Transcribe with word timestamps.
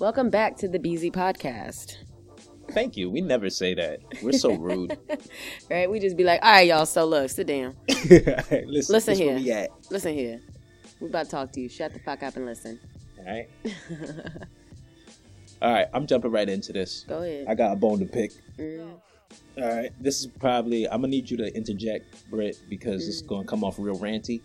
Welcome 0.00 0.30
back 0.30 0.56
to 0.58 0.68
the 0.68 0.78
BZ 0.78 1.12
podcast. 1.12 1.96
Thank 2.70 2.96
you. 2.96 3.10
We 3.10 3.20
never 3.20 3.50
say 3.50 3.74
that. 3.74 4.00
We're 4.22 4.32
so 4.32 4.54
rude. 4.58 4.96
Right? 5.70 5.90
We 5.90 6.00
just 6.00 6.16
be 6.16 6.24
like, 6.24 6.40
all 6.42 6.50
right, 6.52 6.66
y'all. 6.66 6.86
So 6.86 7.04
look, 7.04 7.28
sit 7.30 7.46
down. 7.46 7.76
listen, 8.08 8.64
Listen 8.70 9.14
here. 9.14 9.34
Where 9.34 9.42
we 9.42 9.52
at. 9.52 9.70
Listen 9.90 10.14
here. 10.14 10.40
We 11.00 11.08
about 11.08 11.26
to 11.26 11.30
talk 11.30 11.52
to 11.52 11.60
you. 11.60 11.68
Shut 11.68 11.92
the 11.92 11.98
fuck 12.00 12.22
up 12.22 12.36
and 12.36 12.46
listen. 12.46 12.80
All 13.18 13.24
right. 13.26 13.48
All 15.60 15.72
right. 15.72 15.86
I'm 15.92 16.06
jumping 16.06 16.30
right 16.30 16.48
into 16.48 16.72
this. 16.72 17.04
Go 17.06 17.22
ahead. 17.22 17.46
I 17.46 17.54
got 17.54 17.72
a 17.72 17.76
bone 17.76 17.98
to 17.98 18.06
pick. 18.06 18.32
Mm. 18.58 18.94
All 19.58 19.68
right. 19.76 19.90
This 20.00 20.20
is 20.20 20.28
probably. 20.28 20.86
I'm 20.88 21.02
gonna 21.02 21.08
need 21.08 21.30
you 21.30 21.36
to 21.38 21.54
interject, 21.54 22.30
Britt, 22.30 22.58
because 22.70 23.06
it's 23.06 23.20
gonna 23.20 23.44
come 23.46 23.64
off 23.64 23.76
real 23.78 23.98
ranty. 23.98 24.40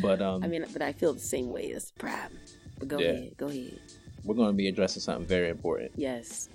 But 0.00 0.22
um, 0.22 0.44
I 0.44 0.46
mean, 0.46 0.64
but 0.72 0.82
I 0.82 0.92
feel 0.92 1.14
the 1.14 1.18
same 1.20 1.50
way. 1.50 1.72
That's 1.72 1.90
the 1.90 1.98
problem. 1.98 2.38
But 2.78 2.88
go 2.88 2.98
Yeah. 2.98 3.08
ahead. 3.10 3.36
Go 3.36 3.48
ahead. 3.48 3.78
We're 4.24 4.34
gonna 4.34 4.52
be 4.52 4.68
addressing 4.68 5.00
something 5.00 5.26
very 5.26 5.48
important. 5.48 5.92
Yes. 5.96 6.48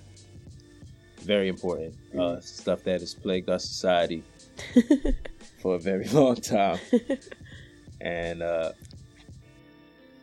Very 1.20 1.48
important. 1.48 1.94
Mm. 2.14 2.20
Uh, 2.20 2.40
stuff 2.40 2.84
that 2.84 3.00
has 3.00 3.14
plagued 3.14 3.48
our 3.50 3.58
society 3.58 4.22
for 5.60 5.74
a 5.74 5.78
very 5.78 6.06
long 6.08 6.36
time. 6.36 6.78
and 8.00 8.42
uh, 8.42 8.72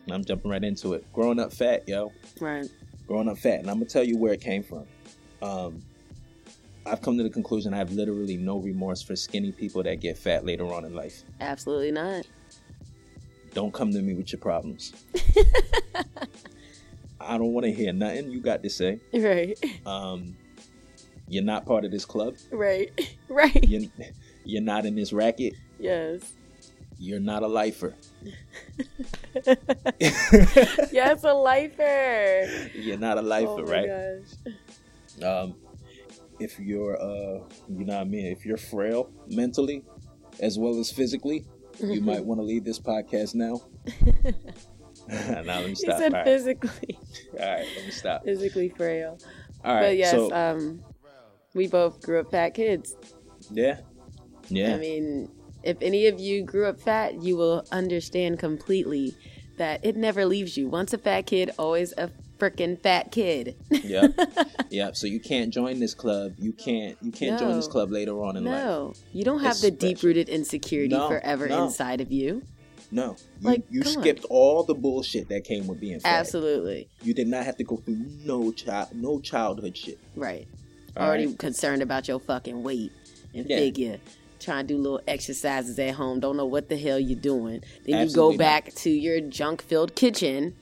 I'm 0.10 0.24
jumping 0.24 0.52
right 0.52 0.64
into 0.64 0.94
it. 0.94 1.12
Growing 1.14 1.40
up 1.40 1.54
fat, 1.54 1.88
yo. 1.88 2.12
Right. 2.40 2.70
growing 3.08 3.30
up 3.30 3.38
fat, 3.38 3.60
and 3.60 3.70
I'm 3.70 3.78
gonna 3.78 3.86
tell 3.86 4.04
you 4.04 4.18
where 4.18 4.34
it 4.34 4.42
came 4.42 4.64
from. 4.64 4.86
Um, 5.42 5.82
I've 6.86 7.02
come 7.02 7.18
to 7.18 7.24
the 7.24 7.30
conclusion 7.30 7.74
I 7.74 7.78
have 7.78 7.92
literally 7.92 8.38
no 8.38 8.58
remorse 8.58 9.02
for 9.02 9.16
skinny 9.16 9.52
people 9.52 9.84
that 9.84 10.02
get 10.02 10.18
fat 10.18 10.46
later 10.46 10.66
on 10.66 10.84
in 10.86 10.94
life. 10.94 11.24
Absolutely 11.40 11.92
not. 11.92 12.26
Don't 13.54 13.74
come 13.74 13.92
to 13.92 14.02
me 14.02 14.14
with 14.14 14.32
your 14.32 14.40
problems. 14.40 14.94
I 17.28 17.38
don't 17.38 17.54
want 17.54 17.66
to 17.66 17.72
hear 17.72 17.94
nothing 17.94 18.32
you 18.32 18.42
got 18.42 18.64
to 18.64 18.70
say. 18.70 19.00
Right. 19.14 19.58
Um, 19.86 20.36
you're 21.28 21.44
not 21.44 21.66
part 21.66 21.86
of 21.86 21.92
this 21.92 22.06
club. 22.06 22.36
Right. 22.52 22.92
Right. 23.30 23.68
You're, 23.68 23.90
you're 24.46 24.62
not 24.62 24.86
in 24.86 24.94
this 24.96 25.12
racket. 25.12 25.54
Yes. 25.80 26.34
You're 27.00 27.20
not 27.20 27.42
a 27.42 27.48
lifer. 27.48 27.96
Yes, 30.00 31.24
a 31.24 31.34
lifer. 31.34 32.70
You're 32.76 33.00
not 33.00 33.18
a 33.18 33.22
lifer, 33.24 33.50
oh 33.50 33.66
my 33.66 33.72
right? 33.72 34.22
gosh. 35.18 35.24
um, 35.24 35.56
if 36.40 36.60
you're 36.60 37.00
uh 37.02 37.40
you 37.70 37.86
know 37.86 37.94
what 37.94 38.02
I 38.02 38.04
mean 38.04 38.26
if 38.28 38.46
you're 38.46 38.58
frail 38.58 39.10
mentally 39.28 39.84
as 40.40 40.58
well 40.58 40.80
as 40.80 40.92
physically 40.92 41.46
you 41.80 42.02
might 42.02 42.24
want 42.26 42.40
to 42.40 42.44
leave 42.44 42.64
this 42.64 42.80
podcast 42.80 43.36
now 43.36 43.62
now 45.08 45.42
let 45.60 45.66
me 45.66 45.70
He 45.70 45.76
said 45.76 46.02
all, 46.02 46.10
right. 46.12 46.26
physically, 46.26 47.00
all 47.40 47.46
right 47.48 47.68
let 47.76 47.86
me 47.86 47.92
stop 47.92 48.24
physically 48.24 48.70
frail. 48.70 49.20
all 49.64 49.74
right 49.74 49.82
but 49.82 49.98
yes, 49.98 50.12
so 50.12 50.32
um, 50.34 50.82
we 51.54 51.68
both 51.68 52.02
grew 52.02 52.20
up 52.20 52.32
fat 52.32 52.52
kids. 52.52 52.96
yeah 53.50 53.80
yeah 54.50 54.76
I 54.76 54.78
mean, 54.78 55.30
if 55.64 55.78
any 55.82 56.08
of 56.08 56.20
you 56.20 56.44
grew 56.44 56.66
up 56.68 56.80
fat, 56.80 57.22
you 57.22 57.38
will 57.38 57.66
understand 57.72 58.40
completely 58.40 59.16
that 59.58 59.86
it 59.86 59.96
never 59.96 60.26
leaves 60.26 60.58
you. 60.58 60.68
Once 60.68 60.94
a 60.94 60.98
fat 60.98 61.22
kid, 61.28 61.52
always 61.60 61.94
a 61.98 62.10
freaking 62.40 62.78
fat 62.82 63.12
kid. 63.12 63.56
yeah 63.84 64.08
yeah 64.70 64.90
so 64.94 65.08
you 65.08 65.20
can't 65.20 65.54
join 65.54 65.80
this 65.80 65.94
club 65.94 66.34
you 66.38 66.52
can't 66.52 66.98
you 67.02 67.12
can't 67.12 67.40
join 67.40 67.56
this 67.56 67.68
club 67.68 67.90
later 67.92 68.22
on 68.22 68.36
in 68.36 68.44
life 68.44 68.64
no, 68.64 68.94
you 69.14 69.24
don't 69.24 69.40
have 69.42 69.52
It's 69.52 69.62
the 69.62 69.72
deep 69.72 70.02
rooted 70.04 70.28
insecurity 70.28 70.96
No, 70.96 71.08
forever 71.08 71.48
no. 71.48 71.66
inside 71.66 72.02
of 72.02 72.12
you. 72.12 72.42
No 72.94 73.16
you, 73.42 73.48
Like, 73.50 73.64
you 73.70 73.82
come 73.82 73.98
on. 73.98 74.02
skipped 74.04 74.26
all 74.30 74.64
the 74.64 74.74
bullshit 74.76 75.28
that 75.30 75.44
came 75.44 75.68
with 75.68 75.80
being 75.80 76.00
fat 76.00 76.20
Absolutely. 76.20 76.88
you 77.02 77.14
did 77.14 77.28
not 77.28 77.44
have 77.46 77.58
to 77.58 77.64
go 77.64 77.78
through 77.78 77.98
no 78.24 78.52
child 78.52 78.90
no 78.94 79.20
childhood 79.20 79.76
shit 79.78 80.00
Right. 80.16 80.48
all 80.96 81.08
Already 81.08 81.28
right? 81.28 81.38
concerned 81.40 81.82
about 81.82 82.08
your 82.08 82.20
fucking 82.20 82.62
weight 82.64 82.92
and 83.34 83.50
Yeah. 83.50 83.58
figure. 83.58 84.00
Trying 84.40 84.68
to 84.68 84.74
do 84.74 84.78
little 84.78 85.02
exercises 85.08 85.80
at 85.80 85.96
home. 85.96 86.20
Don't 86.20 86.36
know 86.38 86.46
what 86.46 86.68
the 86.70 86.78
hell 86.78 87.00
you're 87.00 87.18
doing. 87.20 87.62
Then 87.86 87.96
Absolutely 87.96 88.06
you 88.06 88.16
go 88.16 88.30
not. 88.32 88.38
back 88.38 88.74
to 88.76 88.90
your 88.90 89.22
junk 89.22 89.62
filled 89.64 89.96
kitchen 89.96 90.54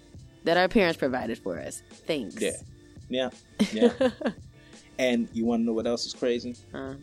that 0.43 0.55
our 0.55 0.67
parents 0.69 0.97
provided 0.99 1.37
for 1.39 1.59
us. 1.59 1.81
Thanks. 2.07 2.39
Yeah. 2.39 2.51
yeah 3.09 3.29
yeah 3.73 3.91
and 4.99 5.27
you 5.33 5.43
want 5.45 5.61
to 5.61 5.65
know 5.65 5.73
what 5.73 5.85
else 5.87 6.05
is 6.05 6.13
crazy 6.13 6.55
Uh, 6.73 6.93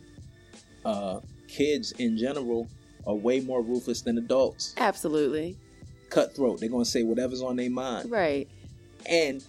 uh, 0.85 1.19
kids 1.47 1.91
in 1.93 2.17
general 2.17 2.67
are 3.07 3.15
way 3.15 3.39
more 3.39 3.61
ruthless 3.61 4.01
than 4.01 4.17
adults. 4.17 4.73
absolutely. 4.77 5.57
Cutthroat. 6.09 6.59
They're 6.59 6.69
gonna 6.69 6.85
say 6.85 7.03
whatever's 7.03 7.41
on 7.41 7.55
their 7.55 7.69
mind. 7.69 8.09
Right. 8.11 8.47
And 9.05 9.43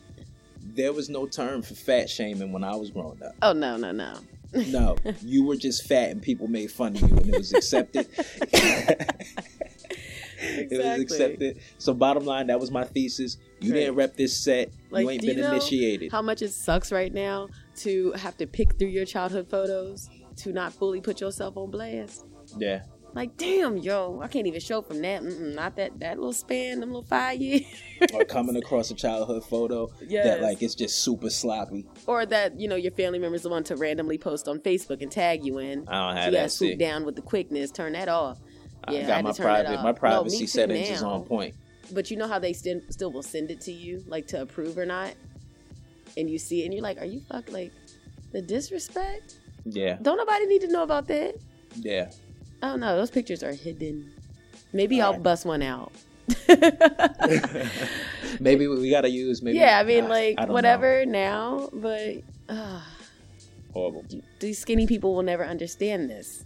there 0.63 0.93
was 0.93 1.09
no 1.09 1.27
term 1.27 1.63
for 1.63 1.75
fat 1.75 2.09
shaming 2.11 2.53
when 2.53 2.63
I 2.65 2.77
was 2.77 2.91
growing 2.91 3.23
up. 3.23 3.35
Oh 3.43 3.53
no, 3.53 3.77
no, 3.77 3.93
no. 3.93 4.15
No, 4.67 4.97
you 5.23 5.45
were 5.45 5.55
just 5.57 5.87
fat 5.87 6.11
and 6.11 6.21
people 6.21 6.49
made 6.49 6.73
fun 6.73 6.97
of 6.97 7.03
you 7.03 7.17
and 7.17 7.29
it 7.29 7.39
was 7.39 7.53
accepted. 7.55 8.09
Exactly. 8.17 9.17
It 10.43 10.71
was 10.79 11.01
accepted. 11.03 11.61
So 11.79 11.93
bottom 11.93 12.25
line, 12.25 12.47
that 12.47 12.59
was 12.59 12.71
my 12.71 12.85
thesis. 12.85 13.37
You 13.61 13.73
Right. 13.73 13.81
didn't 13.81 13.95
rep 13.97 14.17
this 14.17 14.35
set. 14.37 14.71
Like, 14.91 15.05
you 15.05 15.11
ain't 15.11 15.21
do 15.21 15.27
been 15.29 15.37
you 15.37 15.43
know 15.43 15.51
initiated. 15.53 16.11
How 16.11 16.23
much 16.23 16.41
it 16.41 16.51
sucks 16.51 16.91
right 16.91 17.13
now 17.13 17.49
to 17.81 18.13
have 18.13 18.37
to 18.39 18.47
pick 18.47 18.79
through 18.79 18.89
your 18.89 19.05
childhood 19.05 19.49
photos 19.51 20.09
to 20.37 20.53
not 20.53 20.73
fully 20.73 21.01
put 21.03 21.21
yourself 21.21 21.57
on 21.59 21.71
blast. 21.71 22.25
yeah. 22.59 22.83
Like, 23.13 23.37
damn, 23.37 23.77
yo, 23.77 24.21
I 24.23 24.29
can't 24.29 24.47
even 24.47 24.61
show 24.61 24.83
from 24.83 25.03
that. 25.03 25.23
Mm-mm, 25.23 25.55
not 25.55 25.77
that 25.77 25.99
that 26.01 26.17
little 26.19 26.33
span, 26.33 26.81
them 26.81 26.91
little 26.91 27.03
five 27.03 27.41
years. 27.41 27.63
Or 28.15 28.25
coming 28.25 28.57
across 28.57 28.91
a 28.91 28.95
childhood 28.95 29.45
photo 29.45 29.91
Yes. 30.07 30.25
that 30.25 30.41
like 30.43 30.63
it's 30.63 30.75
just 30.75 30.99
super 31.03 31.29
sloppy. 31.31 31.87
or 32.07 32.25
that 32.27 32.59
you 32.61 32.69
know 32.69 32.77
your 32.77 32.93
family 32.93 33.19
members 33.19 33.47
want 33.47 33.67
to 33.67 33.77
randomly 33.77 34.17
post 34.19 34.47
on 34.49 34.59
Facebook 34.61 35.03
and 35.03 35.11
tag 35.11 35.45
you 35.45 35.59
in. 35.59 35.87
I 35.89 36.07
don't 36.09 36.17
have 36.17 36.27
you 36.27 36.31
that. 36.33 36.37
gotta 36.39 36.49
swoop 36.51 36.79
down 36.79 37.05
with 37.05 37.17
the 37.17 37.23
quickness. 37.23 37.71
Turn 37.71 37.93
that 37.95 38.09
off. 38.09 38.39
I 38.85 38.93
Yeah, 38.93 38.99
I 39.01 39.03
got 39.03 39.15
had 39.17 39.25
my 39.25 39.31
to 39.33 39.37
turn 39.37 39.45
private 39.47 39.77
off. 39.77 39.85
my 39.85 39.93
privacy 39.93 40.37
me 40.37 40.41
too 40.41 40.47
settings 40.47 40.91
is 40.91 41.03
on 41.03 41.25
point. 41.25 41.55
But 41.93 42.11
you 42.11 42.17
know 42.17 42.29
how 42.29 42.39
they 42.39 42.53
still 42.53 42.81
still 42.91 43.11
will 43.13 43.23
send 43.25 43.51
it 43.51 43.61
to 43.63 43.73
you, 43.73 44.05
like 44.07 44.29
to 44.29 44.41
approve 44.43 44.79
or 44.79 44.87
not, 44.87 45.13
and 46.17 46.31
you 46.31 46.39
see 46.39 46.63
it 46.63 46.67
and 46.67 46.73
you're 46.75 46.83
like, 46.83 46.99
"Are 47.01 47.05
you 47.05 47.21
fuck 47.31 47.51
like 47.51 47.73
the 48.33 48.41
disrespect? 48.41 49.39
Yeah, 49.65 49.99
Don't 50.01 50.17
nobody 50.17 50.47
need 50.47 50.61
to 50.63 50.69
know 50.69 50.85
about 50.85 51.09
that." 51.09 51.35
yeah. 51.77 52.11
Oh 52.63 52.77
no, 52.77 52.97
those 52.97 53.11
pictures 53.11 53.43
are 53.43 53.53
hidden. 53.53 54.13
Maybe 54.73 55.01
I'll 55.01 55.19
bust 55.19 55.45
one 55.47 55.63
out. 55.63 55.93
maybe 58.41 58.67
we 58.69 58.91
gotta 58.91 59.11
use 59.11 59.43
maybe. 59.43 59.59
yeah, 59.59 59.79
I 59.79 59.85
mean, 59.85 60.09
like 60.09 60.35
I 60.39 60.43
don't 60.43 60.49
know. 60.49 60.55
whatever 60.55 61.05
now, 61.07 61.69
but 61.73 62.23
uh, 62.49 62.81
Horrible. 63.73 64.05
these 64.39 64.59
skinny 64.59 64.87
people 64.87 65.15
will 65.15 65.23
never 65.23 65.45
understand 65.45 66.09
this. 66.11 66.45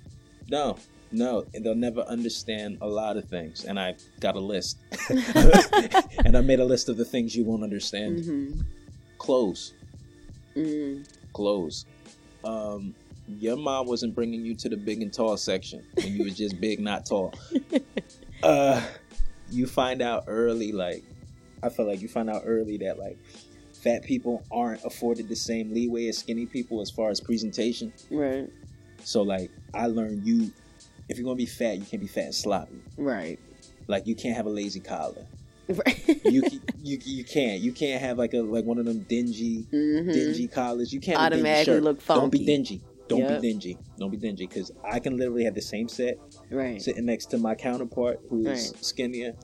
No, 0.48 0.76
no, 1.12 1.44
they'll 1.52 1.75
never 1.75 2.00
understand 2.02 2.78
a 2.81 2.86
lot 2.86 3.16
of 3.16 3.28
things. 3.28 3.64
And 3.64 3.78
I 3.78 3.96
got 4.20 4.36
a 4.36 4.41
list, 4.41 4.78
and 5.10 6.36
I 6.36 6.41
made 6.41 6.60
a 6.60 6.64
list 6.64 6.88
of 6.88 6.96
the 6.96 7.04
things 7.04 7.34
you 7.36 7.44
won't 7.44 7.62
understand. 7.62 8.25
hmm 8.25 8.60
Clothes, 9.19 9.72
mm 10.56 11.06
clothes. 11.32 11.84
Um, 12.44 12.94
your 13.26 13.56
mom 13.56 13.86
wasn't 13.86 14.14
bringing 14.14 14.44
you 14.44 14.54
to 14.56 14.68
the 14.68 14.76
big 14.76 15.00
and 15.02 15.12
tall 15.12 15.36
section 15.36 15.84
when 15.96 16.12
you 16.14 16.25
was 16.25 16.37
just 16.37 16.60
big, 16.60 16.81
not 16.81 17.06
tall. 17.06 17.32
Uh, 18.43 18.82
you 19.50 19.66
find 19.66 20.02
out 20.02 20.25
early, 20.26 20.70
like 20.72 21.02
I 21.62 21.70
feel 21.70 21.87
like 21.87 22.02
you 22.02 22.08
find 22.08 22.28
out 22.28 22.43
early 22.44 22.76
that 22.78 22.99
like 22.99 23.16
fat 23.72 24.04
people 24.04 24.44
aren't 24.52 24.84
afforded 24.84 25.31
the 25.31 25.37
same 25.37 25.72
leeway 25.72 26.08
as 26.08 26.19
skinny 26.19 26.44
people 26.44 26.82
as 26.82 26.90
far 26.90 27.08
as 27.08 27.20
presentation. 27.20 27.90
Right, 28.10 28.50
So 29.02 29.22
like 29.22 29.50
I 29.72 29.87
learned 29.87 30.26
you, 30.26 30.52
if 31.08 31.16
you're 31.16 31.25
gonna 31.25 31.37
be 31.37 31.46
fat, 31.46 31.78
you 31.78 31.87
can't 31.87 32.02
be 32.02 32.06
fat 32.08 32.25
and 32.25 32.34
sloppy. 32.34 32.82
right, 32.99 33.38
Like 33.87 34.06
you 34.06 34.14
can't 34.14 34.37
have 34.37 34.44
a 34.46 34.50
lazy 34.50 34.81
collar. 34.81 35.25
right. 35.69 36.20
You 36.26 36.43
you 36.82 36.99
you 37.02 37.25
can't 37.25 37.62
you 37.62 37.72
can't 37.72 38.02
have 38.02 38.19
like 38.19 38.34
a 38.34 38.43
like 38.43 38.66
one 38.66 38.76
of 38.78 38.84
them 38.84 39.06
dingy 39.08 39.64
Mhm. 39.72 40.12
dingy 40.12 40.49
collars. 40.49 40.93
You 40.93 41.00
can't 41.00 41.19
have 41.19 41.32
a 41.32 41.37
dingy 41.37 41.49
Automatically 41.49 41.81
look 41.81 42.06
look 42.06 42.19
Don't 42.19 42.31
be 42.31 42.44
dingy. 42.44 42.82
Don't 43.08 43.20
Yep. 43.20 43.42
be 43.42 43.48
dingy. 43.52 43.78
Don't 43.98 44.10
be 44.10 44.16
dingy 44.16 44.46
because 44.46 44.70
I 44.82 44.98
can 44.98 45.16
literally 45.16 45.44
have 45.44 45.54
the 45.54 45.60
same 45.62 45.88
set 45.88 46.18
Right. 46.50 46.80
sitting 46.80 47.04
next 47.06 47.26
to 47.26 47.38
my 47.38 47.54
counterpart 47.54 48.20
who's 48.30 48.46
Right. 48.46 48.84
skinnier, 48.84 49.34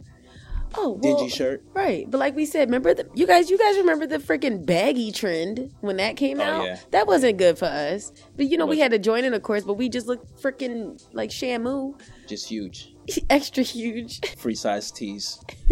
Oh, 0.77 0.99
dingy 1.03 1.29
shirt. 1.29 1.63
right. 1.75 2.09
But 2.11 2.19
like 2.19 2.35
we 2.37 2.47
said, 2.47 2.69
remember 2.69 2.95
the 2.95 3.07
you 3.15 3.27
guys? 3.27 3.51
You 3.51 3.59
guys 3.59 3.77
remember 3.77 4.07
the 4.07 4.19
freaking 4.19 4.65
baggy 4.65 5.13
trend 5.13 5.73
when 5.81 5.97
that 5.97 6.17
came 6.17 6.41
Oh, 6.41 6.45
out? 6.45 6.65
yeah. 6.65 6.79
That 6.93 7.07
wasn't 7.07 7.37
good 7.39 7.59
for 7.59 7.67
us. 7.67 8.13
But 8.37 8.47
you 8.49 8.57
know, 8.57 8.67
we 8.67 8.79
had 8.79 8.93
to 8.93 8.99
join 8.99 9.25
in, 9.25 9.35
of 9.35 9.43
course. 9.43 9.65
But 9.65 9.75
we 9.75 9.89
just 9.89 10.07
looked 10.07 10.41
freaking 10.41 11.03
like 11.13 11.31
Shamu, 11.31 12.01
Just 12.27 12.49
huge. 12.49 12.95
extra 13.31 13.63
huge. 13.63 14.21
Free 14.37 14.55
size 14.55 14.91
tees. 14.91 15.39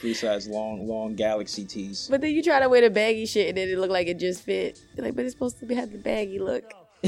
Free 0.00 0.14
size 0.14 0.46
long 0.48 0.86
long 0.86 1.14
galaxy 1.16 1.64
tees. 1.64 2.06
But 2.10 2.20
then 2.20 2.32
you 2.32 2.42
try 2.42 2.60
to 2.60 2.68
wear 2.68 2.80
the 2.82 2.90
baggy 2.90 3.26
shit, 3.26 3.48
and 3.48 3.56
then 3.58 3.68
it 3.68 3.78
looked 3.78 3.92
like 3.92 4.06
it 4.06 4.18
just 4.18 4.42
fit. 4.44 4.80
You're 4.96 5.06
like, 5.06 5.16
but 5.16 5.24
it's 5.24 5.34
supposed 5.34 5.58
to 5.60 5.66
be 5.66 5.74
have 5.74 5.90
the 5.90 5.98
baggy 5.98 6.38
look. 6.38 6.72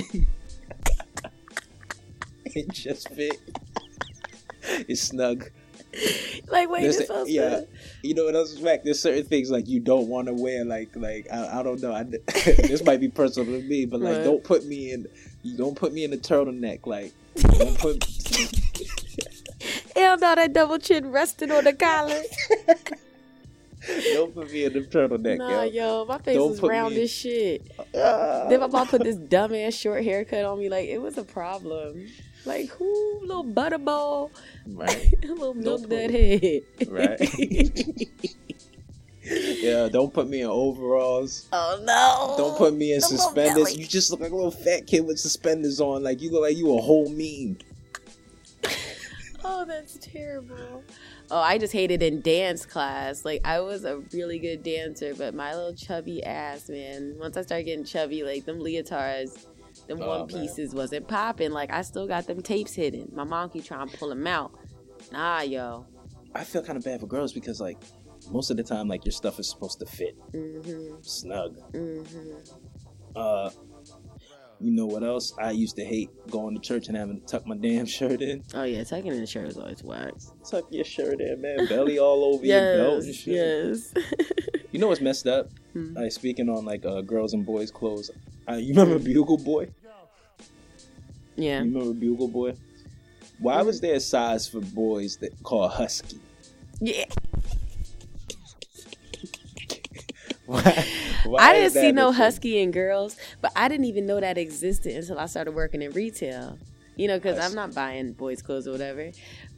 it 2.44 2.68
just 2.72 3.08
fit. 3.10 3.38
It's 4.88 5.00
snug. 5.02 5.50
Like, 6.48 6.68
wait, 6.70 6.82
There's 6.82 6.98
a- 6.98 7.02
supposed 7.06 7.30
yeah. 7.30 7.48
to. 7.48 7.66
You 8.02 8.14
know 8.14 8.24
what 8.26 8.36
else 8.36 8.52
is 8.52 8.58
fact? 8.60 8.84
There's 8.84 9.00
certain 9.00 9.24
things 9.24 9.50
like 9.50 9.66
you 9.68 9.80
don't 9.80 10.06
want 10.06 10.28
to 10.28 10.34
wear. 10.34 10.64
Like, 10.64 10.94
like 10.94 11.26
I, 11.32 11.60
I 11.60 11.62
don't 11.62 11.80
know. 11.82 11.92
I, 11.92 12.02
this 12.44 12.84
might 12.84 13.00
be 13.00 13.08
personal 13.08 13.58
to 13.58 13.66
me, 13.66 13.86
but 13.86 14.00
like, 14.00 14.16
Right. 14.18 14.24
don't 14.24 14.44
put 14.44 14.64
me 14.66 14.92
in. 14.92 15.06
You 15.42 15.56
don't 15.56 15.74
put 15.74 15.92
me 15.92 16.04
in 16.04 16.12
a 16.12 16.16
turtleneck. 16.18 16.86
Like, 16.86 17.12
don't 17.36 17.76
put. 17.78 18.04
Hell 20.00 20.18
no, 20.18 20.34
that 20.34 20.52
double 20.54 20.78
chin 20.78 21.10
resting 21.12 21.50
on 21.50 21.64
the 21.64 21.74
collar. 21.74 22.22
don't 24.14 24.34
put 24.34 24.50
me 24.50 24.64
in 24.64 24.72
the 24.72 24.80
turtleneck, 24.80 25.36
nah, 25.36 25.62
yo. 25.62 25.98
yo, 26.00 26.04
my 26.06 26.16
face 26.16 26.36
Don't 26.36 26.58
put 26.58 26.70
round 26.70 26.94
me- 26.94 27.02
as 27.02 27.10
shit. 27.10 27.70
Ah. 27.94 28.46
Then 28.48 28.60
my 28.60 28.66
mom 28.66 28.86
put 28.86 29.02
this 29.02 29.16
dumbass 29.16 29.78
short 29.78 30.02
haircut 30.02 30.46
on 30.46 30.58
me. 30.58 30.70
Like, 30.70 30.88
it 30.88 31.02
was 31.02 31.18
a 31.18 31.22
problem. 31.22 32.06
Like, 32.46 32.70
who, 32.70 33.20
little 33.20 33.44
butterball, 33.44 34.30
right, 34.68 35.12
little 35.22 35.52
milk 35.52 35.86
that 35.90 36.10
head. 36.10 36.62
right. 36.88 37.20
yeah, 39.60 39.88
don't 39.90 40.14
put 40.14 40.30
me 40.30 40.40
in 40.40 40.48
overalls. 40.48 41.46
oh 41.52 41.78
no! 41.84 42.36
Don't 42.38 42.56
put 42.56 42.72
me 42.72 42.94
in 42.94 43.00
little 43.00 43.18
suspenders. 43.18 43.76
You 43.76 43.86
just 43.86 44.10
look 44.10 44.20
like 44.20 44.32
a 44.32 44.34
little 44.34 44.50
fat 44.50 44.86
kid 44.86 45.04
with 45.04 45.20
suspenders 45.20 45.78
on. 45.82 46.02
Like 46.02 46.22
you 46.22 46.30
look 46.30 46.40
like 46.40 46.56
you 46.56 46.74
a 46.74 46.80
whole 46.80 47.10
meme. 47.10 47.58
That's 49.70 49.98
terrible. 50.00 50.82
Oh, 51.30 51.38
I 51.38 51.56
just 51.58 51.72
hated 51.72 52.02
in 52.02 52.20
dance 52.22 52.66
class. 52.66 53.24
Like 53.24 53.40
I 53.46 53.60
was 53.60 53.84
a 53.84 53.98
really 54.12 54.38
good 54.40 54.64
dancer, 54.64 55.14
but 55.14 55.32
my 55.32 55.54
little 55.54 55.74
chubby 55.74 56.22
ass, 56.24 56.68
man. 56.68 57.14
Once 57.18 57.36
I 57.36 57.42
started 57.42 57.64
getting 57.64 57.84
chubby, 57.84 58.24
like 58.24 58.44
them 58.46 58.58
leotards, 58.58 59.46
them 59.86 60.02
Oh, 60.02 60.08
one 60.08 60.18
man. 60.20 60.28
pieces 60.28 60.74
wasn't 60.74 61.06
popping. 61.06 61.52
Like 61.52 61.72
I 61.72 61.82
still 61.82 62.08
got 62.08 62.26
them 62.26 62.42
tapes 62.42 62.74
hidden. 62.74 63.10
My 63.14 63.22
mom 63.24 63.48
keep 63.50 63.64
trying 63.64 63.88
to 63.88 63.96
pull 63.96 64.08
them 64.08 64.26
out. 64.26 64.52
Nah, 65.12 65.42
yo. 65.42 65.86
I 66.34 66.42
feel 66.44 66.62
kind 66.64 66.76
of 66.76 66.84
bad 66.84 66.98
for 67.00 67.06
girls 67.06 67.32
because 67.32 67.60
like 67.60 67.78
most 68.30 68.50
of 68.50 68.56
the 68.56 68.64
time, 68.64 68.88
like 68.88 69.04
your 69.04 69.12
stuff 69.12 69.38
is 69.38 69.48
supposed 69.48 69.78
to 69.78 69.86
fit 69.86 70.16
Mhm. 70.32 71.04
snug. 71.06 71.58
Mhm. 71.72 72.52
Uh, 73.14 73.50
you 74.60 74.70
know 74.72 74.86
what 74.86 75.02
else? 75.02 75.32
I 75.38 75.50
used 75.52 75.76
to 75.76 75.84
hate 75.84 76.10
going 76.30 76.54
to 76.54 76.60
church 76.60 76.88
and 76.88 76.96
having 76.96 77.20
to 77.20 77.26
tuck 77.26 77.46
my 77.46 77.56
damn 77.56 77.86
shirt 77.86 78.20
in. 78.22 78.42
Oh 78.54 78.64
yeah, 78.64 78.84
tucking 78.84 79.12
in 79.12 79.20
the 79.20 79.26
shirt 79.26 79.48
is 79.48 79.56
always 79.56 79.82
whack. 79.82 80.12
Tuck 80.48 80.64
your 80.70 80.84
shirt 80.84 81.20
in, 81.20 81.40
man. 81.40 81.66
Belly 81.66 81.98
all 81.98 82.24
over 82.34 82.44
your 82.44 82.76
belt 82.76 83.04
and 83.04 83.14
shit. 83.14 83.34
yes. 83.34 83.94
You 84.72 84.78
know 84.78 84.88
what's 84.88 85.00
messed 85.00 85.26
up? 85.26 85.48
Hmm. 85.72 85.94
Like 85.94 86.10
speaking 86.10 86.48
on 86.48 86.64
like 86.64 86.84
uh, 86.84 87.00
girls 87.00 87.32
and 87.32 87.46
boys 87.46 87.70
clothes. 87.70 88.10
Uh, 88.48 88.54
you 88.54 88.74
remember 88.74 88.98
Bugle 88.98 89.38
Boy? 89.38 89.68
yeah. 91.36 91.62
You 91.62 91.72
remember 91.72 91.94
Bugle 91.94 92.26
Boy? 92.26 92.54
Why 93.38 93.62
was 93.62 93.80
there 93.80 93.94
a 93.94 94.00
size 94.00 94.48
for 94.48 94.58
boys 94.60 95.16
that 95.18 95.30
called 95.44 95.70
Husky? 95.70 96.18
Yeah. 96.80 97.04
Why 100.46 100.84
I 101.38 101.52
didn't 101.52 101.72
see 101.72 101.92
no 101.92 102.08
a 102.08 102.12
thing? 102.12 102.22
husky 102.22 102.58
in 102.60 102.70
girls, 102.70 103.16
but 103.40 103.52
I 103.56 103.68
didn't 103.68 103.86
even 103.86 104.06
know 104.06 104.20
that 104.20 104.38
existed 104.38 104.94
until 104.96 105.18
I 105.18 105.26
started 105.26 105.54
working 105.54 105.82
in 105.82 105.92
retail. 105.92 106.58
You 106.96 107.08
know, 107.08 107.16
because 107.16 107.38
I'm 107.38 107.54
not 107.54 107.74
buying 107.74 108.12
boys' 108.12 108.42
clothes 108.42 108.68
or 108.68 108.72
whatever. 108.72 109.10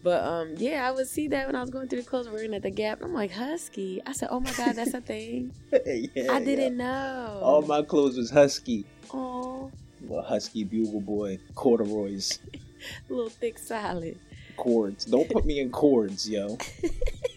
But 0.05 0.23
um, 0.25 0.55
yeah, 0.59 0.87
I 0.87 0.93
would 0.93 1.09
see 1.09 1.27
that 1.29 1.47
when 1.47 1.57
I 1.57 1.61
was 1.61 1.71
going 1.71 1.89
through 1.89 2.03
the 2.03 2.09
clothes 2.09 2.29
wearing 2.29 2.55
at 2.55 2.63
the 2.63 2.71
Gap. 2.71 3.03
I'm 3.03 3.13
like, 3.13 3.33
husky. 3.33 4.01
I 4.07 4.13
said, 4.13 4.29
oh 4.31 4.39
my 4.39 4.53
god, 4.53 4.77
that's 4.77 4.95
a 4.95 5.01
thing. 5.01 5.53
yeah, 5.73 6.33
I 6.33 6.39
didn't 6.45 6.79
yeah. 6.79 6.85
know. 6.85 7.41
All 7.43 7.63
my 7.63 7.83
clothes 7.83 8.17
was 8.17 8.31
Husky. 8.31 8.85
oh, 9.13 9.73
Well, 10.03 10.23
Husky, 10.23 10.63
Bugle 10.63 11.01
Boy, 11.01 11.39
corduroys, 11.57 12.39
little 13.09 13.29
thick 13.31 13.59
solid 13.59 14.19
cords. 14.57 15.05
Don't 15.05 15.29
put 15.29 15.45
me 15.45 15.61
in 15.61 15.71
cords, 15.71 16.29
yo. 16.29 16.59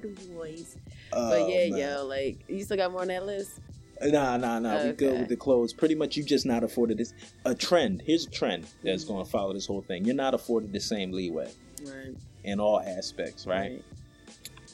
corduroys. 0.00 0.76
Oh, 1.12 1.30
but 1.30 1.48
yeah, 1.48 1.70
man. 1.70 1.78
yo, 1.78 2.06
like 2.06 2.44
you 2.48 2.62
still 2.64 2.76
got 2.76 2.92
more 2.92 3.02
on 3.02 3.08
that 3.08 3.24
list. 3.24 3.60
Nah, 4.00 4.36
nah, 4.36 4.58
nah. 4.60 4.84
We 4.84 4.92
good 4.92 5.18
with 5.18 5.28
the 5.28 5.36
clothes. 5.36 5.72
Pretty 5.72 5.96
much, 5.96 6.16
you 6.16 6.22
just 6.22 6.46
not 6.46 6.62
afforded 6.62 6.98
this. 6.98 7.12
A 7.44 7.54
trend. 7.54 8.02
Here's 8.06 8.26
a 8.26 8.30
trend 8.30 8.66
that's 8.82 9.04
Mm-hmm. 9.04 9.12
going 9.12 9.24
to 9.24 9.30
follow 9.30 9.52
this 9.52 9.66
whole 9.66 9.82
thing. 9.82 10.04
You're 10.04 10.14
not 10.14 10.34
afforded 10.34 10.72
the 10.72 10.80
same 10.80 11.10
leeway 11.10 11.50
Right. 11.82 12.14
in 12.44 12.60
all 12.60 12.80
aspects, 12.80 13.44
right? 13.46 13.82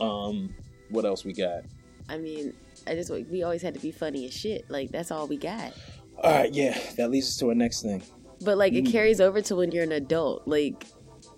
Um, 0.00 0.54
what 0.90 1.06
else 1.06 1.24
we 1.24 1.32
got? 1.32 1.62
I 2.08 2.18
mean, 2.18 2.52
I 2.86 2.94
just 2.94 3.10
we 3.10 3.42
always 3.42 3.62
had 3.62 3.72
to 3.74 3.80
be 3.80 3.92
funny 3.92 4.26
as 4.26 4.34
shit. 4.34 4.66
Like 4.68 4.90
that's 4.90 5.10
all 5.10 5.26
we 5.26 5.38
got. 5.38 5.72
All 6.22 6.30
right, 6.30 6.52
yeah, 6.52 6.78
that 6.98 7.10
leads 7.10 7.28
us 7.28 7.36
to 7.38 7.48
our 7.48 7.54
next 7.54 7.82
thing. 7.82 8.02
But 8.42 8.58
like 8.58 8.74
it 8.74 8.84
Mm. 8.84 8.92
carries 8.92 9.20
over 9.22 9.40
to 9.40 9.56
when 9.56 9.72
you're 9.72 9.84
an 9.84 9.92
adult. 9.92 10.46
Like, 10.46 10.84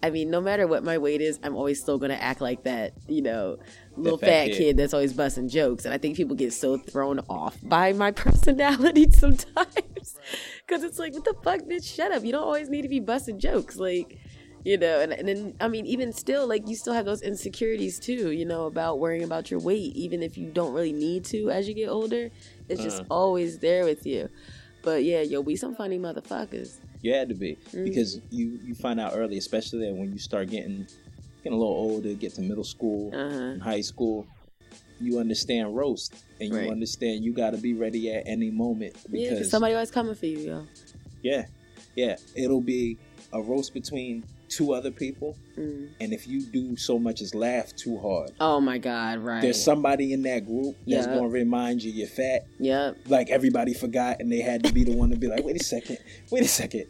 I 0.07 0.11
mean, 0.11 0.31
no 0.31 0.41
matter 0.41 0.69
what 0.69 0.85
my 0.85 0.99
weight 0.99 1.21
is, 1.21 1.41
I'm 1.43 1.57
always 1.57 1.81
still 1.81 1.99
gonna 1.99 2.15
act 2.15 2.41
like 2.41 2.63
that. 2.63 2.93
You 3.09 3.23
know, 3.23 3.57
little 3.97 4.19
fat 4.19 4.27
fat, 4.27 4.45
kid. 4.51 4.57
kid. 4.59 4.77
that's 4.77 4.95
always 4.95 5.13
busting 5.13 5.49
jokes, 5.49 5.85
and 5.85 5.93
I 5.93 5.99
think 5.99 6.17
people 6.17 6.37
get 6.37 6.53
so 6.53 6.79
thrown 6.79 7.19
off 7.29 7.57
by 7.63 7.93
my 7.93 8.11
personality 8.25 9.11
sometimes 9.13 10.17
because 10.65 10.85
it's 10.85 10.99
like, 11.01 11.13
what 11.13 11.25
the 11.25 11.35
fuck, 11.43 11.63
bitch? 11.63 11.93
Shut 11.93 12.13
up! 12.13 12.23
You 12.25 12.31
don't 12.31 12.45
always 12.45 12.69
need 12.69 12.83
to 12.83 12.89
be 12.89 13.01
busting 13.01 13.41
jokes, 13.41 13.77
like. 13.77 14.19
You 14.65 14.77
know, 14.77 14.99
and, 15.01 15.13
and 15.13 15.29
then 15.29 15.55
I 15.61 15.69
mean, 15.69 15.87
even 15.87 16.13
still, 16.13 16.49
like 16.49 16.69
you 16.69 16.75
still 16.75 16.93
have 16.93 17.05
those 17.05 17.23
insecurities 17.23 18.01
too. 18.01 18.33
You 18.33 18.45
know, 18.45 18.67
about 18.67 18.99
worrying 18.99 19.23
about 19.23 19.49
your 19.49 19.61
weight, 19.61 19.95
even 19.95 20.25
if 20.25 20.37
you 20.37 20.51
don't 20.51 20.73
really 20.73 20.93
need 20.93 21.25
to 21.27 21.51
as 21.51 21.69
you 21.69 21.75
get 21.75 21.89
older. 21.89 22.31
It's 22.69 22.83
just 22.83 23.03
Uh. 23.03 23.05
always 23.09 23.61
there 23.61 23.85
with 23.85 24.05
you. 24.05 24.29
But 24.83 25.05
yeah, 25.05 25.21
yo, 25.21 25.41
we 25.41 25.55
some 25.55 25.77
funny 25.77 26.01
motherfuckers. 26.01 26.79
You 27.07 27.15
had 27.15 27.29
to 27.29 27.37
be 27.37 27.57
Mhm. 27.71 27.85
because 27.85 28.19
you 28.33 28.59
you 28.65 28.75
find 28.75 28.99
out 28.99 29.13
early, 29.15 29.39
especially 29.39 29.87
that 29.87 29.95
when 29.95 30.11
you 30.11 30.19
start 30.19 30.51
getting 30.51 30.89
getting 31.45 31.57
a 31.57 31.61
little 31.61 31.73
older, 31.73 32.13
get 32.15 32.35
to 32.35 32.43
middle 32.43 32.65
school, 32.65 33.15
Uh 33.15 33.31
huh. 33.31 33.37
and 33.55 33.63
high 33.63 33.81
school. 33.83 34.27
You 34.99 35.21
understand 35.21 35.77
roast, 35.77 36.13
and 36.41 36.49
you 36.49 36.57
Right. 36.57 36.69
understand 36.69 37.23
you 37.23 37.33
got 37.33 37.51
to 37.51 37.59
be 37.59 37.75
ready 37.75 38.11
at 38.11 38.25
any 38.27 38.51
moment 38.51 38.95
Yeah, 38.97 39.03
because 39.13 39.29
because 39.39 39.51
somebody 39.51 39.75
always 39.75 39.93
coming 39.93 40.17
for 40.17 40.27
you, 40.27 40.39
yo. 40.39 40.67
yeah, 41.23 41.47
yeah, 41.95 42.17
it'll 42.35 42.61
be 42.61 42.99
a 43.33 43.41
roast 43.41 43.73
between 43.73 44.25
two 44.49 44.73
other 44.73 44.91
people, 44.91 45.37
Mm. 45.59 45.89
and 46.01 46.13
if 46.13 46.27
you 46.29 46.45
do 46.47 46.77
so 46.77 46.99
much 46.99 47.21
as 47.21 47.35
laugh 47.35 47.75
too 47.77 47.99
hard, 47.99 48.31
Oh 48.41 48.61
my 48.61 48.79
God, 48.79 49.19
right. 49.21 49.41
there's 49.43 49.63
somebody 49.63 50.13
in 50.13 50.23
that 50.23 50.47
group 50.47 50.77
that's 50.87 51.07
going 51.07 51.23
to 51.23 51.29
remind 51.29 51.83
you 51.83 51.93
you're 51.93 52.07
fat. 52.07 52.47
Yep. 52.61 52.99
Like 53.09 53.31
everybody 53.31 53.75
forgot, 53.75 54.21
and 54.21 54.31
they 54.31 54.41
had 54.41 54.63
to 54.65 54.73
be 54.73 54.85
the 54.85 54.95
one 54.95 55.11
to 55.11 55.17
be 55.17 55.27
like, 55.29 55.45
"Wait 55.45 55.61
a 55.61 55.65
second, 55.65 55.99
wait 56.31 56.43
a 56.45 56.49
second, 56.49 56.85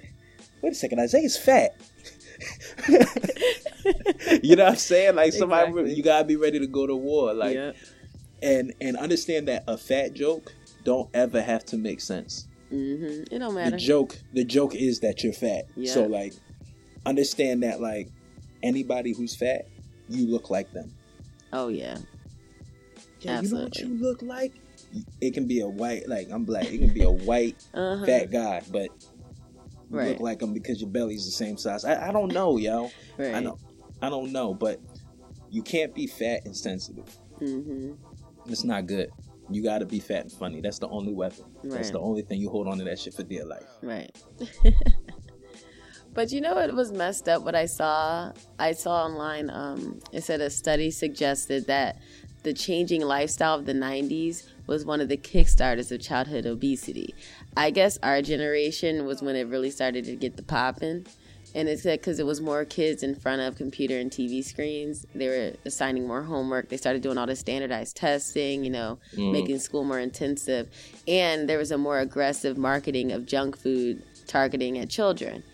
wait 0.63 0.73
a 0.73 0.75
second, 0.75 0.99
Isaiah's 1.01 1.37
fat." 1.37 1.77
you 4.43 4.57
know 4.57 4.65
what 4.65 4.73
I'm 4.73 4.77
saying? 4.77 5.15
Like 5.15 5.33
somebody, 5.33 5.71
Exactly. 5.71 5.95
you 5.95 6.03
gotta 6.03 6.25
be 6.25 6.37
ready 6.37 6.59
to 6.59 6.67
go 6.67 6.87
to 6.87 6.95
war. 6.97 7.33
Like 7.35 7.55
yep. 7.55 7.77
and 8.43 8.73
and 8.81 8.97
understand 8.97 9.49
that 9.49 9.65
a 9.67 9.77
fat 9.77 10.15
joke 10.15 10.53
don't 10.85 11.09
ever 11.15 11.41
have 11.43 11.65
to 11.67 11.77
make 11.77 12.01
sense. 12.01 12.47
Mm-hmm. 12.73 13.33
It 13.35 13.39
don't 13.39 13.55
matter. 13.55 13.71
The 13.73 13.77
joke, 13.79 14.19
the 14.33 14.45
joke 14.45 14.75
is 14.75 15.01
that 15.01 15.23
you're 15.23 15.33
fat. 15.33 15.67
Yeah. 15.77 15.93
So 15.93 16.05
like, 16.07 16.35
understand 17.07 17.63
that 17.63 17.81
like 17.81 18.09
anybody 18.63 19.13
who's 19.15 19.35
fat, 19.35 19.67
you 20.09 20.27
look 20.31 20.51
like 20.51 20.71
them. 20.73 20.93
oh 21.53 21.69
yeah. 21.69 21.99
Yeah, 23.21 23.41
you 23.41 23.49
know 23.51 23.63
what 23.65 23.79
you 23.79 23.89
look 23.89 24.21
like? 24.23 24.53
It 25.21 25.33
can 25.35 25.47
be 25.49 25.61
a 25.61 25.67
white, 25.69 26.07
like 26.09 26.29
I'm 26.31 26.45
black. 26.45 26.67
It 26.73 26.79
can 26.79 26.91
be 26.93 27.03
a 27.03 27.11
white 27.11 27.57
Uh 27.75 27.97
huh. 27.97 28.07
fat 28.07 28.31
guy, 28.31 28.63
but 28.71 28.85
you 29.91 29.99
Right. 29.99 30.09
look 30.11 30.21
like 30.21 30.43
him 30.43 30.53
because 30.53 30.81
your 30.81 30.91
belly's 30.91 31.25
the 31.25 31.31
same 31.33 31.57
size. 31.57 31.85
I, 31.85 32.09
I 32.09 32.13
don't 32.13 32.33
know, 32.33 32.57
yo. 32.59 32.91
Right. 33.17 33.35
I 33.35 33.43
don't, 33.43 33.59
I 34.03 34.09
don't 34.11 34.33
know, 34.33 34.53
but 34.53 34.81
you 35.51 35.63
can't 35.63 35.95
be 35.95 36.07
fat 36.07 36.45
and 36.45 36.57
sensitive. 36.57 37.09
Mm-hmm. 37.41 37.93
It's 38.51 38.65
not 38.65 38.87
good. 38.87 39.11
You 39.49 39.63
got 39.63 39.79
to 39.79 39.87
be 39.87 40.01
fat 40.01 40.23
and 40.23 40.33
funny. 40.33 40.61
That's 40.61 40.79
the 40.81 40.89
only 40.89 41.13
weapon. 41.15 41.45
That's 41.65 41.91
the 41.91 42.01
only 42.01 42.23
thing 42.23 42.41
you 42.41 42.51
hold 42.51 42.67
on 42.69 42.79
to 42.79 42.85
that 42.85 42.99
shit 42.99 43.15
for 43.15 43.23
dear 43.23 43.45
life. 43.45 43.67
Right. 43.81 44.11
but 46.17 46.33
you 46.33 46.41
know 46.41 46.55
what 46.57 46.75
was 46.75 46.91
messed 46.91 47.29
up? 47.29 47.43
What 47.43 47.55
I 47.55 47.67
saw, 47.67 48.33
I 48.59 48.73
saw 48.73 49.05
online. 49.05 49.51
Um, 49.51 50.01
it 50.13 50.25
said 50.25 50.41
a 50.41 50.51
study 50.51 50.91
suggested 50.91 51.67
that 51.69 51.99
the 52.43 52.53
changing 52.53 53.03
lifestyle 53.03 53.55
of 53.55 53.67
the 53.67 53.75
'90s 53.75 54.45
was 54.67 54.85
one 54.85 55.01
of 55.01 55.09
the 55.09 55.17
kickstarters 55.17 55.93
of 55.93 56.01
childhood 56.01 56.47
obesity. 56.47 57.15
I 57.57 57.71
guess 57.71 57.99
our 58.03 58.23
generation 58.23 59.05
was 59.07 59.23
when 59.23 59.37
it 59.37 59.47
really 59.47 59.71
started 59.71 60.05
to 60.07 60.17
get 60.17 60.37
the 60.37 60.43
popping. 60.43 61.07
And 61.55 61.69
it 61.71 61.79
said 61.79 62.01
because 62.01 62.19
it 62.19 62.27
was 62.27 62.41
more 62.41 62.65
kids 62.67 63.03
in 63.03 63.15
front 63.15 63.41
of 63.41 63.57
computer 63.57 63.97
and 63.99 64.11
TV 64.11 64.45
screens. 64.45 65.07
They 65.15 65.29
were 65.29 65.53
assigning 65.65 66.07
more 66.07 66.23
homework. 66.23 66.69
They 66.69 66.77
started 66.77 67.01
doing 67.03 67.17
all 67.17 67.27
the 67.27 67.37
standardized 67.37 67.97
testing, 67.97 68.63
you 68.65 68.71
know, 68.71 68.99
Mm. 69.15 69.33
making 69.33 69.59
school 69.61 69.85
more 69.85 70.01
intensive. 70.01 70.69
And 71.09 71.49
there 71.49 71.57
was 71.57 71.71
a 71.71 71.79
more 71.79 71.99
aggressive 72.01 72.59
marketing 72.59 73.11
of 73.13 73.25
junk 73.25 73.57
food 73.57 74.03
targeting 74.27 74.77
at 74.79 74.91
children. 74.91 75.45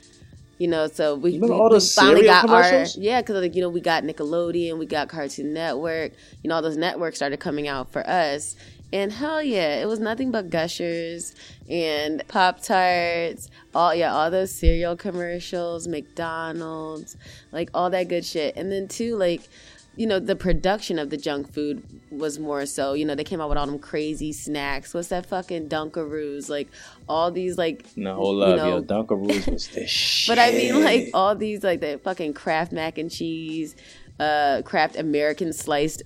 You 0.58 0.68
know, 0.68 0.86
so 0.86 1.16
we, 1.16 1.38
we, 1.38 1.48
all 1.50 1.70
we 1.70 1.80
finally 1.80 2.24
got 2.24 2.48
our 2.48 2.84
yeah, 2.96 3.20
because 3.20 3.42
like 3.42 3.54
you 3.56 3.62
know 3.62 3.68
we 3.68 3.80
got 3.80 4.04
Nickelodeon, 4.04 4.78
we 4.78 4.86
got 4.86 5.08
Cartoon 5.08 5.52
Network. 5.52 6.12
You 6.42 6.48
know, 6.48 6.54
all 6.56 6.62
those 6.62 6.76
networks 6.76 7.16
started 7.16 7.40
coming 7.40 7.66
out 7.68 7.90
for 7.90 8.06
us, 8.08 8.54
And 8.92 9.10
hell 9.10 9.42
yeah, 9.42 9.80
it 9.80 9.86
was 9.86 10.00
nothing 10.00 10.30
but 10.30 10.50
gushers 10.50 11.34
and 11.68 12.22
Pop 12.28 12.60
Tarts, 12.62 13.48
all 13.74 13.94
yeah, 13.94 14.14
all 14.14 14.30
those 14.30 14.54
cereal 14.54 14.96
commercials, 14.96 15.88
McDonald's, 15.88 17.16
like 17.52 17.70
all 17.72 17.88
that 17.90 18.08
good 18.08 18.24
shit. 18.24 18.54
And 18.56 18.70
then 18.70 18.88
too, 18.88 19.16
like, 19.16 19.48
you 19.96 20.06
know, 20.06 20.18
the 20.18 20.36
production 20.36 20.98
of 20.98 21.10
the 21.10 21.16
junk 21.16 21.52
food 21.52 21.82
was 22.10 22.38
more 22.38 22.64
so, 22.64 22.94
you 22.94 23.04
know, 23.04 23.14
they 23.14 23.24
came 23.24 23.40
out 23.40 23.48
with 23.48 23.58
all 23.58 23.66
them 23.66 23.78
crazy 23.78 24.32
snacks. 24.32 24.94
What's 24.94 25.08
that 25.08 25.26
fucking 25.26 25.68
Dunkaroos? 25.68 26.48
Like 26.48 26.68
all 27.08 27.30
these 27.30 27.58
like 27.58 27.84
No, 27.96 28.14
hold 28.14 28.42
up, 28.42 28.56
yo, 28.58 28.82
Dunkaroos 28.82 29.50
was 29.52 29.68
the 29.74 29.86
shit. 29.86 30.28
but 30.28 30.38
I 30.38 30.50
mean, 30.52 30.82
like 30.82 31.10
all 31.12 31.34
these, 31.34 31.62
like 31.62 31.80
the 31.80 32.00
fucking 32.02 32.32
Kraft 32.34 32.72
mac 32.72 32.96
and 32.96 33.10
cheese, 33.10 33.76
uh, 34.18 34.62
Kraft 34.64 34.96
American 34.96 35.52
sliced 35.52 36.02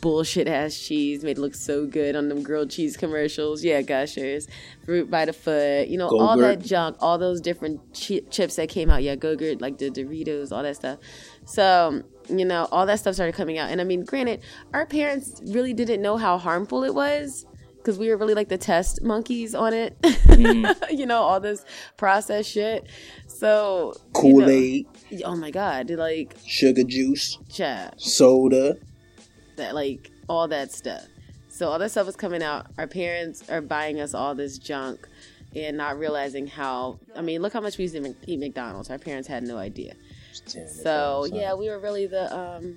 bullshit 0.00 0.46
ass 0.46 0.78
cheese 0.78 1.24
made 1.24 1.38
look 1.38 1.54
so 1.54 1.86
good 1.86 2.14
on 2.14 2.28
them 2.28 2.42
grilled 2.42 2.70
cheese 2.70 2.96
commercials. 2.96 3.64
Yeah, 3.64 3.82
gushers, 3.82 4.46
fruit 4.84 5.10
by 5.10 5.24
the 5.24 5.32
foot, 5.32 5.88
you 5.88 5.98
know, 5.98 6.08
all 6.08 6.36
that 6.38 6.62
junk, 6.62 6.96
all 7.00 7.18
those 7.18 7.40
different 7.40 7.80
chi- 7.92 8.22
chips 8.30 8.56
that 8.56 8.68
came 8.68 8.90
out. 8.90 9.02
Yeah, 9.02 9.16
Go-Gurt, 9.16 9.60
like 9.60 9.78
the 9.78 9.90
Doritos, 9.90 10.52
all 10.52 10.62
that 10.62 10.76
stuff. 10.76 10.98
So, 11.44 12.02
you 12.28 12.44
know, 12.44 12.68
all 12.70 12.86
that 12.86 12.98
stuff 12.98 13.14
started 13.14 13.34
coming 13.34 13.58
out. 13.58 13.70
And 13.70 13.80
I 13.80 13.84
mean, 13.84 14.04
granted, 14.04 14.40
our 14.72 14.86
parents 14.86 15.40
really 15.46 15.72
didn't 15.72 16.02
know 16.02 16.16
how 16.16 16.38
harmful 16.38 16.84
it 16.84 16.94
was. 16.94 17.46
Because 17.76 18.00
we 18.00 18.08
were 18.08 18.16
really 18.16 18.34
like 18.34 18.48
the 18.48 18.58
test 18.58 19.00
monkeys 19.00 19.54
on 19.54 19.72
it, 19.72 19.96
mm-hmm. 20.02 20.66
you 20.92 21.06
know, 21.06 21.22
all 21.22 21.38
this 21.38 21.64
processed 21.96 22.50
shit. 22.50 22.84
So 23.28 23.94
you 23.96 24.32
know- 24.32 24.40
Kool 24.40 24.50
Aid, 24.50 24.86
oh 25.24 25.36
my 25.36 25.52
god, 25.52 25.88
like 25.90 26.34
sugar 26.44 26.82
juice, 26.82 27.38
chat 27.48 28.00
soda. 28.00 28.76
that 29.54 29.76
like 29.76 30.10
all 30.28 30.48
that 30.48 30.72
stuff. 30.72 31.04
So 31.48 31.68
all 31.68 31.78
that 31.78 31.92
stuff 31.92 32.06
was 32.06 32.16
coming 32.16 32.42
out. 32.42 32.66
Our 32.76 32.88
parents 32.88 33.48
are 33.48 33.60
buying 33.60 34.00
us 34.00 34.14
all 34.14 34.34
this 34.34 34.58
junk 34.58 35.06
and 35.54 35.76
not 35.76 35.98
realizing 35.98 36.46
how. 36.48 36.98
I 37.14 37.22
mean, 37.22 37.40
look 37.40 37.52
how 37.52 37.60
much 37.60 37.78
we 37.78 37.84
used 37.84 37.94
to 37.94 38.14
eat 38.26 38.40
McDonald's. 38.40 38.90
Our 38.90 38.98
parents 38.98 39.28
had 39.28 39.42
no 39.44 39.56
idea. 39.56 39.94
Damn, 40.46 40.68
So 40.68 41.26
yeah, 41.32 41.54
we 41.54 41.68
were 41.68 41.78
really 41.78 42.06
the 42.06 42.34
um 42.36 42.76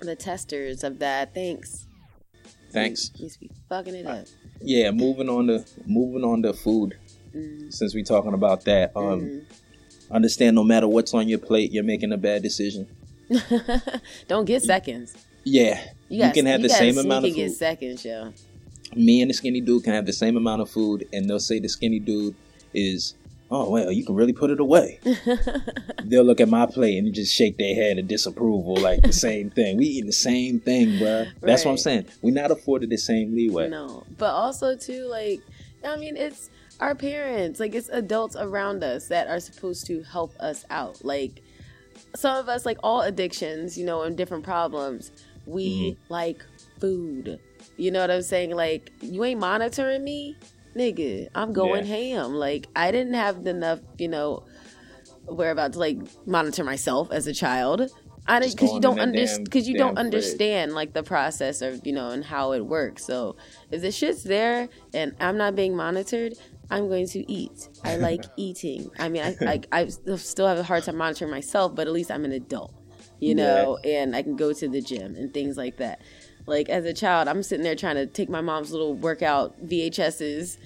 the 0.00 0.16
testers 0.16 0.84
of 0.84 0.98
that. 1.00 1.34
Thanks. 1.34 1.86
Thanks. 2.72 3.10
We 3.18 3.24
used 3.24 3.34
to 3.34 3.40
be 3.40 3.50
fucking 3.68 3.94
it 3.94 4.06
up. 4.06 4.26
Yeah, 4.60 4.90
moving 4.90 5.28
on 5.28 5.46
to 5.48 5.64
moving 5.86 6.24
on 6.24 6.42
to 6.42 6.52
food. 6.52 6.96
Mm, 7.34 7.72
Since 7.72 7.94
we're 7.94 8.04
talking 8.04 8.34
about 8.34 8.64
that, 8.64 8.96
um, 8.96 9.20
mm. 9.20 9.44
understand 10.10 10.56
no 10.56 10.64
matter 10.64 10.88
what's 10.88 11.14
on 11.14 11.28
your 11.28 11.38
plate, 11.38 11.72
you're 11.72 11.84
making 11.84 12.12
a 12.12 12.16
bad 12.16 12.42
decision. 12.42 12.88
Don't 14.28 14.44
get 14.44 14.62
seconds. 14.62 15.16
Yeah, 15.44 15.80
you, 16.08 16.20
gotta- 16.20 16.34
can 16.34 16.46
have 16.46 16.62
the 16.62 16.68
same 16.68 16.98
amount 16.98 17.24
of 17.24 17.28
and 17.28 17.34
get 17.36 17.48
food. 17.48 17.56
seconds, 17.56 18.04
yo. 18.04 18.32
Me 18.94 19.22
and 19.22 19.30
the 19.30 19.34
skinny 19.34 19.60
dude 19.60 19.84
can 19.84 19.94
have 19.94 20.04
the 20.06 20.12
same 20.12 20.36
amount 20.36 20.60
of 20.62 20.68
food, 20.68 21.06
and 21.12 21.28
they'll 21.30 21.38
say 21.38 21.60
the 21.60 21.68
skinny 21.68 22.00
dude 22.00 22.34
is, 22.74 23.14
oh 23.50 23.68
well, 23.68 23.90
you 23.90 24.04
can 24.04 24.14
really 24.14 24.32
put 24.32 24.50
it 24.50 24.60
away. 24.60 25.00
They'll 26.04 26.24
look 26.24 26.40
at 26.40 26.48
my 26.48 26.66
plate 26.66 26.98
and 26.98 27.12
just 27.12 27.34
shake 27.34 27.58
their 27.58 27.74
head 27.74 27.98
in 27.98 28.06
disapproval, 28.06 28.76
like 28.76 29.02
the 29.02 29.12
same 29.12 29.50
thing. 29.56 29.76
We 29.76 29.86
eating 29.86 30.06
the 30.06 30.12
same 30.12 30.60
thing, 30.60 30.98
bruh. 30.98 31.30
That's 31.40 31.64
what 31.64 31.72
I'm 31.72 31.78
saying. 31.78 32.06
We're 32.22 32.34
not 32.34 32.50
afforded 32.50 32.90
the 32.90 32.98
same 32.98 33.34
leeway. 33.34 33.68
No, 33.68 34.04
but 34.18 34.30
also 34.30 34.76
too, 34.76 35.06
like, 35.06 35.40
I 35.84 35.96
mean, 35.96 36.16
it's 36.16 36.50
our 36.80 36.94
parents, 36.94 37.60
like, 37.60 37.74
it's 37.74 37.88
adults 37.88 38.36
around 38.36 38.82
us 38.82 39.08
that 39.08 39.28
are 39.28 39.40
supposed 39.40 39.86
to 39.86 40.02
help 40.02 40.34
us 40.40 40.64
out. 40.70 41.04
Like, 41.04 41.42
some 42.14 42.36
of 42.36 42.48
us, 42.48 42.64
like, 42.64 42.78
all 42.82 43.02
addictions, 43.02 43.76
you 43.76 43.84
know, 43.84 44.02
and 44.02 44.16
different 44.16 44.44
problems, 44.44 45.12
we 45.46 45.92
mm-hmm. 45.92 46.12
like 46.12 46.44
food. 46.80 47.38
You 47.76 47.90
know 47.90 48.00
what 48.00 48.10
I'm 48.10 48.22
saying? 48.22 48.50
Like, 48.50 48.92
you 49.00 49.24
ain't 49.24 49.40
monitoring 49.40 50.04
me, 50.04 50.36
nigga. 50.74 51.28
I'm 51.34 51.52
going 51.52 51.84
ham. 51.84 52.34
Like, 52.34 52.68
I 52.74 52.90
didn't 52.90 53.14
have 53.14 53.46
enough, 53.46 53.80
you 53.98 54.08
know, 54.08 54.44
whereabouts 55.26 55.74
to 55.74 55.78
like 55.78 55.98
monitor 56.26 56.64
myself 56.64 57.10
as 57.12 57.26
a 57.26 57.32
child. 57.32 57.90
I 58.26 58.38
didn't 58.38 58.52
because 58.52 58.72
you 58.72 58.80
don't 58.80 59.00
understand 59.00 59.44
because 59.44 59.68
you 59.68 59.76
don't 59.76 59.98
understand 59.98 60.72
like 60.72 60.92
the 60.92 61.02
process 61.02 61.62
of 61.62 61.84
you 61.86 61.92
know 61.92 62.10
and 62.10 62.24
how 62.24 62.52
it 62.52 62.60
works. 62.60 63.04
So 63.04 63.36
if 63.70 63.80
the 63.80 63.90
shit's 63.90 64.22
there 64.22 64.68
and 64.94 65.14
I'm 65.20 65.36
not 65.36 65.56
being 65.56 65.74
monitored, 65.74 66.34
I'm 66.70 66.88
going 66.88 67.06
to 67.08 67.30
eat. 67.32 67.68
I 67.82 67.96
like 68.08 68.24
eating. 68.36 68.90
I 68.98 69.08
mean, 69.08 69.22
I, 69.22 69.36
I 69.72 69.80
I 69.80 69.86
still 70.16 70.46
have 70.46 70.58
a 70.58 70.62
hard 70.62 70.84
time 70.84 70.96
monitoring 70.96 71.30
myself, 71.30 71.74
but 71.74 71.86
at 71.86 71.92
least 71.92 72.10
I'm 72.10 72.24
an 72.24 72.32
adult, 72.32 72.74
you 73.18 73.34
know, 73.34 73.78
and 73.84 74.14
I 74.14 74.22
can 74.22 74.36
go 74.36 74.52
to 74.52 74.68
the 74.68 74.80
gym 74.80 75.16
and 75.16 75.32
things 75.32 75.56
like 75.56 75.78
that. 75.78 76.00
Like 76.50 76.68
as 76.68 76.84
a 76.84 76.92
child, 76.92 77.28
I'm 77.28 77.42
sitting 77.42 77.64
there 77.64 77.74
trying 77.76 77.96
to 77.96 78.06
take 78.06 78.28
my 78.28 78.40
mom's 78.42 78.70
little 78.72 78.94
workout 78.94 79.54
VHSs, 79.66 80.58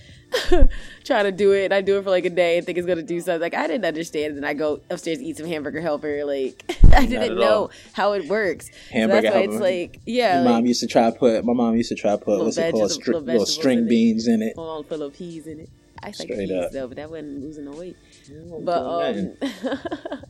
trying 1.04 1.24
to 1.24 1.32
do 1.32 1.52
it. 1.52 1.66
And 1.66 1.74
I 1.74 1.80
do 1.80 1.98
it 1.98 2.02
for 2.04 2.10
like 2.10 2.24
a 2.24 2.30
day 2.30 2.56
and 2.56 2.66
think 2.66 2.78
it's 2.78 2.86
gonna 2.86 3.02
do 3.02 3.20
something. 3.20 3.40
Like 3.40 3.54
I 3.54 3.66
didn't 3.66 3.84
understand, 3.84 4.34
and 4.34 4.36
then 4.38 4.44
I 4.44 4.54
go 4.54 4.80
upstairs 4.90 5.20
eat 5.20 5.36
some 5.36 5.46
hamburger 5.46 5.80
helper. 5.80 6.24
Like 6.24 6.64
I 6.92 7.06
didn't 7.06 7.36
know 7.38 7.54
all. 7.64 7.70
how 7.92 8.12
it 8.14 8.26
works. 8.28 8.70
Hamburger 8.90 9.28
so 9.28 9.32
that's 9.32 9.34
why 9.34 9.40
helper. 9.42 9.52
it's 9.54 9.60
like 9.60 10.00
yeah, 10.06 10.38
My 10.38 10.44
like, 10.44 10.54
mom 10.54 10.66
used 10.66 10.80
to 10.80 10.86
try 10.86 11.10
to 11.10 11.16
put. 11.16 11.44
My 11.44 11.52
mom 11.52 11.76
used 11.76 11.90
to 11.90 11.94
try 11.94 12.12
to 12.12 12.18
put 12.18 12.42
what's 12.42 12.56
it 12.58 12.72
called, 12.72 12.90
vegetables- 12.90 12.98
stri- 12.98 13.06
little 13.06 13.20
little 13.22 13.46
string 13.46 13.78
in 13.80 13.88
beans 13.88 14.26
in 14.26 14.42
it. 14.42 14.54
all 14.56 14.82
full 14.82 15.02
of 15.02 15.12
peas 15.14 15.46
in 15.46 15.60
it. 15.60 15.68
I 16.02 16.06
like 16.08 16.14
Straight 16.16 16.38
peas 16.38 16.50
up. 16.52 16.72
though, 16.72 16.86
but 16.88 16.96
that 16.96 17.10
wasn't 17.10 17.40
losing 17.40 17.64
no 17.66 17.72
weight. 17.72 17.96
Doing 18.26 18.64
But 18.64 18.82
nothing. 19.14 19.36
um, 19.70 19.78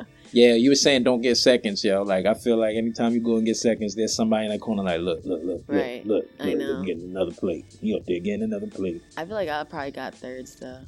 Yeah, 0.34 0.54
you 0.54 0.70
were 0.70 0.74
saying 0.74 1.04
don't 1.04 1.20
get 1.20 1.36
seconds, 1.36 1.84
yo. 1.84 2.02
Like 2.02 2.26
I 2.26 2.34
feel 2.34 2.56
like 2.56 2.74
anytime 2.76 3.12
you 3.12 3.20
go 3.20 3.36
and 3.36 3.46
get 3.46 3.56
seconds, 3.56 3.94
there's 3.94 4.14
somebody 4.14 4.46
in 4.46 4.50
that 4.50 4.60
corner 4.60 4.82
like, 4.82 5.00
look, 5.00 5.20
look, 5.24 5.42
look, 5.44 5.62
Right. 5.68 6.04
look, 6.04 6.24
look, 6.24 6.40
I 6.40 6.44
look, 6.50 6.58
know. 6.58 6.64
look, 6.66 6.86
getting 6.86 7.04
another 7.04 7.30
plate. 7.32 7.64
You 7.80 7.96
up 7.96 8.04
there 8.06 8.18
getting 8.18 8.42
another 8.42 8.66
plate. 8.66 9.00
I 9.16 9.24
feel 9.24 9.36
like 9.36 9.48
I 9.48 9.62
probably 9.62 9.92
got 9.92 10.14
thirds 10.14 10.56
though. 10.56 10.80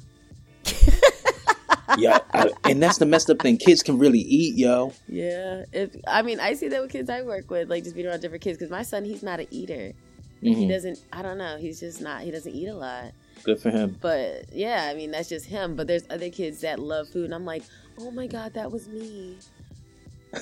Yeah, 1.97 2.19
I, 2.33 2.49
and 2.65 2.83
that's 2.83 2.97
the 2.97 3.05
messed 3.05 3.29
up 3.29 3.39
thing. 3.39 3.55
Kids 3.57 3.81
can 3.81 3.97
really 3.97 4.19
eat, 4.19 4.55
yo. 4.57 4.91
Yeah, 5.07 5.63
if 5.71 5.95
I 6.05 6.21
mean 6.21 6.39
I 6.41 6.53
see 6.53 6.67
that 6.67 6.81
with 6.81 6.91
kids 6.91 7.09
I 7.09 7.21
work 7.21 7.49
with, 7.49 7.69
like 7.69 7.85
just 7.85 7.95
being 7.95 8.05
around 8.07 8.19
different 8.19 8.43
kids. 8.43 8.57
Because 8.57 8.69
my 8.69 8.83
son, 8.83 9.05
he's 9.05 9.23
not 9.23 9.39
an 9.39 9.47
eater. 9.49 9.93
He 10.41 10.53
Mhm. 10.53 10.69
doesn't. 10.69 10.99
I 11.13 11.21
don't 11.21 11.37
know. 11.37 11.57
He's 11.57 11.79
just 11.79 12.01
not. 12.01 12.21
He 12.23 12.29
doesn't 12.31 12.53
eat 12.53 12.67
a 12.67 12.75
lot. 12.75 13.13
Good 13.43 13.59
for 13.59 13.69
him. 13.69 13.97
But 14.01 14.53
yeah, 14.53 14.87
I 14.89 14.95
mean 14.95 15.11
that's 15.11 15.29
just 15.29 15.45
him. 15.45 15.75
But 15.75 15.87
there's 15.87 16.03
other 16.09 16.29
kids 16.29 16.61
that 16.61 16.79
love 16.79 17.09
food, 17.09 17.25
and 17.25 17.35
I'm 17.35 17.45
like, 17.45 17.63
oh 17.99 18.11
my 18.11 18.27
god, 18.27 18.53
that 18.53 18.71
was 18.71 18.87
me. 18.87 19.37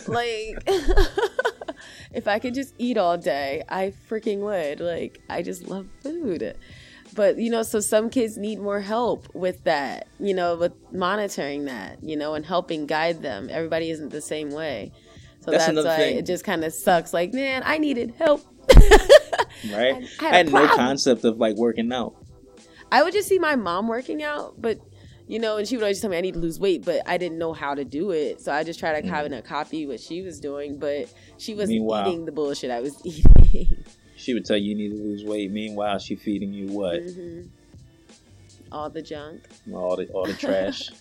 like, 0.07 0.57
if 2.13 2.27
I 2.27 2.39
could 2.39 2.53
just 2.53 2.73
eat 2.77 2.97
all 2.97 3.17
day, 3.17 3.63
I 3.69 3.93
freaking 4.09 4.39
would. 4.39 4.79
Like, 4.79 5.21
I 5.29 5.41
just 5.41 5.67
love 5.67 5.87
food. 6.01 6.57
But 7.13 7.37
you 7.37 7.49
know, 7.49 7.63
so 7.63 7.79
some 7.79 8.09
kids 8.09 8.37
need 8.37 8.59
more 8.59 8.81
help 8.81 9.33
with 9.33 9.63
that. 9.63 10.07
You 10.19 10.33
know, 10.33 10.55
with 10.55 10.73
monitoring 10.91 11.65
that. 11.65 12.03
You 12.03 12.17
know, 12.17 12.33
and 12.33 12.45
helping 12.45 12.85
guide 12.85 13.21
them. 13.21 13.49
Everybody 13.51 13.89
isn't 13.91 14.09
the 14.09 14.21
same 14.21 14.51
way. 14.51 14.91
So 15.41 15.51
That's 15.51 15.67
that's, 15.67 15.85
why 15.85 15.97
thing. 15.97 16.17
it 16.17 16.25
just 16.25 16.43
kind 16.43 16.63
of 16.63 16.73
sucks. 16.73 17.13
Like, 17.13 17.31
man, 17.31 17.61
I 17.65 17.77
needed 17.77 18.15
help. 18.17 18.43
Right? 19.71 20.07
I 20.19 20.25
I, 20.25 20.35
had 20.35 20.47
a 20.47 20.51
had 20.51 20.51
no 20.51 20.75
concept 20.75 21.23
of 21.23 21.37
like 21.37 21.55
working 21.55 21.91
out. 21.91 22.15
I 22.95 23.03
would 23.03 23.11
just 23.11 23.27
see 23.27 23.39
my 23.39 23.57
mom 23.57 23.89
working 23.89 24.23
out, 24.23 24.53
but 24.61 24.79
you 25.27 25.37
know, 25.39 25.57
and 25.57 25.67
she 25.67 25.75
would 25.75 25.83
always 25.83 25.99
tell 25.99 26.09
me 26.09 26.17
I 26.17 26.21
need 26.21 26.35
to 26.35 26.39
lose 26.39 26.59
weight, 26.61 26.85
but 26.85 27.01
I 27.05 27.17
didn't 27.17 27.37
know 27.39 27.51
how 27.51 27.73
to 27.75 27.83
do 27.83 28.11
it. 28.11 28.39
So 28.39 28.53
I 28.53 28.63
just 28.63 28.79
tried 28.79 29.01
to 29.01 29.09
kind 29.09 29.33
of 29.33 29.43
copy 29.43 29.85
what 29.85 29.99
she 29.99 30.21
was 30.21 30.39
doing, 30.39 30.77
but 30.77 31.11
she 31.37 31.53
was 31.55 31.67
Meanwhile- 31.69 32.07
eating 32.07 32.25
the 32.25 32.31
bullshit 32.31 32.71
I 32.71 32.79
was 32.79 32.95
eating. 33.03 33.83
She 34.15 34.33
would 34.33 34.45
tell 34.45 34.55
you 34.55 34.69
you 34.69 34.75
need 34.75 34.95
to 34.95 35.03
lose 35.03 35.25
weight. 35.25 35.51
Meanwhile, 35.51 35.99
she 35.99 36.15
feeding 36.15 36.53
you 36.53 36.67
what? 36.67 37.01
hmm 37.01 37.41
All 38.71 38.89
the 38.89 39.01
junk. 39.01 39.41
All 39.73 39.97
the 39.97 40.07
all 40.13 40.25
the 40.25 40.33
trash. 40.33 40.89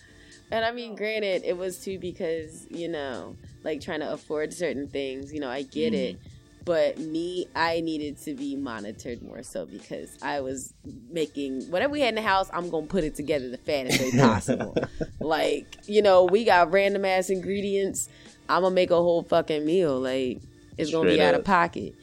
And 0.51 0.63
I 0.63 0.71
mean, 0.71 0.95
granted, 0.95 1.41
it 1.43 1.57
was 1.57 1.79
too 1.79 1.97
because, 1.97 2.67
you 2.69 2.87
know, 2.87 3.35
like 3.63 3.81
trying 3.81 4.01
to 4.01 4.13
afford 4.13 4.53
certain 4.53 4.87
things, 4.87 5.33
you 5.33 5.39
know, 5.39 5.49
I 5.49 5.63
get 5.63 5.91
Mhm. 5.93 5.97
it. 6.11 6.19
But 6.65 6.97
me, 6.97 7.47
I 7.55 7.79
needed 7.81 8.19
to 8.23 8.33
be 8.33 8.55
monitored 8.55 9.21
more 9.21 9.43
so 9.43 9.67
because 9.67 10.17
I 10.23 10.41
was 10.41 10.73
making 11.11 11.69
whatever 11.69 11.93
we 11.93 12.01
had 12.01 12.09
in 12.09 12.15
the 12.15 12.23
house, 12.23 12.49
I'm 12.51 12.71
going 12.71 12.87
to 12.87 12.91
put 12.91 13.03
it 13.03 13.15
together 13.15 13.49
the 13.49 13.59
fattest 13.59 14.01
way 14.01 14.11
possible. 14.11 14.75
like, 15.19 15.77
you 15.85 16.01
know, 16.01 16.25
we 16.25 16.43
got 16.43 16.71
random 16.71 17.05
ass 17.05 17.29
ingredients. 17.29 18.09
I'm 18.49 18.61
going 18.61 18.71
to 18.71 18.75
make 18.75 18.89
a 18.89 18.95
whole 18.95 19.21
fucking 19.21 19.63
meal. 19.63 19.99
Like, 19.99 20.41
it's 20.75 20.89
going 20.89 21.05
to 21.05 21.11
be 21.11 21.17
Straight 21.17 21.27
out 21.27 21.35
of 21.35 21.45
pocket. 21.45 21.93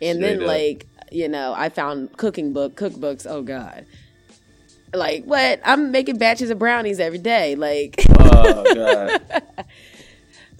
And 0.00 0.22
then, 0.22 0.40
up. 0.40 0.46
like, 0.46 0.86
you 1.10 1.28
know, 1.28 1.52
I 1.56 1.68
found 1.68 2.16
cooking 2.16 2.52
book, 2.52 2.76
cookbooks. 2.76 3.26
Oh, 3.28 3.42
God. 3.42 3.86
Like, 4.94 5.24
what? 5.24 5.60
I'm 5.64 5.90
making 5.90 6.18
batches 6.18 6.50
of 6.50 6.58
brownies 6.58 7.00
every 7.00 7.18
day. 7.18 7.54
Like, 7.56 7.96
oh 8.10 8.74
god. 8.74 9.44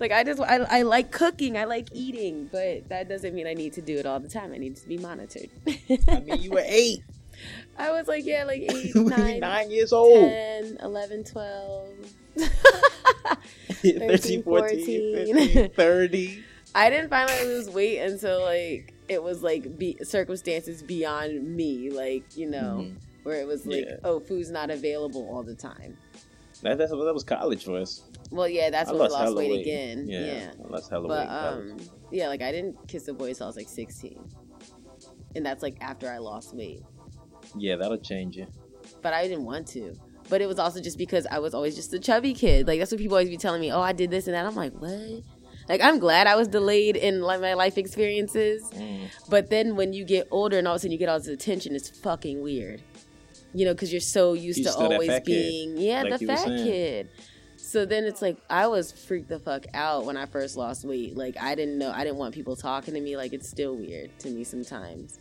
like 0.02 0.12
I 0.12 0.24
just 0.24 0.40
I, 0.40 0.56
I 0.56 0.82
like 0.82 1.10
cooking, 1.10 1.56
I 1.56 1.64
like 1.64 1.88
eating, 1.92 2.48
but 2.52 2.88
that 2.90 3.08
doesn't 3.08 3.34
mean 3.34 3.46
I 3.46 3.54
need 3.54 3.72
to 3.74 3.80
do 3.82 3.96
it 3.96 4.04
all 4.04 4.20
the 4.20 4.28
time. 4.28 4.52
I 4.52 4.58
need 4.58 4.76
to 4.76 4.86
be 4.86 4.98
monitored. 4.98 5.48
I 6.08 6.20
mean, 6.20 6.42
you 6.42 6.50
were 6.50 6.62
eight, 6.66 7.02
I 7.78 7.90
was 7.92 8.06
like, 8.08 8.24
yeah, 8.26 8.44
like 8.44 8.62
eight, 8.62 8.94
nine, 8.94 9.40
nine 9.40 9.70
years 9.70 9.92
old. 9.92 10.28
10, 10.28 10.78
11, 10.82 11.24
12. 11.24 11.88
13, 13.82 14.42
14, 14.42 14.42
14. 14.42 15.26
15, 15.36 15.70
30. 15.70 16.44
I 16.74 16.90
didn't 16.90 17.10
finally 17.10 17.44
lose 17.44 17.68
weight 17.70 17.98
until 18.00 18.42
like 18.42 18.94
it 19.08 19.22
was 19.22 19.42
like 19.42 19.78
be, 19.78 19.96
circumstances 20.02 20.82
beyond 20.82 21.54
me, 21.56 21.90
like 21.90 22.36
you 22.36 22.48
know, 22.48 22.86
Mhm. 22.86 22.94
where 23.24 23.40
it 23.40 23.46
was 23.46 23.66
like, 23.66 23.84
Yeah. 23.86 23.96
oh, 24.04 24.20
food's 24.20 24.50
not 24.50 24.70
available 24.70 25.28
all 25.30 25.42
the 25.42 25.54
time. 25.54 25.96
That, 26.62 26.78
that 26.78 26.90
was 26.90 27.24
college 27.24 27.64
for 27.64 27.76
us. 27.78 28.02
Well, 28.32 28.48
yeah, 28.48 28.70
that's 28.70 28.88
I 28.88 28.92
when 28.92 29.02
I 29.02 29.04
lost 29.04 29.14
lost 29.24 29.36
weight, 29.36 29.50
weight. 29.50 29.60
again. 29.60 30.06
Yeah, 30.08 30.20
Yeah, 30.20 30.50
I 30.64 30.68
lost 30.68 30.90
hella 30.90 31.08
but 31.08 31.18
weight. 31.20 31.28
That 31.28 31.56
was- 31.58 31.70
um, 31.90 31.98
yeah, 32.10 32.28
like 32.28 32.42
I 32.42 32.50
didn't 32.52 32.88
kiss 32.88 33.06
a 33.08 33.14
boy 33.14 33.28
until 33.28 33.44
I 33.44 33.48
was 33.48 33.56
like 33.56 33.68
sixteen, 33.68 34.24
and 35.34 35.44
that's 35.44 35.62
like 35.62 35.76
after 35.80 36.10
I 36.10 36.18
lost 36.18 36.54
weight. 36.54 36.82
yeah, 37.56 37.76
that'll 37.76 37.98
change 37.98 38.36
you. 38.36 38.46
But 39.02 39.12
I 39.12 39.26
didn't 39.28 39.44
want 39.44 39.66
to. 39.68 39.94
But 40.28 40.40
it 40.40 40.46
was 40.46 40.58
also 40.58 40.80
just 40.80 40.98
because 40.98 41.26
I 41.30 41.38
was 41.40 41.52
always 41.54 41.74
just 41.74 41.92
a 41.92 41.98
chubby 41.98 42.32
kid. 42.34 42.66
Like 42.66 42.78
that's 42.78 42.90
what 42.90 42.98
people 43.00 43.16
always 43.16 43.28
be 43.28 43.36
telling 43.36 43.60
me. 43.60 43.70
Oh, 43.72 43.80
I 43.80 43.92
did 43.92 44.10
this 44.10 44.26
and 44.26 44.34
that. 44.34 44.46
I'm 44.46 44.54
like, 44.54 44.72
what? 44.74 45.22
Like 45.68 45.80
I'm 45.80 45.98
glad 45.98 46.26
I 46.26 46.36
was 46.36 46.48
delayed 46.48 46.96
in 46.96 47.20
like 47.22 47.40
my 47.40 47.54
life 47.54 47.76
experiences. 47.78 48.68
Mm. 48.70 49.08
But 49.28 49.50
then 49.50 49.76
when 49.76 49.92
you 49.92 50.04
get 50.04 50.28
older 50.30 50.58
and 50.58 50.66
all 50.66 50.74
of 50.74 50.76
a 50.76 50.80
sudden 50.80 50.92
you 50.92 50.98
get 50.98 51.08
all 51.08 51.18
this 51.18 51.28
attention, 51.28 51.74
it's 51.74 51.90
fucking 52.00 52.40
weird. 52.42 52.82
You 53.54 53.66
know, 53.66 53.72
because 53.74 53.92
you're 53.92 54.00
so 54.00 54.32
used 54.32 54.62
to 54.64 54.70
still 54.70 54.92
always 54.92 55.08
fat 55.08 55.26
kid, 55.26 55.26
being, 55.26 55.76
yeah, 55.76 56.02
like 56.04 56.20
the 56.20 56.26
fat 56.26 56.46
kid. 56.46 57.10
So 57.72 57.86
then 57.86 58.04
it's 58.04 58.20
like 58.20 58.36
I 58.50 58.66
was 58.66 58.92
freaked 58.92 59.30
the 59.30 59.38
fuck 59.38 59.64
out 59.72 60.04
when 60.04 60.18
I 60.18 60.26
first 60.26 60.58
lost 60.58 60.84
weight. 60.84 61.16
Like 61.16 61.38
I 61.40 61.54
didn't 61.54 61.78
know, 61.78 61.90
I 61.90 62.04
didn't 62.04 62.18
want 62.18 62.34
people 62.34 62.54
talking 62.54 62.92
to 62.92 63.00
me. 63.00 63.16
Like 63.16 63.32
it's 63.32 63.48
still 63.48 63.74
weird 63.74 64.10
to 64.18 64.28
me 64.28 64.44
sometimes 64.44 65.18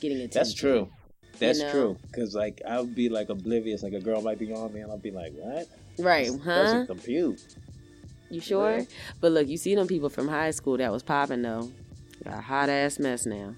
getting 0.00 0.16
attention. 0.16 0.32
That's 0.32 0.54
true. 0.54 0.90
That's 1.38 1.60
know? 1.60 1.70
true. 1.70 1.98
Cause 2.14 2.34
like 2.34 2.62
I 2.66 2.80
would 2.80 2.94
be 2.94 3.10
like 3.10 3.28
oblivious. 3.28 3.82
Like 3.82 3.92
a 3.92 4.00
girl 4.00 4.22
might 4.22 4.38
be 4.38 4.50
on 4.50 4.72
me, 4.72 4.80
and 4.80 4.90
I'll 4.90 4.96
be 4.96 5.10
like, 5.10 5.34
"What? 5.34 5.68
right? 5.98 6.24
This 6.24 6.42
Huh? 6.42 6.54
Doesn't 6.54 6.86
compute." 6.86 7.38
You 8.30 8.40
sure? 8.40 8.78
Yeah. 8.78 8.84
But 9.20 9.32
look, 9.32 9.48
you 9.48 9.58
see 9.58 9.74
them 9.74 9.86
people 9.86 10.08
from 10.08 10.26
high 10.26 10.52
school 10.52 10.78
that 10.78 10.90
was 10.90 11.02
popping 11.02 11.42
though. 11.42 11.70
Got 12.24 12.38
a 12.38 12.40
hot 12.40 12.70
ass 12.70 12.98
mess 12.98 13.26
now. 13.26 13.56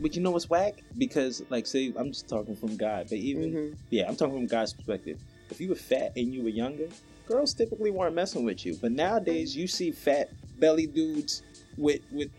But 0.00 0.14
you 0.14 0.22
know 0.22 0.30
what's 0.30 0.48
whack? 0.48 0.74
Because 0.96 1.42
like, 1.50 1.66
say 1.66 1.92
I'm 1.96 2.12
just 2.12 2.28
talking 2.28 2.54
from 2.54 2.76
God, 2.76 3.06
but 3.08 3.18
even 3.18 3.50
hmm 3.50 3.72
yeah, 3.90 4.08
I'm 4.08 4.14
talking 4.14 4.34
from 4.34 4.46
God's 4.46 4.72
perspective. 4.72 5.18
If 5.50 5.60
you 5.60 5.68
were 5.68 5.74
fat 5.74 6.12
and 6.16 6.32
you 6.32 6.44
were 6.44 6.48
younger, 6.48 6.88
girls 7.32 7.54
typically 7.54 7.90
weren't 7.90 8.14
messing 8.14 8.44
with 8.44 8.64
you. 8.64 8.76
But 8.80 8.92
nowadays, 8.92 9.56
you 9.56 9.66
see 9.66 9.90
fat 9.90 10.30
belly 10.58 10.86
dudes 10.86 11.42
with 11.76 12.00
with 12.12 12.30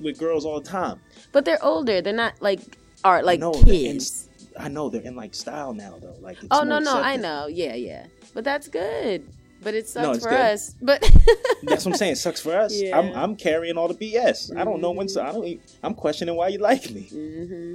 with 0.00 0.18
girls 0.18 0.44
all 0.44 0.60
the 0.60 0.68
time. 0.68 1.00
But 1.32 1.44
they're 1.44 1.62
older. 1.64 2.00
They're 2.02 2.12
not 2.12 2.34
like 2.40 2.60
art 3.04 3.24
like 3.24 3.40
know, 3.40 3.52
they're 3.52 3.74
in- 3.74 3.92
kids. 3.98 4.28
I 4.58 4.68
know 4.68 4.90
they're 4.90 5.00
in 5.02 5.16
like 5.16 5.34
style 5.34 5.72
now 5.72 5.96
though. 6.00 6.14
Like, 6.20 6.36
it's 6.42 6.48
Oh 6.50 6.62
no, 6.62 6.78
no, 6.78 7.00
I 7.00 7.16
know. 7.16 7.46
Yeah, 7.46 7.74
yeah. 7.74 8.06
But 8.34 8.44
that's 8.44 8.68
good. 8.68 9.26
But 9.62 9.74
it 9.74 9.88
sucks 9.88 10.06
No, 10.06 10.14
for 10.14 10.28
good. 10.30 10.40
us. 10.40 10.74
But 10.82 11.00
That's 11.62 11.84
what 11.84 11.92
I'm 11.92 11.94
saying. 11.94 12.12
It 12.12 12.16
sucks 12.16 12.40
for 12.40 12.54
us. 12.54 12.74
Yeah. 12.74 12.98
I'm 12.98 13.12
I'm 13.14 13.36
carrying 13.36 13.76
all 13.78 13.88
the 13.88 13.94
BS. 13.94 14.54
I 14.56 14.64
don't 14.64 14.80
know 14.80 14.90
when. 14.90 15.08
So 15.08 15.22
I 15.22 15.32
don't. 15.32 15.60
I'm 15.82 15.94
questioning 15.94 16.34
why 16.34 16.48
you 16.48 16.58
like 16.58 16.90
me. 16.90 17.02
hmm 17.02 17.74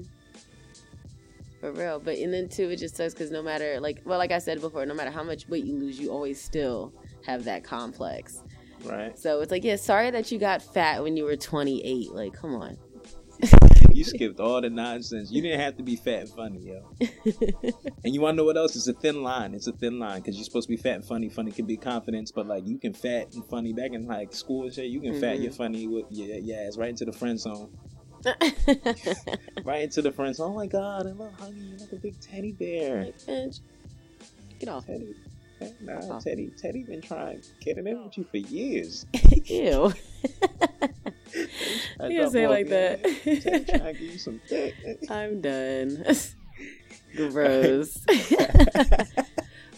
For 1.74 1.82
real. 1.82 2.00
But 2.00 2.18
and 2.18 2.34
then 2.34 2.48
too, 2.50 2.70
it 2.70 2.78
just 2.78 2.96
sucks 2.96 3.14
because 3.14 3.30
no 3.32 3.42
matter 3.42 3.80
like 3.80 4.02
well, 4.06 4.18
like 4.18 4.32
I 4.32 4.40
said 4.40 4.62
before, 4.62 4.86
no 4.86 4.94
matter 4.94 5.12
how 5.12 5.24
much 5.24 5.48
weight 5.50 5.66
you 5.66 5.78
lose, 5.78 6.00
you 6.00 6.12
always 6.12 6.40
still 6.42 6.94
have 7.26 7.44
that 7.46 7.64
complex. 7.64 8.42
Right. 8.86 9.18
So 9.18 9.42
it's 9.42 9.52
like, 9.52 9.64
yeah, 9.64 9.76
sorry 9.76 10.12
that 10.12 10.32
you 10.32 10.40
got 10.40 10.62
fat 10.62 11.04
when 11.04 11.18
you 11.18 11.26
were 11.26 11.36
28. 11.36 12.12
Like, 12.14 12.34
come 12.34 12.56
on. 12.56 12.78
You 13.94 14.04
skipped 14.04 14.40
all 14.40 14.62
the 14.62 14.70
nonsense. 14.70 15.32
You 15.32 15.42
didn't 15.42 15.60
have 15.60 15.76
to 15.78 15.84
be 15.84 15.96
fat 15.96 16.20
and 16.22 16.30
funny, 16.30 16.60
yo. 16.60 16.84
And 18.04 18.14
you 18.14 18.22
want 18.22 18.36
to 18.36 18.38
know 18.38 18.44
what 18.44 18.56
else? 18.56 18.76
It's 18.76 18.88
a 18.88 18.94
thin 18.94 19.24
line. 19.24 19.56
It's 19.56 19.66
a 19.66 19.72
thin 19.72 19.98
line 19.98 20.20
because 20.22 20.36
you're 20.36 20.44
supposed 20.46 20.68
to 20.68 20.76
be 20.76 20.78
fat 20.78 20.96
and 20.98 21.06
funny. 21.06 21.30
Funny 21.30 21.52
can 21.52 21.66
be 21.66 21.78
confidence, 21.78 22.32
but 22.32 22.46
like 22.46 22.68
you 22.68 22.78
can 22.78 22.94
fat 22.94 23.34
and 23.34 23.44
funny 23.50 23.74
back 23.74 23.94
in 23.94 24.06
like 24.06 24.34
school 24.34 24.66
and 24.66 24.74
shit. 24.74 24.86
You 24.86 25.02
can 25.02 25.20
fat 25.20 25.38
Mhm. 25.38 25.44
your 25.44 25.52
funny 25.52 25.88
with 25.88 26.06
your, 26.12 26.38
your 26.38 26.60
ass 26.68 26.78
right 26.78 26.90
into 26.90 27.06
the 27.06 27.12
friend 27.12 27.40
zone. 27.40 27.76
Right 29.64 29.84
into 29.84 30.02
the 30.02 30.12
friend 30.12 30.36
zone. 30.36 30.52
Oh 30.52 30.56
my 30.56 30.68
god, 30.68 31.08
I 31.08 31.12
love 31.12 31.34
hugging 31.40 31.58
you 31.64 31.78
like 31.78 31.92
a 31.92 31.96
big 31.98 32.20
teddy 32.22 32.52
bear. 32.54 33.06
like, 33.06 33.18
bitch, 33.20 33.60
get 34.60 34.70
off. 34.70 34.86
Teddy. 34.86 35.16
Nah, 35.82 36.00
Oh. 36.04 36.20
Teddy. 36.20 36.52
Teddy 36.58 36.84
been 36.84 37.02
trying 37.02 37.42
to 37.42 37.48
get 37.62 37.78
it 37.78 37.88
in 37.88 38.04
with 38.04 38.18
you 38.18 38.24
for 38.26 38.38
years. 38.38 39.06
Ew. 39.46 39.92
I 42.00 42.08
You 42.10 42.30
say 42.30 42.48
like 42.48 42.70
that. 42.70 43.04
Teddy 43.04 43.42
trying 43.42 43.64
to 43.66 43.94
give 43.94 44.02
you 44.02 44.18
some 44.20 44.40
dick. 44.48 44.76
I'm 45.10 45.42
done. 45.42 46.04
Gross. 47.16 47.98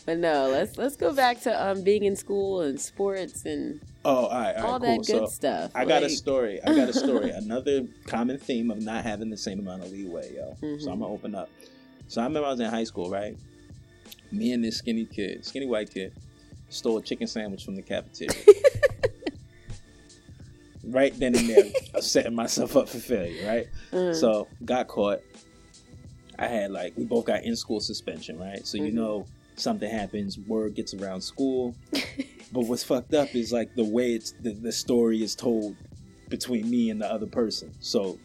but 0.06 0.17
no, 0.17 0.49
let's 0.49 0.78
let's 0.78 0.97
go 0.97 1.13
back 1.13 1.39
to 1.41 1.65
um 1.67 1.84
being 1.84 2.04
in 2.04 2.15
school 2.15 2.62
and 2.62 2.80
sports 2.80 3.45
and 3.45 3.80
Oh, 4.06 4.26
all 4.26 4.30
right, 4.30 4.56
all 4.56 4.56
right, 4.56 4.64
all 4.64 4.80
cool. 4.80 4.82
that 4.98 4.98
good 4.98 5.06
so 5.06 5.26
stuff. 5.28 5.72
I 5.76 5.86
got 5.86 6.04
a 6.04 6.10
story. 6.10 6.60
I 6.64 6.74
got 6.74 6.90
a 6.90 6.94
story. 6.94 7.30
Another 7.32 7.82
common 8.08 8.38
theme 8.40 8.72
of 8.72 8.80
not 8.80 9.04
having 9.04 9.30
the 9.30 9.38
same 9.38 9.60
amount 9.60 9.84
of 9.84 9.92
leeway, 9.92 10.34
yo. 10.36 10.56
So 10.62 10.66
Mhm. 10.66 10.92
I'm 10.94 11.00
gonna 11.00 11.12
open 11.12 11.36
up. 11.36 11.52
So 12.08 12.22
I 12.22 12.26
remember 12.26 12.48
I 12.48 12.52
was 12.52 12.60
in 12.60 12.70
high 12.70 12.86
school, 12.86 13.10
right? 13.10 13.38
Me 14.32 14.54
and 14.54 14.64
this 14.64 14.78
skinny 14.78 15.06
kid, 15.06 15.46
skinny 15.46 15.66
white 15.66 15.92
kid, 15.94 16.14
stole 16.70 16.98
a 16.98 17.04
chicken 17.04 17.28
sandwich 17.28 17.64
from 17.66 17.76
the 17.76 17.82
cafeteria. 17.82 18.34
right 20.84 21.18
then 21.20 21.36
and 21.36 21.50
there, 21.50 22.02
setting 22.02 22.36
myself 22.36 22.76
up 22.78 22.88
for 22.90 23.00
failure, 23.00 23.46
right? 23.46 23.68
uh, 23.92 24.14
So 24.14 24.50
got 24.64 24.88
caught. 24.88 25.20
I 26.38 26.48
had 26.48 26.72
like 26.72 26.94
we 26.96 27.04
both 27.04 27.26
got 27.26 27.44
in 27.44 27.56
school 27.58 27.82
suspension, 27.82 28.40
right? 28.40 28.66
So 28.66 28.78
you 28.78 28.92
Mhm. 28.92 28.96
know 28.96 29.28
something 29.58 29.90
happens, 29.90 30.40
word 30.40 30.74
gets 30.74 30.94
around 30.94 31.22
school. 31.22 31.76
but 32.52 32.62
what's 32.62 32.84
fucked 32.84 33.14
up 33.14 33.34
is 33.36 33.52
like 33.52 33.74
the 33.76 33.84
way 33.86 34.14
it's 34.14 34.34
the, 34.42 34.54
the 34.54 34.72
story 34.72 35.22
is 35.24 35.36
told 35.36 35.76
between 36.30 36.70
me 36.70 36.90
and 36.90 37.02
the 37.02 37.12
other 37.12 37.26
person. 37.28 37.72
So 37.80 38.18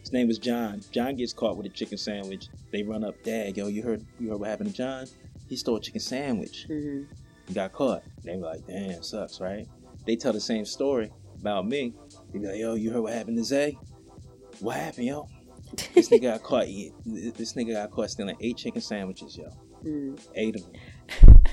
his 0.00 0.12
name 0.12 0.28
was 0.28 0.38
John. 0.38 0.80
John 0.92 1.16
gets 1.16 1.32
caught 1.32 1.56
with 1.56 1.66
a 1.66 1.70
chicken 1.70 1.98
sandwich. 1.98 2.48
They 2.72 2.82
run 2.82 3.02
up, 3.04 3.22
Dad, 3.24 3.56
yo, 3.56 3.66
you 3.68 3.82
heard 3.82 4.04
you 4.20 4.30
heard 4.30 4.40
what 4.40 4.48
happened 4.50 4.70
to 4.70 4.76
John? 4.76 5.06
He 5.48 5.56
stole 5.56 5.76
a 5.76 5.80
chicken 5.80 6.00
sandwich. 6.00 6.66
mhm. 6.68 7.06
He 7.48 7.54
got 7.54 7.72
caught. 7.72 8.02
They 8.24 8.36
were 8.36 8.46
like, 8.46 8.66
damn, 8.66 9.02
sucks, 9.04 9.40
right? 9.40 9.68
They 10.04 10.16
tell 10.16 10.32
the 10.32 10.40
same 10.40 10.64
story 10.64 11.12
about 11.40 11.66
me. 11.66 11.94
They 12.32 12.38
be 12.40 12.46
like, 12.46 12.58
yo, 12.58 12.74
you 12.74 12.90
heard 12.90 13.02
what 13.02 13.12
happened 13.12 13.36
to 13.38 13.44
Zay? 13.44 13.78
What 14.60 14.74
happened, 14.76 15.06
yo? 15.06 15.28
This 15.94 16.08
nigga 16.08 16.22
got 16.22 16.42
caught. 16.42 16.66
eat- 16.66 16.92
This 17.04 17.52
nigga 17.54 17.72
got 17.74 17.90
caught 17.92 18.10
stealing 18.10 18.36
eight 18.40 18.56
chicken 18.56 18.80
sandwiches, 18.80 19.36
yo. 19.36 19.48
Mm. 19.84 20.18
Eight 20.34 20.56
of 20.56 20.62
them. 20.62 21.42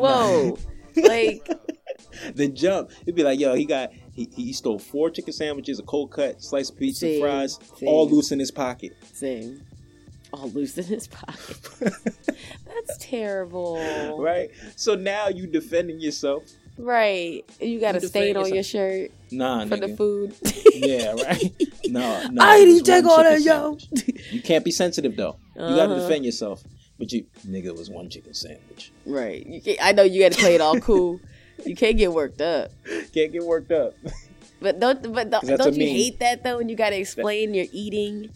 Whoa. 0.00 0.58
Like 0.96 1.48
the 2.34 2.48
jump. 2.48 2.90
It'd 3.02 3.14
be 3.14 3.22
like, 3.24 3.38
yo, 3.40 3.54
he 3.54 3.64
got 3.64 3.90
he, 4.12 4.28
he 4.36 4.52
stole 4.52 4.78
four 4.78 5.10
chicken 5.10 5.32
sandwiches, 5.32 5.78
a 5.78 5.82
cold 5.82 6.10
cut, 6.10 6.42
sliced 6.42 6.76
pizza, 6.78 7.00
See, 7.06 7.20
fries, 7.20 7.58
see. 7.76 7.86
all 7.86 8.08
loose 8.08 8.32
in 8.32 8.38
his 8.38 8.50
pocket. 8.50 8.92
sing. 9.12 9.60
All 10.32 10.48
loose 10.50 10.78
in 10.78 10.84
his 10.84 11.06
pocket. 11.08 11.58
That's 11.80 12.96
terrible. 12.98 14.18
right? 14.18 14.50
So 14.76 14.94
now 14.94 15.28
you 15.28 15.46
defending 15.46 16.00
yourself. 16.00 16.44
Right. 16.78 17.44
You 17.60 17.78
got 17.80 17.96
a 17.96 18.00
stain 18.00 18.36
on 18.38 18.52
your 18.54 18.62
shirt 18.62 19.10
Nah, 19.30 19.66
for 19.66 19.76
nigga. 19.76 19.88
the 19.88 19.96
food. 19.96 20.34
Yeah, 20.74 21.12
right. 21.12 21.52
No, 21.86 22.26
no. 22.28 22.42
I 22.42 22.64
didn't 22.64 22.84
take 22.84 23.04
all 23.04 23.18
that, 23.22 23.42
yo. 23.42 23.76
You 24.30 24.40
can't 24.40 24.64
be 24.64 24.70
sensitive 24.70 25.14
though. 25.16 25.36
You 25.54 25.60
gotta 25.60 25.92
Uh-huh. 25.92 26.08
defend 26.08 26.24
yourself. 26.24 26.62
But 27.02 27.10
you, 27.10 27.26
nigga, 27.44 27.76
was 27.76 27.90
one 27.90 28.08
chicken 28.08 28.32
sandwich. 28.32 28.92
Right. 29.04 29.76
I 29.82 29.90
know 29.90 30.04
you 30.04 30.22
got 30.22 30.30
to 30.30 30.38
play 30.38 30.54
it 30.54 30.60
all 30.60 30.78
cool. 30.78 31.18
You 31.64 31.74
can't 31.74 31.96
get 31.96 32.12
worked 32.12 32.40
up. 32.40 32.70
Can't 33.12 33.32
get 33.32 33.42
worked 33.42 33.72
up. 33.72 33.94
But 34.60 34.78
don't 34.78 35.12
but 35.12 35.28
don't, 35.28 35.44
don't 35.44 35.74
you 35.74 35.84
meme. 35.84 35.96
hate 35.96 36.20
that 36.20 36.44
though 36.44 36.58
when 36.58 36.68
you 36.68 36.76
got 36.76 36.90
to 36.90 36.96
explain 36.96 37.52
your 37.52 37.66
eating? 37.72 38.30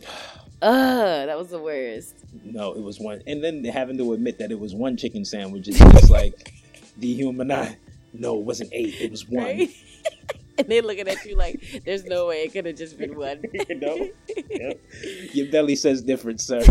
Ugh, 0.62 1.26
that 1.26 1.36
was 1.36 1.48
the 1.48 1.58
worst. 1.58 2.14
No, 2.44 2.74
it 2.74 2.80
was 2.80 3.00
one. 3.00 3.22
And 3.26 3.42
then 3.42 3.64
having 3.64 3.98
to 3.98 4.12
admit 4.12 4.38
that 4.38 4.52
it 4.52 4.60
was 4.60 4.72
one 4.72 4.96
chicken 4.96 5.24
sandwich 5.24 5.66
is 5.66 5.76
just 5.76 6.10
like 6.10 6.54
dehumanized. 7.00 7.78
No, 8.12 8.38
it 8.38 8.44
wasn't 8.44 8.70
eight. 8.72 8.94
It 9.00 9.10
was 9.10 9.28
one. 9.28 9.42
Right? 9.42 9.70
and 10.58 10.68
they 10.68 10.80
looking 10.80 11.08
at 11.08 11.24
you 11.24 11.34
like, 11.34 11.82
there's 11.84 12.04
no 12.04 12.28
way 12.28 12.44
it 12.44 12.52
could 12.52 12.66
have 12.66 12.76
just 12.76 12.96
been 12.96 13.16
one. 13.16 13.42
You 13.68 13.74
know? 13.74 14.08
Yep. 14.48 14.80
Your 15.32 15.50
belly 15.50 15.74
says 15.74 16.02
different, 16.02 16.40
sir. 16.40 16.62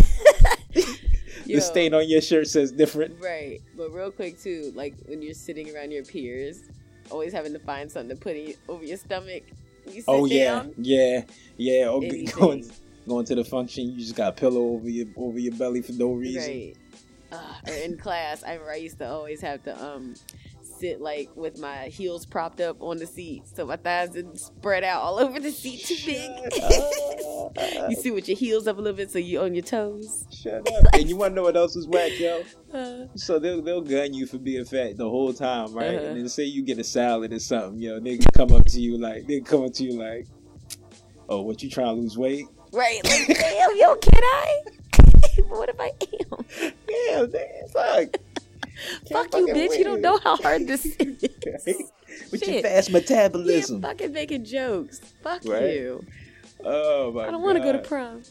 Yo, 1.46 1.56
The 1.56 1.60
stain 1.60 1.94
on 1.94 2.08
your 2.08 2.20
shirt 2.20 2.46
says 2.48 2.72
different. 2.72 3.20
Right. 3.20 3.60
But 3.76 3.92
real 3.92 4.10
quick 4.10 4.40
too, 4.40 4.72
like 4.74 4.94
when 5.06 5.22
you're 5.22 5.34
sitting 5.34 5.74
around 5.74 5.90
your 5.90 6.04
peers, 6.04 6.62
always 7.10 7.32
having 7.32 7.52
to 7.52 7.58
find 7.58 7.90
something 7.90 8.16
to 8.16 8.22
put 8.22 8.36
in, 8.36 8.54
over 8.68 8.84
your 8.84 8.96
stomach. 8.96 9.42
You 9.90 10.02
Oh 10.08 10.24
yeah, 10.24 10.44
down. 10.44 10.74
yeah, 10.78 11.22
yeah. 11.56 11.88
Or 11.88 11.98
Anything. 12.04 12.26
going 12.38 12.70
going 13.06 13.26
to 13.26 13.34
the 13.34 13.44
function, 13.44 13.90
you 13.90 13.98
just 13.98 14.14
got 14.16 14.28
a 14.28 14.32
pillow 14.32 14.62
over 14.62 14.88
your 14.88 15.06
over 15.16 15.38
your 15.38 15.54
belly 15.54 15.82
for 15.82 15.92
no 15.92 16.12
reason. 16.12 16.42
Right. 16.42 16.76
Uh, 17.30 17.54
or 17.70 17.74
in 17.74 17.98
class, 17.98 18.42
I 18.44 18.52
remember 18.52 18.72
I 18.72 18.76
used 18.76 18.98
to 18.98 19.08
always 19.08 19.40
have 19.42 19.62
to 19.64 19.84
um 19.84 20.14
sit 20.78 21.00
like 21.00 21.30
with 21.36 21.58
my 21.58 21.84
heels 21.88 22.26
propped 22.26 22.60
up 22.60 22.82
on 22.82 22.98
the 22.98 23.06
seat, 23.06 23.42
so 23.46 23.66
my 23.66 23.76
thighs 23.76 24.10
didn't 24.10 24.38
spread 24.38 24.84
out 24.84 25.02
all 25.02 25.18
over 25.24 25.40
the 25.40 25.50
seat 25.50 25.84
too 25.84 25.96
big. 26.06 26.30
You 27.90 27.96
sit 27.96 28.14
with 28.14 28.28
your 28.28 28.36
heels 28.36 28.66
up 28.66 28.78
a 28.78 28.80
little 28.80 28.96
bit, 28.96 29.10
so 29.10 29.18
you 29.18 29.40
on 29.40 29.54
your 29.54 29.62
toes. 29.62 30.26
Shut 30.32 30.66
up. 30.72 30.84
And 30.94 31.08
you 31.08 31.16
want 31.16 31.32
to 31.32 31.34
know 31.36 31.42
what 31.42 31.56
else 31.56 31.76
is 31.76 31.86
whack, 31.86 32.18
yo? 32.18 32.42
Uh, 32.74 33.06
So 33.14 33.38
they'll 33.38 33.62
they'll 33.62 33.80
gun 33.82 34.12
you 34.14 34.26
for 34.26 34.38
being 34.38 34.64
fat 34.64 34.96
the 34.96 35.08
whole 35.08 35.32
time, 35.32 35.72
right? 35.72 35.94
Uh-huh. 35.94 36.06
And 36.06 36.16
then 36.16 36.28
say 36.28 36.42
you 36.44 36.62
get 36.62 36.78
a 36.78 36.84
salad 36.84 37.32
or 37.32 37.38
something, 37.38 37.78
yo, 37.80 38.00
they 38.00 38.16
can 38.16 38.26
come 38.34 38.50
up 38.52 38.66
to 38.66 38.80
you 38.80 38.98
like 38.98 39.28
they 39.28 39.38
come 39.40 39.62
up 39.64 39.72
to 39.74 39.84
you 39.84 39.92
like, 39.96 40.26
Oh, 41.28 41.42
what 41.42 41.62
you 41.62 41.70
trying 41.70 41.94
to 41.94 42.00
lose 42.02 42.18
weight? 42.18 42.46
Right? 42.72 42.98
Like, 43.04 43.26
damn, 43.38 43.76
yo, 43.76 43.94
can 43.96 44.22
I? 44.24 44.62
what 45.48 45.68
if 45.68 45.78
I 45.78 45.92
am? 46.32 46.72
Damn, 46.88 47.30
damn, 47.30 47.68
fuck. 47.68 48.16
Fuck 49.10 49.34
you, 49.34 49.46
bitch. 49.48 49.78
You 49.78 49.84
don't 49.84 50.00
know 50.00 50.18
how 50.18 50.36
hard 50.36 50.66
this 50.66 50.84
is. 50.98 50.98
With 52.30 52.46
your 52.46 52.62
fast 52.62 52.90
Yeah, 52.90 52.98
metabolism. 52.98 53.82
fucking 53.82 54.12
making 54.12 54.44
jokes. 54.44 55.00
Fuck 55.22 55.42
Right? 55.44 55.74
you. 55.74 56.04
oh 56.64 57.12
my 57.12 57.26
I 57.26 57.30
don't 57.30 57.42
want 57.42 57.58
to 57.58 57.64
go 57.64 57.72
to 57.72 57.78
prom. 57.80 58.22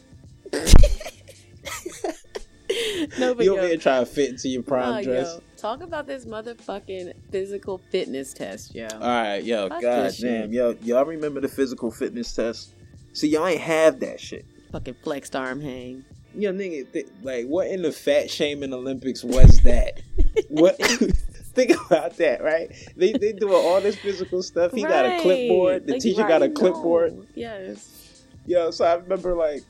no, 3.20 3.36
but 3.36 3.46
You 3.46 3.58
over 3.58 3.68
here 3.68 3.78
trying 3.78 4.06
to 4.06 4.12
fit 4.12 4.30
into 4.30 4.50
your 4.50 4.64
prom 4.64 4.98
oh, 4.98 5.04
dress. 5.04 5.36
yo, 5.36 5.42
talk 5.58 5.82
about 5.84 6.08
this 6.08 6.26
motherfucking 6.26 7.14
physical 7.32 7.80
fitness 7.92 8.34
test, 8.34 8.74
yo. 8.74 8.88
All 8.94 9.00
right, 9.00 9.44
yo, 9.44 9.70
Fuck 9.70 9.82
god 9.82 10.14
shit. 10.16 10.42
damn, 10.44 10.54
yo, 10.54 10.76
y'all 10.82 11.06
remember 11.06 11.42
the 11.42 11.48
physical 11.48 11.92
fitness 11.92 12.34
test? 12.34 12.74
See, 13.14 13.28
y'all 13.30 13.46
ain't 13.48 13.62
have 13.62 14.00
that 14.00 14.20
shit. 14.20 14.46
fucking 14.72 14.96
flexed 15.04 15.36
arm 15.36 15.62
hang. 15.62 16.04
Yo, 16.36 16.52
nigga, 16.52 16.92
th- 16.92 17.06
like, 17.22 17.46
what 17.46 17.68
in 17.68 17.84
the 17.84 17.92
fat 17.92 18.32
shaming 18.32 18.74
Olympics 18.74 19.24
was 19.24 19.62
that? 19.62 20.02
what? 20.50 20.78
Think 21.54 21.72
about 21.86 22.18
that, 22.18 22.44
right? 22.44 22.70
They 22.98 23.12
they 23.14 23.32
doing 23.32 23.54
all 23.54 23.80
this 23.80 23.96
physical 23.96 24.42
stuff. 24.42 24.72
He 24.74 24.82
got 24.82 25.06
a 25.06 25.20
clipboard. 25.22 25.86
The 25.86 25.94
Like, 25.94 26.02
teacher 26.02 26.24
got 26.28 26.42
a 26.42 26.50
clipboard. 26.50 27.16
no. 27.16 27.26
Yes. 27.36 28.24
Yo, 28.48 28.72
so 28.72 28.84
I 28.86 28.96
remember 28.96 29.36
like, 29.36 29.62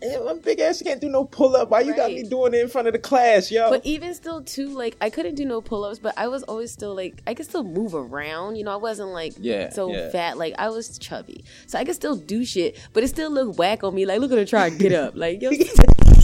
"Eh, 0.00 0.16
my 0.24 0.34
big 0.34 0.60
ass 0.60 0.80
can't 0.82 1.00
do 1.00 1.08
no 1.08 1.24
pull 1.24 1.56
up. 1.56 1.70
Why 1.70 1.80
you 1.80 1.94
got 1.96 2.10
me 2.12 2.22
doing 2.22 2.54
it 2.54 2.60
in 2.60 2.68
front 2.68 2.86
of 2.86 2.92
the 2.92 2.98
class, 3.00 3.50
yo? 3.50 3.68
But 3.70 3.84
even 3.84 4.14
still, 4.14 4.40
too, 4.42 4.68
like 4.68 4.96
I 5.00 5.10
couldn't 5.10 5.34
do 5.34 5.44
no 5.44 5.60
pull 5.60 5.82
ups, 5.84 5.98
but 5.98 6.14
I 6.16 6.28
was 6.28 6.44
always 6.44 6.70
still 6.70 6.94
like 6.94 7.20
I 7.26 7.34
could 7.34 7.46
still 7.46 7.64
move 7.64 7.94
around. 7.94 8.54
You 8.56 8.62
know, 8.64 8.72
I 8.72 8.76
wasn't 8.76 9.08
like 9.10 9.34
Yeah, 9.40 9.70
so 9.70 9.92
yeah. 9.92 10.10
fat. 10.10 10.38
Like 10.38 10.54
I 10.58 10.68
was 10.70 10.96
chubby, 10.98 11.44
so 11.66 11.76
I 11.76 11.84
could 11.84 11.96
still 11.96 12.14
do 12.14 12.44
shit, 12.44 12.78
but 12.92 13.02
it 13.02 13.08
still 13.08 13.30
looked 13.32 13.58
whack 13.58 13.82
on 13.82 13.94
me. 13.96 14.06
Like 14.06 14.20
look 14.20 14.30
at 14.30 14.38
her 14.38 14.44
try 14.46 14.70
to 14.70 14.76
get 14.78 14.92
up. 14.92 15.14
Like 15.16 15.42
yo, 15.42 15.50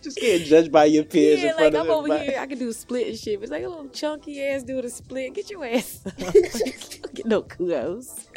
Just 0.00 0.18
getting 0.18 0.46
judged 0.46 0.72
by 0.72 0.84
your 0.84 1.04
peers 1.04 1.40
yeah, 1.40 1.50
in 1.50 1.56
front 1.56 1.74
like 1.74 1.84
I'm 1.84 1.90
over 1.90 2.06
everybody. 2.06 2.30
here. 2.30 2.40
I 2.40 2.46
can 2.46 2.58
do 2.58 2.72
split 2.72 3.08
and 3.08 3.18
shit. 3.18 3.38
But 3.38 3.44
it's 3.44 3.52
like 3.52 3.64
a 3.64 3.68
little 3.68 3.88
chunky 3.88 4.42
ass 4.44 4.62
doing 4.62 4.84
a 4.84 4.90
split. 4.90 5.34
Get 5.34 5.50
your 5.50 5.64
ass. 5.64 6.00
Get 7.14 7.26
no 7.26 7.42
kudos. 7.42 8.28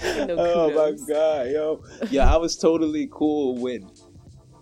Get 0.00 0.28
no 0.28 0.36
Oh 0.38 0.68
my 0.70 0.96
god, 1.06 1.50
yo, 1.50 1.82
yeah, 2.10 2.32
I 2.32 2.36
was 2.36 2.56
totally 2.56 3.08
cool 3.10 3.58
with, 3.58 3.82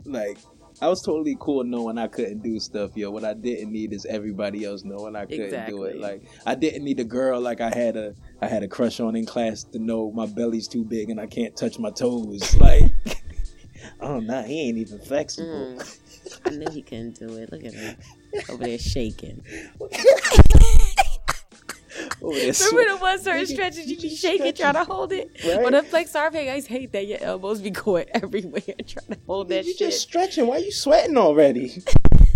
like, 0.05 0.39
I 0.81 0.89
was 0.89 1.01
totally 1.01 1.37
cool 1.41 1.65
knowing 1.65 1.97
I 1.97 2.07
couldn't 2.07 2.43
do 2.43 2.61
stuff, 2.61 2.97
yo. 2.97 3.11
What 3.11 3.25
I 3.25 3.33
didn't 3.33 3.73
need 3.73 3.95
is 3.95 4.05
everybody 4.05 4.65
else 4.65 4.85
knowing 4.85 5.17
I 5.17 5.25
couldn't 5.25 5.67
do 5.67 5.85
it. 5.85 5.99
Like, 5.99 6.25
I 6.45 6.55
didn't 6.55 6.85
need 6.85 7.01
a 7.01 7.05
girl 7.05 7.41
like 7.41 7.63
I 7.63 7.71
had 7.71 7.97
a, 7.97 8.15
I 8.43 8.47
had 8.47 8.63
a 8.63 8.69
crush 8.69 9.01
on 9.01 9.17
in 9.17 9.25
class 9.25 9.65
to 9.65 9.79
know 9.79 10.13
my 10.13 10.27
belly's 10.27 10.69
too 10.69 10.85
big 10.85 11.09
and 11.09 11.19
I 11.19 11.27
can't 11.27 11.57
touch 11.57 11.79
my 11.79 11.91
toes. 11.91 12.55
Like, 12.57 12.93
oh 14.01 14.21
no, 14.21 14.43
he 14.43 14.69
ain't 14.69 14.79
even 14.79 14.99
flexible. 14.99 15.77
Mm. 15.79 15.99
I 16.45 16.51
knew 16.51 16.71
he 16.71 16.83
couldn't 16.83 17.19
do 17.19 17.37
it. 17.37 17.51
Look 17.53 17.65
at 17.65 17.73
him 17.75 17.97
over 18.51 18.65
there 18.65 18.79
shaking. 18.79 19.43
Over 22.21 22.35
there 22.35 22.53
Remember 22.53 22.93
the 22.93 22.99
one 23.01 23.19
certain 23.19 23.45
Nigga, 23.45 23.47
stretches 23.53 23.87
you 23.87 23.97
you 23.97 24.03
be 24.03 24.09
just 24.09 24.21
shaking 24.23 24.39
stretching. 24.55 24.57
trying 24.73 24.75
to 24.75 24.93
hold 24.93 25.12
it? 25.12 25.31
Right. 25.47 25.62
When 25.62 25.73
the 25.73 25.83
flex 25.83 26.15
arm 26.15 26.35
hang, 26.35 26.51
I 26.51 26.61
hate 26.61 26.93
that 26.93 27.07
your 27.07 27.19
elbows 27.23 27.61
be 27.61 27.71
going 27.71 28.07
everywhere 28.15 28.61
trying 28.67 29.07
to 29.12 29.19
hold 29.27 29.49
that 29.51 29.65
you 29.65 29.73
shit. 29.73 29.79
just 29.91 30.01
stretching. 30.03 30.47
Why 30.47 30.57
are 30.57 30.61
you 30.61 30.73
sweating 30.73 31.17
already? 31.17 31.83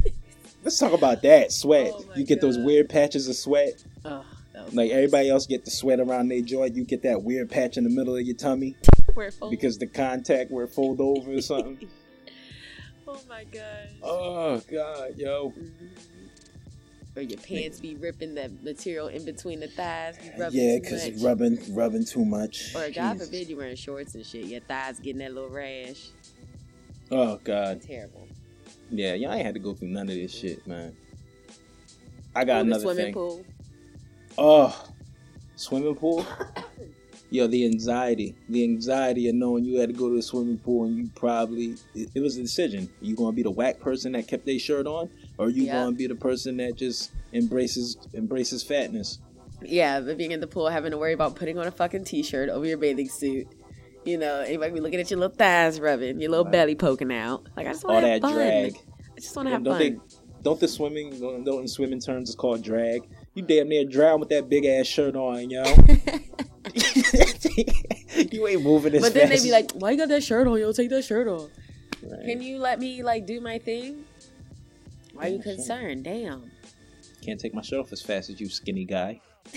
Let's 0.64 0.78
talk 0.78 0.92
about 0.92 1.22
that 1.22 1.52
sweat. 1.52 1.92
Oh 1.94 2.04
you 2.14 2.24
get 2.24 2.40
those 2.40 2.58
weird 2.58 2.88
patches 2.88 3.28
of 3.28 3.36
sweat. 3.36 3.82
Ugh, 4.04 4.24
that 4.52 4.64
was 4.66 4.74
Like 4.74 4.90
everybody 4.90 5.28
else 5.30 5.46
get 5.46 5.64
the 5.64 5.70
sweat 5.70 6.00
around 6.00 6.28
their 6.28 6.42
joint, 6.42 6.74
you 6.76 6.84
get 6.84 7.02
that 7.02 7.22
weird 7.22 7.50
patch 7.50 7.76
in 7.76 7.84
the 7.84 7.90
middle 7.90 8.14
of 8.16 8.22
your 8.22 8.36
tummy 8.36 8.76
where 9.14 9.28
it 9.28 9.34
folds. 9.34 9.50
because 9.50 9.78
the 9.78 9.86
contact 9.86 10.50
where 10.50 10.64
it 10.64 10.68
fold 10.70 11.00
over 11.00 11.32
or 11.32 11.40
something. 11.40 11.88
Oh 13.10 13.20
my 13.28 13.44
gosh. 13.44 13.62
Oh 14.02 14.60
god, 14.70 15.14
yo. 15.16 15.52
Or 17.16 17.22
your 17.22 17.38
pants 17.40 17.80
be 17.80 17.96
ripping 17.96 18.36
that 18.36 18.62
material 18.62 19.08
in 19.08 19.24
between 19.24 19.60
the 19.60 19.66
thighs. 19.66 20.16
Be 20.18 20.30
rubbing 20.38 20.60
Yeah, 20.60 20.78
because 20.78 21.22
rubbing 21.22 21.58
rubbing 21.74 22.04
too 22.04 22.24
much. 22.24 22.74
Or 22.74 22.88
God 22.90 23.14
Jesus. 23.14 23.26
forbid 23.26 23.48
you 23.48 23.56
wearing 23.56 23.76
shorts 23.76 24.14
and 24.14 24.24
shit. 24.24 24.44
Your 24.46 24.60
thighs 24.60 25.00
getting 25.00 25.18
that 25.18 25.34
little 25.34 25.50
rash. 25.50 26.10
Oh 27.10 27.40
god. 27.42 27.82
Terrible. 27.82 28.28
Yeah, 28.90 29.14
y'all 29.14 29.32
ain't 29.32 29.44
had 29.44 29.54
to 29.54 29.60
go 29.60 29.74
through 29.74 29.88
none 29.88 30.08
of 30.08 30.14
this 30.14 30.32
shit, 30.32 30.66
man. 30.66 30.96
I 32.34 32.44
got 32.44 32.58
Ooh, 32.58 32.60
another 32.66 32.82
swimming 32.82 33.04
thing. 33.06 33.14
pool. 33.14 33.44
Oh, 34.38 34.88
swimming 35.56 35.94
pool. 35.96 36.24
Yo, 37.32 37.46
the 37.46 37.64
anxiety, 37.64 38.34
the 38.48 38.64
anxiety 38.64 39.28
of 39.28 39.36
knowing 39.36 39.64
you 39.64 39.78
had 39.78 39.88
to 39.88 39.94
go 39.94 40.08
to 40.08 40.16
the 40.16 40.22
swimming 40.22 40.58
pool 40.58 40.84
and 40.86 40.96
you 40.98 41.08
probably 41.14 41.76
it, 41.94 42.10
it 42.16 42.20
was 42.20 42.36
a 42.36 42.42
decision. 42.42 42.84
Are 43.00 43.04
You 43.04 43.14
gonna 43.14 43.32
be 43.32 43.44
the 43.44 43.50
whack 43.52 43.78
person 43.78 44.12
that 44.12 44.26
kept 44.26 44.46
their 44.46 44.58
shirt 44.58 44.86
on, 44.88 45.08
or 45.38 45.48
you 45.48 45.64
Yeah. 45.64 45.74
gonna 45.84 45.96
be 45.96 46.08
the 46.08 46.16
person 46.16 46.56
that 46.56 46.74
just 46.76 47.12
embraces 47.32 47.96
embraces 48.14 48.62
fatness. 48.64 49.20
Yeah, 49.62 50.00
but 50.00 50.16
being 50.18 50.32
in 50.32 50.40
the 50.40 50.46
pool, 50.48 50.68
having 50.68 50.90
to 50.90 50.98
worry 50.98 51.12
about 51.12 51.36
putting 51.36 51.56
on 51.58 51.66
a 51.66 51.70
fucking 51.70 52.04
t-shirt 52.04 52.48
over 52.48 52.66
your 52.66 52.78
bathing 52.78 53.08
suit. 53.08 53.46
You 54.04 54.16
know, 54.18 54.40
anybody 54.40 54.72
be 54.72 54.80
looking 54.80 54.98
at 54.98 55.10
your 55.10 55.20
little 55.20 55.36
thighs 55.36 55.78
rubbing, 55.78 56.20
your 56.20 56.30
little 56.30 56.46
Right. 56.46 56.52
belly 56.52 56.74
poking 56.74 57.12
out. 57.12 57.46
Like 57.56 57.66
I 57.68 57.72
just 57.72 57.84
want 57.84 57.96
All 57.96 58.00
to 58.02 58.08
have 58.08 58.22
that 58.22 58.26
fun. 58.28 58.34
drag. 58.36 58.74
I 59.16 59.20
just 59.20 59.36
want 59.36 59.46
to 59.48 59.52
have 59.52 59.62
don't 59.62 59.74
fun. 59.78 59.80
they? 59.80 60.16
Don't 60.42 60.58
the 60.58 60.66
swimming? 60.68 61.20
Don't, 61.20 61.44
don't 61.44 61.60
in 61.60 61.68
swimming 61.68 62.00
terms 62.00 62.30
it's 62.30 62.36
called 62.36 62.62
drag? 62.62 63.02
You 63.34 63.42
damn 63.42 63.68
near 63.68 63.84
drown 63.84 64.18
with 64.18 64.30
that 64.30 64.48
big 64.48 64.64
ass 64.64 64.86
shirt 64.86 65.14
on, 65.14 65.50
yo. 65.50 65.62
you 68.32 68.46
ain't 68.46 68.62
moving 68.62 68.94
as 68.94 69.02
but 69.02 69.14
then 69.14 69.28
they 69.28 69.36
fast 69.36 69.44
be 69.44 69.52
like, 69.52 69.72
"Why 69.72 69.92
you 69.92 69.96
got 69.98 70.08
that 70.08 70.22
shirt 70.22 70.46
on? 70.46 70.58
Yo, 70.58 70.72
take 70.72 70.90
that 70.90 71.04
shirt 71.04 71.28
off. 71.28 71.48
Right. 72.02 72.24
Can 72.24 72.42
you 72.42 72.58
let 72.58 72.78
me 72.80 73.02
like 73.02 73.26
do 73.26 73.40
my 73.40 73.58
thing? 73.58 74.04
Why 75.12 75.24
are 75.24 75.28
you 75.28 75.36
Yeah, 75.36 75.42
sure. 75.42 75.54
concerned? 75.54 76.04
Damn, 76.04 76.50
Can't 77.22 77.38
take 77.40 77.52
my 77.54 77.62
shirt 77.62 77.80
off 77.80 77.92
as 77.92 78.00
fast 78.00 78.30
as 78.30 78.40
you, 78.40 78.48
skinny 78.48 78.84
guy. 78.84 79.20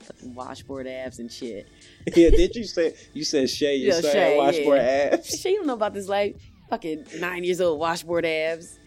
fucking 0.00 0.34
washboard 0.34 0.86
abs 0.86 1.18
and 1.18 1.30
shit. 1.30 1.68
yeah, 2.14 2.30
did 2.30 2.54
you 2.54 2.64
say 2.64 2.94
you 3.12 3.24
said 3.24 3.48
Shay? 3.48 3.76
You 3.76 3.88
Yeah, 3.88 4.00
said 4.00 4.12
Shay, 4.12 4.36
washboard 4.36 4.78
yeah. 4.78 5.10
abs. 5.12 5.28
Shit, 5.40 5.52
you 5.52 5.58
don't 5.58 5.66
know 5.66 5.74
about 5.74 5.94
this 5.94 6.08
life. 6.08 6.36
Fucking 6.70 7.06
nine 7.18 7.44
years 7.44 7.60
old 7.60 7.78
washboard 7.78 8.24
abs. 8.24 8.78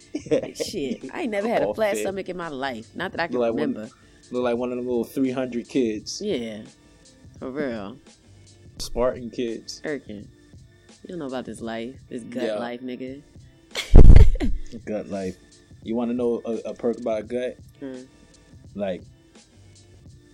Shit, 0.56 1.10
I 1.14 1.22
ain't 1.22 1.32
never 1.32 1.48
had 1.48 1.62
a 1.64 1.74
flat 1.74 1.94
fit. 1.94 2.02
stomach 2.02 2.28
in 2.30 2.38
my 2.38 2.50
life. 2.50 2.88
Not 2.96 3.12
that 3.12 3.22
I 3.22 3.28
can 3.28 3.36
Look 3.36 3.42
like 3.42 3.54
one- 3.54 3.62
remember. 3.74 3.90
Look 4.32 4.44
like 4.44 4.58
one 4.58 4.72
of 4.72 4.78
them 4.78 4.86
little 4.88 5.04
three 5.06 5.32
hundred 5.32 5.70
kids, 5.70 6.22
Yeah, 6.22 6.64
for 7.40 7.50
real. 7.52 7.98
Spartan 8.80 9.30
kids. 9.30 9.82
Erkin, 9.84 10.28
you 11.04 11.10
don't 11.10 11.20
know 11.20 11.26
about 11.28 11.46
this 11.46 11.62
life, 11.62 11.96
this 12.10 12.24
gut 12.24 12.44
Yeah. 12.44 12.56
life, 12.60 12.82
nigga. 12.82 13.22
Gut 14.86 15.08
life. 15.10 15.36
You 15.84 15.96
want 15.96 16.12
to 16.12 16.16
know 16.16 16.42
a, 16.46 16.70
a 16.70 16.74
perk 16.74 17.00
about 17.00 17.20
a 17.22 17.24
gut? 17.24 17.58
Mm. 17.82 18.06
Like 18.76 19.02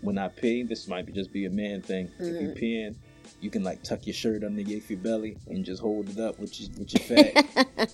when 0.01 0.17
I 0.17 0.27
pee, 0.27 0.63
this 0.63 0.87
might 0.87 1.05
be 1.05 1.13
just 1.13 1.31
be 1.31 1.45
a 1.45 1.49
man 1.49 1.81
thing. 1.81 2.09
If 2.19 2.41
you 2.41 2.49
Mhm. 2.49 2.59
peeing, 2.61 2.95
you 3.39 3.49
can 3.49 3.63
like 3.63 3.83
tuck 3.83 4.05
your 4.07 4.13
shirt 4.13 4.43
underneath 4.43 4.89
your 4.89 4.99
belly 4.99 5.37
and 5.47 5.63
just 5.63 5.81
hold 5.81 6.09
it 6.09 6.19
up 6.19 6.39
with 6.39 6.59
your 6.59 6.69
with 6.77 6.93
your 6.93 7.03
fat. 7.03 7.91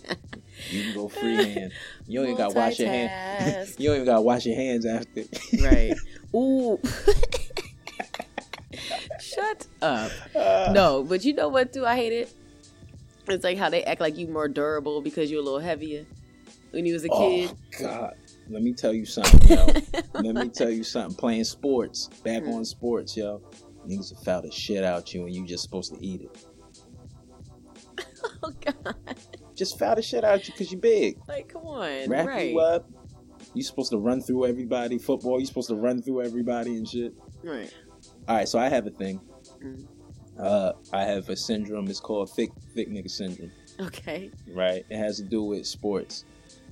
you 0.71 0.83
can 0.83 0.93
go 0.93 1.07
freehand. 1.09 1.71
You 2.07 2.19
don't 2.19 2.25
even 2.27 2.37
got 2.37 2.51
to 2.51 2.55
wash 2.55 2.79
your 2.79 2.89
hands. 2.89 3.75
You 3.79 3.87
don't 3.89 3.95
even 3.97 4.05
got 4.05 4.15
to 4.15 4.21
wash 4.21 4.45
your 4.45 4.55
hands 4.55 4.85
after. 4.85 5.23
right. 5.61 5.93
Ooh. 6.33 6.79
Shut 9.39 9.67
up. 9.81 10.11
Uh, 10.35 10.71
No, 10.73 11.03
but 11.03 11.23
you 11.23 11.33
know 11.33 11.47
what? 11.49 11.71
Too, 11.73 11.85
I 11.85 11.95
hate 11.95 12.13
it. 12.13 12.33
It's 13.27 13.43
like 13.43 13.57
how 13.57 13.69
they 13.69 13.83
act 13.83 14.01
like 14.01 14.17
you're 14.17 14.29
more 14.29 14.47
durable 14.47 15.01
because 15.01 15.29
you're 15.29 15.41
a 15.41 15.43
little 15.43 15.59
heavier 15.59 16.05
when 16.71 16.85
you 16.85 16.93
was 16.93 17.05
a 17.05 17.09
kid. 17.09 17.51
Oh 17.51 17.79
God. 17.79 18.15
Let 18.49 18.63
me 18.63 18.73
tell 18.73 18.93
you 18.93 19.05
something, 19.05 19.47
yo. 19.47 19.67
Let 20.15 20.35
me 20.35 20.49
tell 20.49 20.71
you 20.71 20.83
something. 20.83 21.15
Playing 21.15 21.43
sports, 21.43 22.07
back 22.23 22.43
Hmm. 22.43 22.49
on 22.53 22.65
sports, 22.65 23.15
yo. 23.15 23.41
Niggas 23.87 24.11
will 24.13 24.21
foul 24.23 24.41
the 24.41 24.51
shit 24.51 24.83
out 24.83 25.13
you 25.13 25.25
and 25.25 25.33
you 25.35 25.45
just 25.45 25.63
supposed 25.63 25.93
to 25.93 26.03
eat 26.05 26.21
it. 26.21 26.45
oh 28.43 28.51
God! 28.65 28.95
Just 29.55 29.77
foul 29.77 29.95
the 29.95 30.01
shit 30.01 30.23
out 30.23 30.47
you 30.47 30.53
because 30.53 30.71
you're 30.71 30.81
big. 30.81 31.17
Like, 31.27 31.47
come 31.49 31.63
on, 31.63 32.09
Wrap 32.09 32.27
right? 32.27 32.51
you 32.51 32.59
up. 32.59 32.89
You 33.53 33.63
supposed 33.63 33.91
to 33.91 33.97
run 33.97 34.21
through 34.21 34.45
everybody. 34.47 34.97
Football, 34.97 35.39
you 35.39 35.45
supposed 35.45 35.69
to 35.69 35.75
run 35.75 36.01
through 36.01 36.23
everybody 36.23 36.75
and 36.77 36.87
shit. 36.87 37.13
Right. 37.43 37.71
All 38.27 38.35
right, 38.35 38.47
so 38.47 38.59
I 38.59 38.69
have 38.69 38.85
a 38.87 38.91
thing. 38.91 39.19
Mm. 39.63 39.85
Uh, 40.39 40.73
I 40.93 41.03
have 41.03 41.29
a 41.29 41.35
syndrome. 41.35 41.87
It's 41.89 41.99
called 41.99 42.29
thick, 42.31 42.49
thick 42.73 42.89
nigga 42.89 43.09
syndrome. 43.09 43.51
Okay. 43.79 44.31
Right? 44.53 44.85
It 44.89 44.97
has 44.97 45.17
to 45.17 45.23
do 45.23 45.43
with 45.43 45.65
sports. 45.65 46.23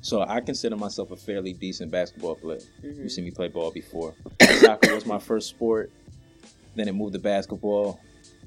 So 0.02 0.22
I 0.22 0.40
consider 0.40 0.78
myself 0.78 1.12
a 1.12 1.16
fairly 1.16 1.54
decent 1.54 1.92
basketball 1.92 2.36
player. 2.36 2.60
Mhm. 2.84 3.04
You 3.04 3.10
see 3.10 3.22
me 3.22 3.32
play 3.32 3.48
ball 3.50 3.72
before. 3.72 4.14
Soccer 4.62 4.94
was 4.96 5.06
my 5.06 5.20
first 5.20 5.50
sport. 5.50 5.92
Then 6.76 6.88
it 6.88 6.94
moved 6.94 7.14
to 7.14 7.20
basketball. 7.20 8.00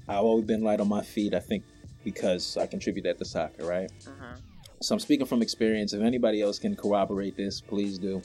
I've 0.09 0.25
always 0.25 0.45
been 0.45 0.63
light 0.63 0.81
on 0.81 0.89
my 0.89 1.03
feet. 1.03 1.35
I 1.35 1.41
think 1.41 1.65
because 2.05 2.57
I 2.57 2.67
contribute 2.67 3.03
that 3.03 3.19
to 3.19 3.25
soccer, 3.25 3.67
right? 3.67 3.91
Uh-huh. 4.07 4.37
So 4.81 4.95
I'm 4.95 5.01
speaking 5.01 5.27
from 5.27 5.43
experience. 5.43 5.93
If 5.93 6.01
anybody 6.03 6.41
else 6.41 6.59
can 6.59 6.75
corroborate 6.75 7.37
this, 7.37 7.61
please 7.61 7.99
do. 7.99 8.23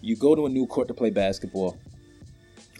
You 0.00 0.16
go 0.16 0.34
to 0.34 0.46
a 0.46 0.48
new 0.48 0.66
court 0.66 0.88
to 0.88 0.94
play 0.94 1.10
basketball. 1.10 1.76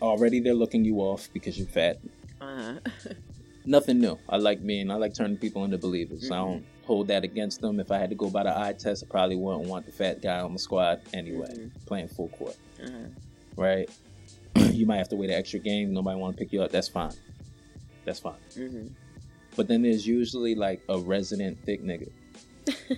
Already 0.02 0.40
they're 0.40 0.54
looking 0.54 0.84
you 0.84 0.96
off 1.00 1.28
because 1.32 1.58
you're 1.58 1.66
fat. 1.68 1.98
Uh-huh. 2.40 2.74
Nothing 3.66 4.00
new. 4.00 4.18
I 4.28 4.36
like 4.38 4.64
being. 4.66 4.90
I 4.90 4.94
like 4.94 5.14
turning 5.14 5.36
people 5.36 5.64
into 5.64 5.76
believers. 5.78 6.30
I 6.30 6.34
Mhm. 6.36 6.38
don't 6.46 6.66
hold 6.84 7.08
that 7.08 7.24
against 7.24 7.60
them. 7.60 7.78
If 7.78 7.90
I 7.90 7.98
had 7.98 8.08
to 8.10 8.16
go 8.16 8.30
by 8.30 8.42
the 8.44 8.58
eye 8.58 8.72
test, 8.72 9.04
I 9.04 9.06
probably 9.10 9.36
wouldn't 9.36 9.68
want 9.68 9.84
the 9.86 9.92
fat 9.92 10.22
guy 10.22 10.40
on 10.40 10.52
the 10.54 10.58
squad 10.58 11.02
anyway, 11.12 11.52
Mhm. 11.54 11.70
playing 11.86 12.08
full 12.08 12.28
court. 12.28 12.56
Uh-huh. 12.82 13.08
Right? 13.56 13.90
you 14.72 14.86
might 14.86 14.96
have 14.96 15.08
to 15.10 15.16
wait 15.16 15.28
an 15.30 15.36
extra 15.36 15.58
game. 15.60 15.92
Nobody 15.92 16.18
want 16.18 16.36
to 16.36 16.42
pick 16.42 16.52
you 16.52 16.62
up. 16.62 16.70
That's 16.72 16.88
fine. 16.88 17.12
That's 18.06 18.18
fine. 18.20 18.40
hmm 18.54 18.86
But 19.56 19.68
then 19.68 19.82
there's 19.82 20.06
usually 20.06 20.54
like 20.54 20.80
a 20.88 20.98
resident 20.98 21.58
thick 21.64 21.82
nigga 21.84 22.08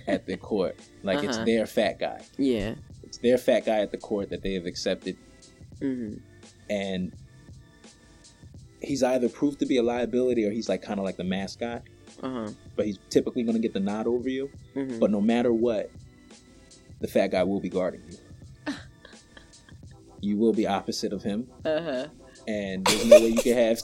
at 0.07 0.25
the 0.25 0.37
court. 0.51 0.77
Like 1.03 1.23
it's 1.23 1.35
Uh-huh. 1.37 1.45
their 1.45 1.65
fat 1.65 1.99
guy. 1.99 2.21
Yeah. 2.37 2.75
It's 3.03 3.17
their 3.17 3.37
fat 3.37 3.65
guy 3.65 3.79
at 3.81 3.91
the 3.91 3.97
court 3.97 4.29
that 4.29 4.41
they 4.43 4.53
have 4.53 4.65
accepted, 4.65 5.17
hmm 5.79 6.13
and 6.69 7.13
he's 8.81 9.03
either 9.03 9.29
proved 9.29 9.59
to 9.59 9.65
be 9.65 9.77
a 9.77 9.83
liability 9.83 10.45
or 10.45 10.51
he's 10.51 10.67
like 10.69 10.81
kind 10.81 10.99
of 10.99 11.05
like 11.05 11.17
the 11.17 11.23
mascot. 11.23 11.83
Uh-huh. 12.21 12.47
But 12.75 12.85
he's 12.85 12.99
typically 13.09 13.43
going 13.43 13.55
to 13.55 13.61
get 13.61 13.73
the 13.73 13.79
nod 13.79 14.07
over 14.07 14.29
you. 14.29 14.49
hmm 14.73 14.99
But 14.99 15.11
no 15.11 15.19
matter 15.21 15.51
what, 15.53 15.89
the 17.01 17.07
fat 17.07 17.27
guy 17.27 17.43
will 17.43 17.59
be 17.59 17.69
guarding 17.69 18.01
you. 18.09 18.73
you 20.21 20.37
will 20.37 20.53
be 20.53 20.67
opposite 20.67 21.11
of 21.13 21.21
him, 21.23 21.47
Uh-huh. 21.65 22.07
and 22.47 22.85
there's 22.85 23.05
no 23.05 23.19
way 23.19 23.27
you 23.27 23.41
can 23.41 23.57
have. 23.57 23.81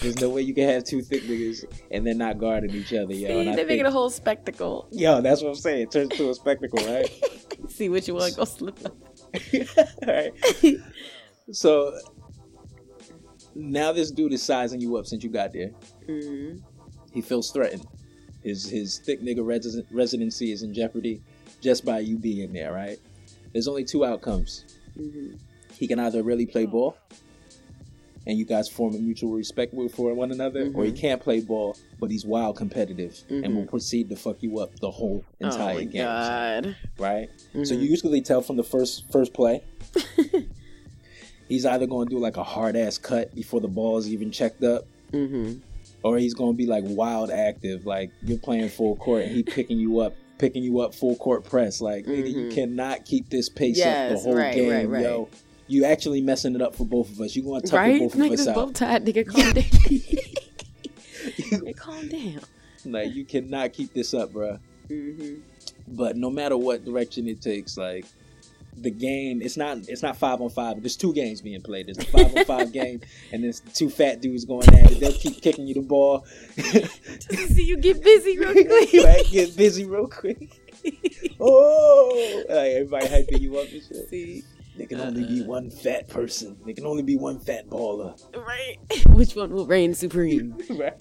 There's 0.00 0.20
no 0.20 0.28
way 0.28 0.42
you 0.42 0.52
can 0.52 0.68
have 0.68 0.84
two 0.84 1.00
thick 1.00 1.22
niggas 1.22 1.64
and 1.90 2.06
they're 2.06 2.12
not 2.14 2.36
guarding 2.38 2.70
each 2.74 2.92
other, 2.92 3.14
yo. 3.14 3.28
See, 3.28 3.48
and 3.48 3.56
they 3.58 3.64
make 3.64 3.80
it 3.80 3.86
a 3.86 3.90
whole 3.90 4.10
spectacle. 4.10 4.88
yo, 4.90 5.22
that's 5.22 5.40
what 5.42 5.48
I'm 5.48 5.54
saying. 5.54 5.82
It 5.84 5.90
turns 5.90 6.10
into 6.12 6.28
a 6.28 6.34
spectacle, 6.34 6.84
right? 6.86 7.10
See 7.70 7.88
what 7.88 8.02
which 8.06 8.08
one 8.10 8.30
go 8.34 8.44
slip 8.44 8.78
up. 8.84 8.94
Alright. 10.06 10.32
So 11.52 11.98
now 13.54 13.92
this 13.92 14.10
dude 14.10 14.32
is 14.32 14.42
sizing 14.42 14.80
you 14.80 14.96
up 14.96 15.06
since 15.06 15.22
you 15.24 15.30
got 15.30 15.52
there. 15.52 15.70
hmm 16.06 16.56
He 17.12 17.22
feels 17.22 17.50
threatened. 17.50 17.86
His 18.42 18.68
his 18.68 18.98
thick 18.98 19.22
nigga 19.22 19.38
resi- 19.38 19.86
residency 19.90 20.52
is 20.52 20.62
in 20.62 20.72
jeopardy 20.74 21.20
just 21.60 21.84
by 21.84 22.00
you 22.00 22.16
being 22.18 22.52
there, 22.52 22.72
right? 22.72 22.98
There's 23.52 23.68
only 23.68 23.84
two 23.84 24.04
outcomes. 24.04 24.64
hmm 24.96 25.34
He 25.78 25.86
can 25.86 25.98
either 25.98 26.22
really 26.22 26.46
play 26.46 26.66
ball 26.66 26.96
and 28.28 28.36
you 28.36 28.44
guys 28.44 28.68
form 28.68 28.92
a 28.94 28.98
mutual 28.98 29.32
respect 29.32 29.72
for 29.92 30.12
one 30.12 30.32
another, 30.32 30.72
or 30.74 30.84
he 30.84 30.90
Mhm. 30.90 30.96
can't 30.98 31.20
play 31.22 31.38
ball, 31.40 31.76
but 32.00 32.10
he's 32.10 32.24
wild 32.24 32.56
competitive 32.56 33.22
and 33.30 33.44
Mhm. 33.44 33.54
will 33.54 33.66
proceed 33.66 34.08
to 34.10 34.16
fuck 34.16 34.42
you 34.42 34.58
up 34.58 34.76
the 34.80 34.90
whole 34.90 35.22
Oh 35.40 35.44
entire 35.46 35.74
my 35.76 35.84
game. 35.84 36.02
god. 36.02 36.76
Right? 36.98 37.30
So 37.52 37.58
Mhm. 37.74 37.80
you 37.82 37.88
usually 37.88 38.20
tell 38.22 38.40
from 38.42 38.56
the 38.56 38.64
first 38.64 39.04
first 39.12 39.32
play. 39.32 39.62
he's 41.48 41.64
either 41.66 41.86
going 41.86 42.08
to 42.08 42.14
do 42.14 42.18
like 42.20 42.36
a 42.36 42.42
hard 42.44 42.76
ass 42.76 42.98
cut 42.98 43.34
before 43.34 43.60
the 43.60 43.68
ball 43.68 43.98
is 43.98 44.08
even 44.08 44.30
checked 44.30 44.62
up, 44.64 44.84
hmm 45.10 45.54
or 46.02 46.18
he's 46.18 46.34
going 46.34 46.52
to 46.52 46.56
be 46.56 46.66
like 46.66 46.84
wild 46.86 47.30
active, 47.32 47.84
like 47.84 48.10
you're 48.22 48.38
playing 48.38 48.68
full 48.68 48.94
court 48.96 49.22
and 49.24 49.32
he 49.34 49.42
picking 49.56 49.78
you 49.78 49.98
up, 49.98 50.14
picking 50.38 50.62
you 50.62 50.78
up 50.80 50.94
full 50.94 51.16
court 51.16 51.42
press. 51.44 51.80
Like 51.80 52.04
nigga, 52.04 52.32
you 52.32 52.48
cannot 52.54 53.04
keep 53.04 53.28
this 53.28 53.48
pace 53.48 53.80
up 53.80 53.86
Yes, 53.86 54.12
the 54.12 54.18
whole 54.28 54.36
right, 54.36 54.54
game, 54.54 54.70
right, 54.70 54.88
right. 54.88 55.02
yo. 55.02 55.28
You 55.68 55.84
actually 55.84 56.20
messing 56.20 56.54
it 56.54 56.62
up 56.62 56.76
for 56.76 56.84
both 56.86 57.10
of 57.10 57.20
us. 57.20 57.34
You 57.34 57.42
going 57.42 57.60
to 57.62 57.66
tuck 57.66 57.88
both 57.98 58.14
of 58.14 58.20
us 58.20 58.46
out. 58.46 58.54
both 58.54 58.74
tired. 58.74 59.04
Nigga, 59.04 59.26
calm 59.26 59.52
down. 61.58 61.74
Calm 61.76 62.08
down. 62.08 62.40
like 62.84 63.12
you 63.14 63.24
cannot 63.24 63.72
keep 63.72 63.92
this 63.92 64.14
up, 64.14 64.32
bruh. 64.32 64.60
hmm 64.88 65.36
But 65.88 66.16
no 66.16 66.30
matter 66.30 66.56
what 66.56 66.84
direction 66.84 67.26
it 67.26 67.40
takes, 67.40 67.76
like 67.76 68.04
the 68.76 68.90
game, 68.90 69.40
it's 69.42 69.56
not 69.56 69.78
it's 69.88 70.02
not 70.02 70.16
five 70.16 70.40
on 70.40 70.50
five. 70.50 70.80
There's 70.82 70.96
two 70.96 71.12
games 71.12 71.40
being 71.40 71.62
played. 71.62 71.86
There's 71.86 71.96
the 71.98 72.04
five 72.04 72.36
on 72.36 72.44
five 72.44 72.72
game, 72.80 73.00
and 73.32 73.42
there's 73.44 73.60
two 73.60 73.88
fat 73.90 74.20
dudes 74.20 74.44
going 74.44 74.68
at 74.68 74.92
it. 74.92 75.00
They'll 75.00 75.12
keep 75.12 75.40
kicking 75.42 75.66
you 75.66 75.74
the 75.74 75.80
ball. 75.82 76.24
Just 76.56 77.28
to 77.30 77.36
see 77.48 77.64
you 77.64 77.76
get 77.78 78.02
busy 78.02 78.38
real 78.38 78.52
quick. 78.52 78.92
like, 79.04 79.28
get 79.30 79.56
busy 79.56 79.84
real 79.84 80.06
quick. 80.08 80.60
Oh, 81.40 82.44
like 82.48 82.72
everybody 82.72 83.06
hyping 83.06 83.40
you 83.40 83.56
up 83.58 83.64
and 83.72 83.82
shit. 83.82 84.08
see, 84.08 84.42
There 84.76 84.86
can 84.86 85.00
only 85.00 85.24
be 85.24 85.40
Uh-uh. 85.40 85.46
one 85.48 85.70
fat 85.70 86.06
person. 86.08 86.56
There 86.64 86.74
can 86.74 86.86
only 86.86 87.02
be 87.02 87.16
one 87.16 87.40
fat 87.40 87.68
baller. 87.68 88.14
right? 88.36 88.76
Which 89.08 89.34
one 89.34 89.50
will 89.52 89.66
reign 89.66 89.94
supreme? 89.94 90.56
right, 90.70 90.98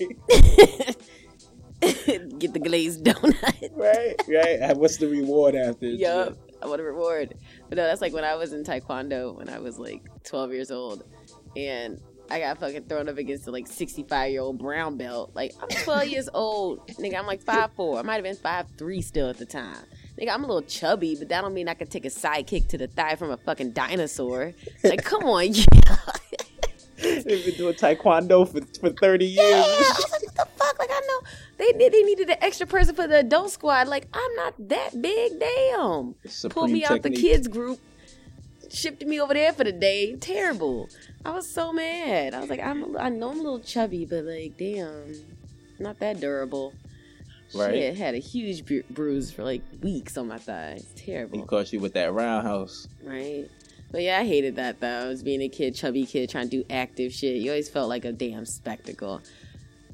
Get 2.40 2.54
the 2.54 2.60
glazed 2.64 3.04
donut. 3.04 3.36
right, 3.76 4.16
right. 4.28 4.76
What's 4.78 4.98
the 4.98 5.08
reward 5.08 5.56
after? 5.56 5.92
this 5.92 6.00
Yup. 6.00 6.30
shit? 6.30 6.38
I 6.62 6.68
want 6.68 6.82
a 6.82 6.84
reward. 6.84 7.36
But 7.70 7.78
no, 7.78 7.84
that's 7.86 8.02
like 8.02 8.14
when 8.14 8.24
I 8.24 8.36
was 8.36 8.54
in 8.54 8.64
Taekwondo 8.64 9.36
when 9.36 9.50
I 9.50 9.60
was 9.60 9.78
like 9.78 10.02
12 10.24 10.54
years 10.54 10.72
old. 10.72 11.04
And 11.56 12.02
I 12.30 12.40
got 12.40 12.60
fucking 12.60 12.86
thrown 12.86 13.08
up 13.08 13.18
against 13.18 13.48
a 13.48 13.52
like 13.52 13.68
65 13.68 14.32
year 14.32 14.42
old 14.42 14.58
brown 14.58 14.98
belt. 14.98 15.32
Like, 15.36 15.54
I'm 15.62 15.70
12 15.70 16.08
years 16.08 16.30
old. 16.34 16.88
Nigga, 16.88 17.18
I'm 17.18 17.28
like 17.28 17.44
5'4. 17.44 18.00
I 18.00 18.02
might 18.02 18.16
have 18.16 18.24
been 18.24 18.36
5'3 18.36 19.04
still 19.04 19.30
at 19.30 19.38
the 19.38 19.46
time. 19.46 19.78
Nigga, 20.20 20.34
I'm 20.34 20.44
a 20.44 20.48
little 20.48 20.62
chubby, 20.62 21.16
but 21.16 21.30
that 21.30 21.42
don't 21.42 21.54
mean 21.54 21.68
I 21.68 21.74
could 21.74 21.92
take 21.92 22.06
a 22.06 22.10
side 22.10 22.48
kick 22.48 22.68
to 22.70 22.78
the 22.78 22.88
thigh 22.88 23.16
from 23.16 23.32
a 23.32 23.38
fucking 23.38 23.72
dinosaur. 23.72 24.54
Like, 24.84 25.04
come 25.04 25.26
on, 25.26 25.48
yeah. 25.54 25.98
They've 27.24 27.46
been 27.46 27.56
doing 27.56 27.74
taekwondo 27.76 28.48
for 28.50 28.62
for 28.80 28.90
thirty 28.90 29.26
years. 29.26 29.38
Yeah. 29.50 29.64
I 29.66 29.78
was 29.78 30.12
like, 30.12 30.24
what 30.24 30.36
the 30.36 30.46
fuck? 30.58 30.80
Like, 30.80 30.90
I 30.92 31.02
know 31.08 31.28
they 31.58 31.72
they 31.74 31.90
they 31.90 32.04
needed 32.04 32.30
an 32.30 32.38
extra 32.42 32.68
person 32.68 32.96
for 32.96 33.08
the 33.08 33.20
adult 33.20 33.52
squad. 33.52 33.88
Like, 33.88 34.08
I'm 34.14 34.36
not 34.36 34.54
that 34.70 35.02
big. 35.02 35.40
Damn. 35.40 36.16
Supreme 36.28 36.52
Pulled 36.54 36.72
me 36.72 36.86
out 36.86 37.02
the 37.04 37.10
kids 37.12 37.48
group, 37.48 37.80
shipped 38.70 39.06
me 39.06 39.20
over 39.22 39.34
there 39.34 39.54
for 39.54 39.64
the 39.64 39.72
day. 39.72 40.16
Terrible. 40.16 40.90
I 41.24 41.32
was 41.32 41.50
so 41.50 41.72
mad. 41.74 42.34
I 42.34 42.40
was 42.40 42.50
like, 42.50 42.60
I'm 42.62 42.96
a, 42.96 43.00
I 43.00 43.10
know 43.10 43.30
I'm 43.32 43.40
a 43.40 43.44
little 43.44 43.60
chubby, 43.60 44.06
but 44.06 44.26
like, 44.26 44.58
damn, 44.58 45.16
not 45.80 46.00
that 46.00 46.20
durable. 46.20 46.74
Right. 47.54 47.74
Shit, 47.74 47.98
had 47.98 48.16
a 48.16 48.20
huge 48.20 48.66
bru- 48.66 48.84
bruise 48.90 49.32
for 49.32 49.44
like 49.44 49.62
weeks 49.82 50.18
on 50.18 50.28
my 50.28 50.38
thigh. 50.38 50.74
It's 50.78 51.00
He 51.00 51.12
terrible, 51.14 51.46
caught 51.46 51.72
you 51.72 51.80
with 51.80 51.94
that 51.94 52.12
roundhouse. 52.14 52.88
right? 53.04 53.48
But 53.96 54.04
yeah, 54.04 54.20
I 54.20 54.26
hated 54.26 54.58
that 54.58 54.82
though. 54.82 55.06
I 55.06 55.08
was 55.08 55.24
being 55.24 55.42
a 55.42 55.48
kid, 55.48 55.74
chubby 55.74 56.06
kid, 56.06 56.30
trying 56.30 56.50
to 56.50 56.58
do 56.58 56.66
active 56.70 57.14
shit. 57.14 57.38
You 57.38 57.52
always 57.52 57.70
felt 57.70 57.88
like 57.88 58.04
a 58.04 58.12
damn 58.12 58.46
spectacle. 58.46 59.22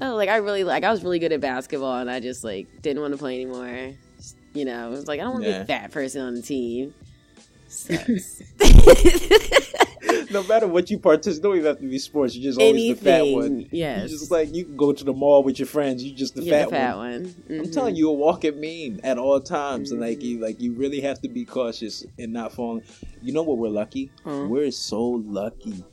I 0.02 0.10
was 0.10 0.18
like, 0.18 0.28
I 0.30 0.38
really 0.38 0.64
like, 0.64 0.84
I 0.84 0.90
was 0.90 1.04
really 1.04 1.20
good 1.20 1.32
at 1.32 1.40
basketball, 1.40 2.00
and 2.00 2.10
I 2.10 2.20
just 2.20 2.44
like 2.44 2.66
didn't 2.82 3.04
want 3.04 3.14
to 3.14 3.20
play 3.20 3.36
anymore. 3.36 3.92
Just, 4.18 4.38
You 4.56 4.66
know, 4.66 4.88
it 4.88 4.90
was 4.90 5.06
like 5.08 5.20
I 5.20 5.24
don't 5.24 5.34
want 5.34 5.44
to 5.46 5.52
Yeah. 5.52 5.58
be 5.60 5.64
a 5.66 5.66
fat 5.68 5.92
person 5.92 6.24
on 6.24 6.34
the 6.34 6.42
team. 6.42 6.96
Sucks. 7.68 8.42
no 10.32 10.44
matter 10.44 10.68
what 10.68 10.90
you 10.90 10.98
participate, 11.00 11.44
don't 11.44 11.56
even 11.58 11.66
have 11.68 11.80
to 11.80 11.88
be 11.88 12.00
sports. 12.00 12.36
You're 12.36 12.52
just 12.52 12.60
always 12.60 12.98
the 13.00 13.04
fat 13.06 13.26
one. 13.28 13.68
Yes. 13.72 14.10
Just 14.10 14.32
like 14.32 14.54
you 14.54 14.66
can 14.66 14.76
go 14.78 14.92
to 14.94 15.04
the 15.04 15.14
mall 15.14 15.44
with 15.44 15.60
your 15.60 15.68
friends. 15.68 16.04
You 16.04 16.14
just 16.14 16.36
the, 16.36 16.44
You're 16.44 16.56
fat, 16.56 16.66
the 16.70 16.72
fat 16.76 16.98
one. 16.98 17.12
one. 17.24 17.36
I'm 17.50 17.66
Mhm. 17.66 17.74
telling 17.74 17.96
you, 17.96 18.10
a 18.10 18.14
walking 18.14 18.60
meme 18.60 19.00
at 19.04 19.18
all 19.18 19.40
times, 19.40 19.92
and 19.92 20.00
like 20.02 20.22
you, 20.24 20.40
like 20.40 20.60
you 20.62 20.74
really 20.74 21.02
have 21.02 21.22
to 21.22 21.30
be 21.30 21.46
cautious 21.46 22.06
and 22.18 22.34
not 22.34 22.52
falling. 22.54 22.84
You 23.22 23.34
know 23.34 23.44
what? 23.44 23.58
We're 23.58 23.70
lucky. 23.70 24.12
We're 24.26 24.72
so 24.72 25.02
lucky. 25.04 25.84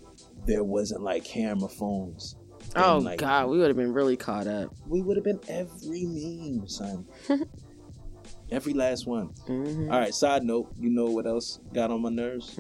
There 0.47 0.64
wasn't 0.64 1.03
like 1.03 1.25
camera 1.25 1.68
phones. 1.68 2.37
And, 2.75 2.85
Oh 2.85 2.99
like, 2.99 3.18
god, 3.18 3.49
we 3.51 3.59
would 3.59 3.68
have 3.68 3.77
been 3.77 3.92
really 3.92 4.16
caught 4.16 4.47
up. 4.47 4.75
we 4.87 5.01
would 5.03 5.16
have 5.16 5.25
been 5.25 5.40
every 5.49 6.05
meme, 6.05 6.66
son. 6.68 7.07
every 8.51 8.73
last 8.73 9.07
one. 9.07 9.31
Mhm. 9.47 9.92
All 9.92 9.99
right. 10.01 10.14
Side 10.14 10.42
note, 10.44 10.71
you 10.79 10.90
know 10.90 11.07
what 11.07 11.27
else 11.27 11.61
got 11.73 11.90
on 11.90 12.01
my 12.03 12.09
nerves? 12.11 12.59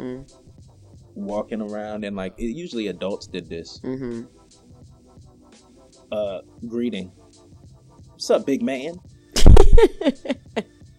Walking 1.18 1.60
around 1.60 2.04
and 2.04 2.14
like 2.14 2.34
it, 2.38 2.54
usually 2.54 2.86
adults 2.86 3.26
did 3.26 3.48
this. 3.48 3.80
Mhm. 3.82 4.28
Uh, 6.12 6.40
greeting. 6.68 7.10
What's 8.12 8.30
up, 8.30 8.46
big 8.46 8.62
man? 8.62 9.00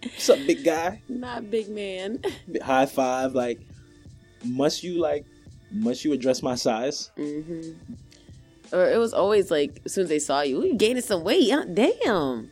What's 0.04 0.30
up, 0.30 0.40
big 0.46 0.64
guy? 0.66 1.02
Not 1.08 1.50
big 1.50 1.70
man. 1.70 2.22
High 2.62 2.86
five. 2.86 3.34
Like, 3.34 3.62
must 4.44 4.84
you 4.84 5.00
like, 5.00 5.26
must 5.72 6.04
you 6.04 6.12
address 6.12 6.44
my 6.44 6.56
size? 6.56 7.12
hmm 7.16 7.72
Or 8.74 8.90
it 8.92 8.98
was 8.98 9.14
always 9.14 9.50
like 9.50 9.82
as 9.86 9.94
soon 9.94 10.04
as 10.04 10.10
they 10.10 10.20
saw 10.20 10.42
you, 10.42 10.64
you 10.66 10.76
gaining 10.76 11.02
some 11.02 11.24
weight. 11.24 11.50
Huh? 11.50 11.64
Damn. 11.74 12.52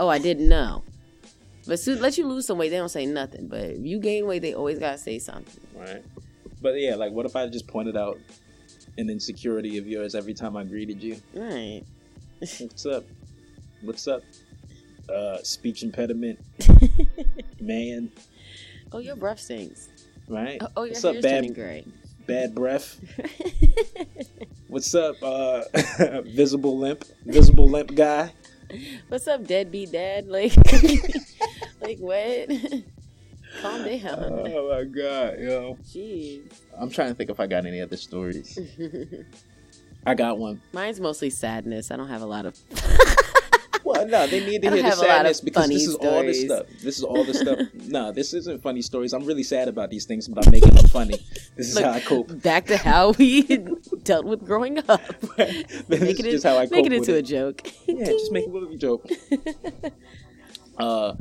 Oh, 0.00 0.08
I 0.08 0.18
didn't 0.18 0.48
know. 0.48 0.82
But 1.66 1.78
soon 1.78 2.00
let 2.02 2.18
you 2.18 2.26
lose 2.26 2.46
some 2.46 2.58
weight, 2.58 2.70
they 2.70 2.76
don't 2.76 2.88
say 2.88 3.06
nothing. 3.06 3.46
But 3.46 3.60
if 3.62 3.86
you 3.86 4.00
gain 4.00 4.26
weight, 4.26 4.42
they 4.42 4.52
always 4.52 4.80
gotta 4.80 4.98
say 4.98 5.20
something. 5.20 5.60
Right. 5.76 6.02
But 6.64 6.80
yeah, 6.80 6.94
like, 6.94 7.12
what 7.12 7.26
if 7.26 7.36
I 7.36 7.46
just 7.46 7.66
pointed 7.66 7.94
out 7.94 8.18
an 8.96 9.10
insecurity 9.10 9.76
of 9.76 9.86
yours 9.86 10.14
every 10.14 10.32
time 10.32 10.56
I 10.56 10.64
greeted 10.64 11.02
you? 11.02 11.20
Right. 11.34 11.82
What's 12.38 12.86
up? 12.86 13.04
What's 13.82 14.08
up? 14.08 14.22
Uh, 15.06 15.36
speech 15.42 15.82
impediment, 15.82 16.38
man. 17.60 18.10
oh, 18.92 18.98
your 18.98 19.14
breath 19.14 19.40
stinks. 19.40 19.90
Right. 20.26 20.56
Oh, 20.58 20.68
oh 20.78 20.82
your 20.84 20.94
What's 20.94 21.04
up, 21.04 21.20
bad 21.20 21.54
gray. 21.54 21.84
bad 22.26 22.54
breath? 22.54 22.98
What's 24.68 24.94
up, 24.94 25.16
uh, 25.22 25.64
visible 26.24 26.78
limp, 26.78 27.04
visible 27.26 27.68
limp 27.68 27.94
guy? 27.94 28.32
What's 29.08 29.28
up, 29.28 29.46
deadbeat 29.46 29.92
dad? 29.92 30.28
Like, 30.28 30.56
like 31.82 31.98
what? 31.98 32.48
Calm 33.60 33.84
down. 33.84 34.18
Oh 34.54 34.68
my 34.68 34.84
god, 34.84 35.38
yo! 35.40 35.78
Jeez. 35.84 36.42
I'm 36.76 36.90
trying 36.90 37.08
to 37.08 37.14
think 37.14 37.30
if 37.30 37.40
I 37.40 37.46
got 37.46 37.66
any 37.66 37.80
other 37.80 37.96
stories. 37.96 38.58
I 40.06 40.14
got 40.14 40.38
one. 40.38 40.60
Mine's 40.72 41.00
mostly 41.00 41.30
sadness. 41.30 41.90
I 41.90 41.96
don't 41.96 42.08
have 42.08 42.22
a 42.22 42.26
lot 42.26 42.46
of. 42.46 42.58
Well, 43.84 44.06
no, 44.08 44.26
they 44.26 44.40
need 44.40 44.62
to 44.62 44.70
hear 44.70 44.82
the 44.82 44.88
have 44.88 44.98
a 44.98 45.02
lot 45.02 45.26
of 45.26 45.36
sadness 45.36 45.40
because 45.42 45.68
this 45.68 45.86
is 45.86 45.94
all 45.96 46.22
the 46.22 46.32
stuff. 46.32 46.66
This 46.82 46.98
is 46.98 47.04
all 47.04 47.22
the 47.22 47.34
stuff. 47.34 47.58
no, 47.86 48.12
this 48.12 48.32
isn't 48.32 48.62
funny 48.62 48.80
stories. 48.80 49.12
I'm 49.12 49.26
really 49.26 49.42
sad 49.42 49.68
about 49.68 49.90
these 49.90 50.06
things, 50.06 50.26
but 50.26 50.46
I'm 50.46 50.50
making 50.50 50.72
them 50.74 50.86
funny. 50.88 51.18
This 51.54 51.68
is 51.68 51.74
Look, 51.74 51.84
how 51.84 51.90
I 51.92 52.00
cope. 52.00 52.42
Back 52.42 52.64
to 52.66 52.78
how 52.78 53.10
we 53.12 53.42
dealt 54.02 54.24
with 54.24 54.44
growing 54.44 54.78
up. 54.88 55.00
this 55.36 55.86
Make 55.88 56.18
is 56.18 56.20
it, 56.20 56.30
just 56.30 56.44
how 56.44 56.56
I 56.56 56.66
make 56.70 56.86
it 56.86 56.94
into 56.94 57.14
a 57.14 57.20
joke. 57.22 57.70
Yeah, 57.86 58.06
just 58.06 58.32
make 58.32 58.46
it 58.46 58.50
a 58.50 58.52
little 58.52 58.76
joke. 58.78 59.06
uh, 60.78 60.82
all 60.82 61.16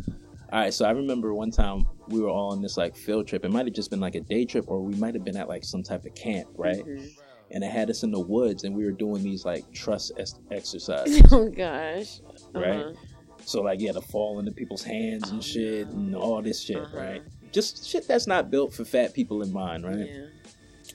right. 0.49 0.73
So 0.73 0.85
I 0.85 0.91
remember 0.91 1.33
one 1.33 1.51
time 1.51 1.85
we 2.07 2.19
were 2.19 2.29
all 2.29 2.51
on 2.51 2.61
this 2.61 2.77
like 2.77 2.95
field 2.95 3.27
trip. 3.27 3.45
It 3.45 3.51
might 3.51 3.65
have 3.65 3.73
just 3.75 3.89
been 3.89 3.99
like 3.99 4.15
a 4.15 4.21
day 4.21 4.45
trip, 4.45 4.65
or 4.67 4.81
we 4.81 4.95
might 4.95 5.13
have 5.15 5.23
been 5.23 5.37
at 5.37 5.47
like 5.47 5.63
some 5.63 5.83
type 5.83 6.05
of 6.05 6.13
camp, 6.15 6.49
right? 6.55 6.83
Mhm. 6.85 7.09
And 7.51 7.63
it 7.63 7.71
had 7.71 7.89
us 7.89 8.03
in 8.03 8.11
the 8.11 8.19
woods, 8.19 8.63
and 8.63 8.75
we 8.75 8.83
were 8.83 8.91
doing 8.91 9.21
these 9.23 9.45
like 9.45 9.71
trust 9.71 10.11
es- 10.17 10.39
exercises. 10.51 11.21
Oh 11.31 11.49
gosh. 11.49 12.19
Right. 12.53 12.79
Uh-huh. 12.81 12.93
So 13.45 13.61
like 13.61 13.79
you 13.79 13.87
had 13.87 13.95
to 13.95 14.01
fall 14.01 14.39
into 14.39 14.51
people's 14.51 14.83
hands 14.83 15.29
and 15.29 15.39
Oh, 15.39 15.41
shit 15.41 15.87
no. 15.89 15.93
and 15.93 16.15
all 16.15 16.41
this 16.41 16.61
shit, 16.61 16.77
Uh-huh. 16.77 16.97
right? 16.97 17.21
Just 17.51 17.85
shit 17.85 18.07
that's 18.07 18.25
not 18.27 18.49
built 18.49 18.73
for 18.73 18.83
fat 18.85 19.13
people 19.13 19.41
in 19.43 19.51
mind, 19.53 19.83
right? 19.85 20.09
Yeah. 20.09 20.25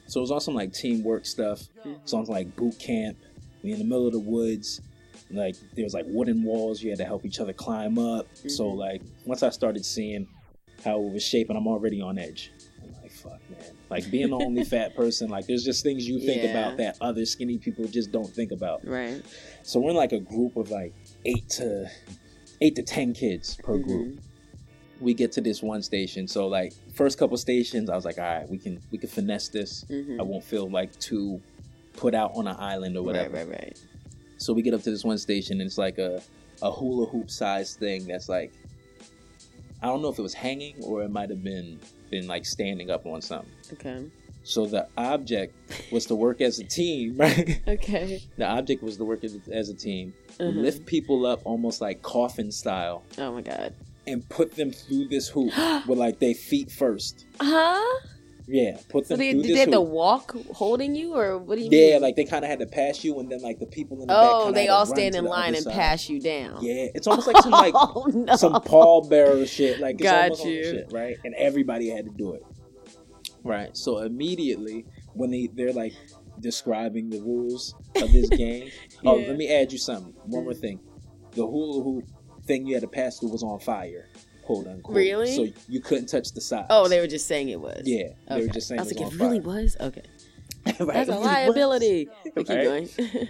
So 0.06 0.20
it 0.20 0.22
was 0.22 0.30
on 0.30 0.40
some 0.40 0.54
like 0.54 0.72
teamwork 0.72 1.26
stuff. 1.26 1.62
Mhm. 1.84 1.96
It's 2.02 2.12
on 2.12 2.24
like 2.24 2.54
boot 2.56 2.78
camp. 2.78 3.16
We 3.62 3.72
in 3.72 3.78
the 3.78 3.84
middle 3.84 4.06
of 4.06 4.12
the 4.12 4.18
woods. 4.20 4.80
Like 5.30 5.56
there 5.74 5.84
was 5.84 5.92
like 5.94 6.06
wooden 6.08 6.42
walls 6.42 6.82
you 6.82 6.88
had 6.88 6.98
to 6.98 7.04
help 7.04 7.24
each 7.26 7.38
other 7.38 7.52
climb 7.52 7.98
up. 7.98 8.26
So 8.46 8.64
Mhm. 8.64 8.76
like 8.76 9.02
once 9.26 9.42
I 9.42 9.50
started 9.50 9.84
seeing 9.84 10.26
how 10.84 11.00
it 11.02 11.12
was 11.12 11.22
shaped, 11.22 11.50
and 11.50 11.58
I'm 11.58 11.66
already 11.66 12.00
on 12.00 12.18
edge. 12.18 12.52
I'm 12.82 12.92
like, 13.02 13.10
fuck 13.10 13.40
man. 13.50 13.60
Like 13.90 14.10
being 14.10 14.30
the 14.30 14.36
only 14.44 14.64
fat 14.64 14.94
person, 14.94 15.28
like 15.30 15.46
there's 15.46 15.64
just 15.64 15.82
things 15.82 16.06
you 16.08 16.20
think 16.20 16.42
Yeah. 16.42 16.50
about 16.50 16.76
that 16.78 16.96
other 17.00 17.24
skinny 17.26 17.58
people 17.58 17.86
just 17.86 18.12
don't 18.12 18.28
think 18.28 18.52
about. 18.52 18.86
Right. 18.86 19.22
So 19.62 19.80
we're 19.80 19.90
in 19.90 19.96
like 19.96 20.12
a 20.12 20.20
group 20.20 20.56
of 20.56 20.70
like 20.70 20.94
eight 21.24 21.48
to 21.50 21.90
eight 22.60 22.76
to 22.76 22.82
ten 22.82 23.12
kids 23.12 23.56
per 23.56 23.78
group. 23.78 24.16
Mhm. 24.16 24.20
We 25.00 25.14
get 25.14 25.30
to 25.32 25.40
this 25.40 25.62
one 25.62 25.82
station. 25.82 26.26
So 26.26 26.48
like 26.48 26.72
first 26.94 27.18
couple 27.18 27.36
stations, 27.36 27.88
I 27.88 27.94
was 27.94 28.04
like, 28.04 28.18
all 28.18 28.24
right, 28.24 28.48
we 28.48 28.58
can 28.58 28.80
we 28.90 28.98
can 28.98 29.08
finesse 29.08 29.48
this. 29.48 29.84
Mhm. 29.88 30.18
I 30.20 30.22
won't 30.22 30.44
feel 30.44 30.68
like 30.68 30.96
too 30.98 31.40
put 31.94 32.14
out 32.14 32.32
on 32.34 32.46
an 32.46 32.56
island 32.58 32.96
or 32.96 33.02
whatever. 33.02 33.34
Right, 33.36 33.48
right, 33.48 33.60
right. 33.64 33.80
So 34.38 34.52
we 34.52 34.62
get 34.62 34.74
up 34.74 34.82
to 34.82 34.90
this 34.90 35.04
one 35.04 35.18
station 35.18 35.60
and 35.60 35.66
it's 35.66 35.78
like 35.78 35.98
a, 35.98 36.22
a 36.62 36.70
hula 36.70 37.06
hoop 37.06 37.28
size 37.30 37.74
thing 37.74 38.06
that's 38.06 38.28
like 38.28 38.52
I 39.82 39.86
don't 39.86 40.02
know 40.02 40.08
if 40.08 40.18
it 40.18 40.22
was 40.22 40.34
hanging 40.34 40.76
or 40.82 41.02
it 41.02 41.10
might 41.10 41.30
have 41.30 41.42
been 41.44 41.78
been 42.10 42.26
like 42.26 42.44
standing 42.46 42.90
up 42.90 43.06
on 43.06 43.20
something. 43.22 43.50
Okay. 43.74 44.06
So 44.44 44.64
the 44.66 44.88
object 44.96 45.54
was 45.92 46.06
to 46.06 46.14
work 46.14 46.40
as 46.40 46.58
a 46.58 46.64
team, 46.64 47.16
right? 47.18 47.60
Okay. 47.68 48.20
The 48.38 48.46
object 48.46 48.82
was 48.82 48.96
to 48.96 49.04
work 49.04 49.22
as, 49.24 49.34
a 49.68 49.74
team, 49.74 50.14
Uh-huh. 50.40 50.48
lift 50.50 50.86
people 50.86 51.26
up 51.26 51.40
almost 51.44 51.80
like 51.82 52.00
coffin 52.02 52.50
style, 52.50 53.04
Oh 53.18 53.32
my 53.32 53.42
god. 53.42 53.74
and 54.06 54.26
put 54.30 54.54
them 54.56 54.70
through 54.72 55.08
this 55.08 55.28
hoop 55.28 55.52
with 55.86 55.98
like 55.98 56.18
their 56.18 56.34
feet 56.34 56.70
first. 56.72 57.26
Huh? 57.40 57.84
Yeah, 58.50 58.78
put 58.88 59.06
So 59.06 59.14
them 59.14 59.18
they 59.18 59.32
through 59.32 59.42
did 59.42 59.54
they 59.54 59.60
have 59.60 59.70
to 59.72 59.80
walk 59.80 60.34
holding 60.54 60.94
you, 60.94 61.14
or 61.14 61.36
what 61.36 61.58
do 61.58 61.62
you 61.64 61.68
Yeah, 61.70 61.92
mean? 61.94 62.02
like 62.02 62.16
they 62.16 62.24
kind 62.24 62.44
of 62.44 62.50
had 62.50 62.60
to 62.60 62.66
pass 62.66 63.04
you, 63.04 63.20
and 63.20 63.30
then 63.30 63.42
like 63.42 63.58
the 63.58 63.66
people 63.66 63.96
in 64.00 64.06
the 64.08 64.14
back. 64.14 64.16
oh, 64.22 64.52
they 64.52 64.68
all 64.68 64.86
stand 64.86 65.14
in 65.14 65.26
line 65.26 65.54
and 65.54 65.64
side. 65.64 65.74
pass 65.74 66.08
you 66.08 66.18
down. 66.18 66.64
Yeah, 66.64 66.86
it's 66.94 67.06
almost 67.06 67.26
like 67.26 67.36
some 67.42 67.52
like 67.52 67.74
oh, 67.76 68.10
no. 68.14 68.36
some 68.36 68.54
pallbearer 68.54 69.46
shit. 69.46 69.80
Like 69.80 69.96
it's 69.96 70.04
Got 70.04 70.44
you. 70.46 70.64
shit, 70.64 70.86
right? 70.90 71.16
And 71.24 71.34
everybody 71.34 71.90
had 71.90 72.06
to 72.06 72.10
do 72.10 72.32
it, 72.34 72.42
right? 73.44 73.76
So 73.76 73.98
immediately 73.98 74.86
when 75.12 75.30
they 75.30 75.48
they're 75.52 75.72
like 75.74 75.92
describing 76.40 77.10
the 77.10 77.20
rules 77.20 77.74
of 77.96 78.10
this 78.12 78.28
game. 78.36 78.70
Oh, 79.04 79.16
let 79.16 79.36
me 79.36 79.52
add 79.52 79.72
you 79.72 79.78
something. 79.78 80.14
One 80.24 80.44
more 80.44 80.54
thing. 80.54 80.80
The 81.32 81.46
hula 81.46 81.82
hoop 81.84 82.04
thing 82.46 82.66
you 82.66 82.74
had 82.74 82.82
to 82.82 82.88
pass 82.88 83.18
through 83.18 83.30
was 83.30 83.42
on 83.42 83.58
fire, 83.60 84.07
quote 84.48 84.66
unquote. 84.66 84.96
Really? 84.96 85.32
So 85.36 85.46
you 85.68 85.80
couldn't 85.80 86.06
touch 86.06 86.32
the 86.32 86.40
sides. 86.40 86.66
Oh, 86.70 86.88
they 86.88 87.00
were 87.00 87.06
just 87.06 87.26
saying 87.26 87.50
it 87.50 87.60
was. 87.60 87.82
yeah, 87.84 88.08
they 88.28 88.40
were 88.46 88.48
just 88.52 88.66
saying 88.68 88.80
I 88.80 88.84
was 88.84 88.92
it 88.92 88.98
like, 88.98 89.04
was 89.12 89.14
it 89.14 89.22
really 89.22 89.40
fire. 89.40 89.54
was. 89.62 89.76
Okay, 89.80 90.02
Right, 90.66 90.76
that's 90.78 90.88
a 90.88 91.12
it 91.12 91.14
really 91.14 91.16
was. 91.18 91.24
liability. 91.26 92.08
Keep 92.36 92.48
Right? 92.48 92.64
going. 92.64 92.88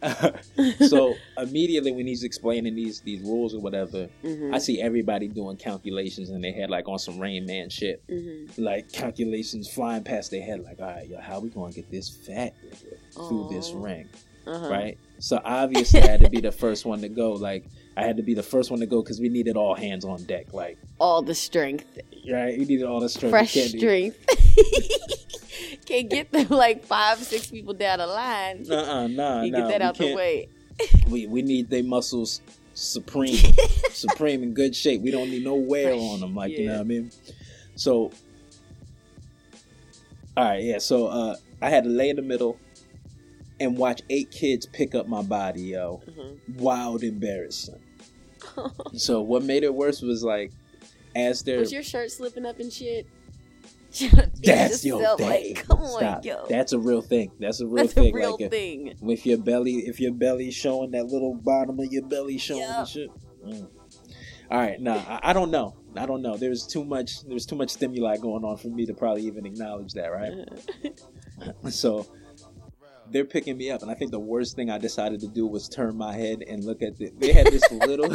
so 0.86 1.14
immediately 1.36 1.90
when 1.90 2.06
he's 2.06 2.22
explaining 2.22 2.74
these 2.76 3.00
these 3.00 3.20
rules 3.20 3.52
or 3.54 3.60
whatever, 3.60 4.08
Mhm. 4.24 4.54
I 4.54 4.58
see 4.58 4.80
everybody 4.80 5.26
doing 5.26 5.56
calculations 5.56 6.30
and 6.30 6.42
they 6.42 6.52
had 6.52 6.70
like 6.70 6.88
on 6.88 6.98
some 7.00 7.18
Rain 7.18 7.46
Man 7.46 7.68
shit, 7.68 8.00
Mhm. 8.08 8.48
like 8.58 8.92
calculations 8.92 9.68
flying 9.68 10.04
past 10.04 10.30
their 10.30 10.42
head. 10.42 10.62
Like, 10.62 10.78
all 10.80 10.86
right, 10.86 11.08
yo, 11.08 11.18
how 11.18 11.40
we 11.40 11.48
gonna 11.48 11.72
get 11.72 11.90
this 11.90 12.08
fat 12.10 12.54
through 13.12 13.48
this 13.50 13.72
ring, 13.72 14.08
Uh-huh. 14.46 14.68
right? 14.70 14.98
So 15.18 15.40
obviously, 15.44 16.00
I 16.00 16.06
had 16.06 16.20
to 16.20 16.30
be 16.30 16.40
the 16.40 16.52
first 16.52 16.86
one 16.86 17.00
to 17.00 17.08
go. 17.08 17.32
Like, 17.32 17.64
I 17.98 18.02
had 18.04 18.16
to 18.18 18.22
be 18.22 18.34
the 18.34 18.44
first 18.44 18.70
one 18.70 18.78
to 18.78 18.86
go 18.86 19.02
because 19.02 19.20
we 19.20 19.28
needed 19.28 19.56
all 19.56 19.74
hands 19.74 20.04
on 20.04 20.22
deck. 20.24 20.52
Like, 20.52 20.78
All 21.00 21.20
the 21.20 21.34
strength, 21.34 21.98
right, 22.30 22.56
we 22.56 22.64
needed 22.64 22.84
all 22.84 23.00
the 23.00 23.08
strength. 23.08 23.32
fresh 23.32 23.54
can't 23.54 23.70
strength. 23.70 24.24
Can't 25.86 26.08
get 26.08 26.30
them 26.30 26.46
like 26.50 26.84
five, 26.84 27.18
six 27.18 27.50
people 27.50 27.72
down 27.74 27.98
the 27.98 28.06
line. 28.06 28.64
Uh-uh, 28.70 29.06
nah, 29.08 29.42
you 29.42 29.50
nah, 29.50 29.68
get 29.68 29.68
that 29.68 29.80
we 29.80 29.86
out 29.86 29.96
the 29.96 30.14
way. 30.14 30.48
We 31.08 31.26
we 31.26 31.42
need 31.42 31.70
their 31.70 31.82
muscles 31.82 32.40
supreme, 32.74 33.34
supreme 33.90 34.42
in 34.42 34.54
good 34.54 34.76
shape. 34.76 35.00
We 35.00 35.10
don't 35.10 35.30
need 35.30 35.44
no 35.44 35.54
wear 35.56 35.88
Fresh, 35.94 36.00
on 36.00 36.20
them, 36.20 36.34
like 36.36 36.52
you 36.52 36.66
know 36.66 36.74
what 36.74 36.80
I 36.80 36.84
mean. 36.84 37.10
So, 37.74 38.12
all 40.36 40.44
right, 40.44 40.62
yeah. 40.62 40.78
So 40.78 41.08
uh, 41.08 41.36
I 41.60 41.70
had 41.70 41.84
to 41.84 41.90
lay 41.90 42.10
in 42.10 42.16
the 42.16 42.22
middle 42.22 42.60
and 43.58 43.76
watch 43.76 44.02
eight 44.08 44.30
kids 44.30 44.66
pick 44.66 44.94
up 44.94 45.08
my 45.08 45.22
body, 45.22 45.62
yo. 45.62 46.00
Mhm. 46.06 46.58
Wild, 46.60 47.02
embarrassing. 47.02 47.80
So 48.94 49.20
what 49.22 49.42
made 49.44 49.62
it 49.64 49.74
worse 49.74 50.00
was 50.02 50.22
like, 50.24 50.52
as 51.14 51.42
they're 51.42 51.58
Was 51.60 51.72
your 51.72 51.82
shirt 51.82 52.10
slipping 52.10 52.46
up 52.46 52.58
and 52.60 52.72
shit? 52.72 53.06
that's 54.42 54.84
your 54.84 55.00
felt 55.00 55.18
thing. 55.18 55.54
Like, 55.54 55.66
come 55.66 55.80
on, 55.80 55.98
Stop. 55.98 56.24
yo. 56.24 56.44
That's 56.48 56.72
a 56.72 56.78
real 56.78 57.00
thing. 57.00 57.32
That's 57.40 57.60
a 57.60 57.66
real 57.66 57.84
That's 57.84 57.94
thing. 57.94 58.14
a 58.14 58.16
real 58.16 58.36
like 58.38 58.50
thing. 58.50 58.94
with 59.00 59.24
your 59.24 59.38
belly, 59.38 59.86
if 59.86 59.98
your 59.98 60.12
belly 60.12 60.50
showing 60.50 60.90
that 60.90 61.06
little 61.06 61.34
bottom 61.34 61.80
of 61.80 61.90
your 61.90 62.02
belly 62.02 62.36
showing 62.38 62.60
Yeah. 62.60 62.80
and 62.80 62.88
shit. 62.88 63.10
Mm. 63.46 63.68
All 64.50 64.58
right, 64.58 64.80
nah, 64.80 64.96
I, 64.96 65.30
I 65.30 65.32
don't 65.32 65.50
know. 65.50 65.74
I 65.96 66.06
don't 66.06 66.22
know. 66.22 66.36
There's 66.36 66.66
too 66.66 66.84
much. 66.84 67.22
There's 67.24 67.46
too 67.46 67.56
much 67.56 67.70
stimuli 67.70 68.16
going 68.18 68.44
on 68.44 68.56
for 68.58 68.68
me 68.68 68.86
to 68.86 68.94
probably 68.94 69.22
even 69.22 69.46
acknowledge 69.46 69.92
that, 69.94 70.08
right? 70.08 70.32
So 71.70 72.06
they're 73.10 73.24
picking 73.24 73.56
me 73.56 73.70
up, 73.70 73.82
and 73.82 73.90
I 73.90 73.94
think 73.94 74.10
the 74.10 74.18
worst 74.20 74.56
thing 74.56 74.70
I 74.70 74.78
decided 74.78 75.20
to 75.20 75.28
do 75.28 75.46
was 75.46 75.68
turn 75.68 75.96
my 75.96 76.14
head 76.14 76.42
and 76.46 76.64
look 76.64 76.82
at 76.82 76.96
the. 76.98 77.10
They 77.18 77.32
had 77.32 77.46
this 77.46 77.70
little, 77.72 78.10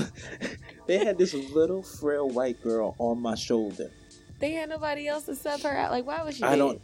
they 0.88 1.04
had 1.04 1.18
this 1.18 1.34
little 1.34 1.84
frail 1.84 2.30
white 2.30 2.62
girl 2.62 2.96
on 3.00 3.22
my 3.22 3.36
shoulder. 3.36 3.92
They 4.40 4.52
had 4.52 4.70
nobody 4.70 5.08
else 5.08 5.24
to 5.26 5.36
sub 5.36 5.62
her 5.62 5.76
out. 5.78 5.92
Like, 5.92 6.06
why 6.06 6.22
was 6.24 6.36
she? 6.38 6.44
I 6.44 6.56
don't, 6.56 6.82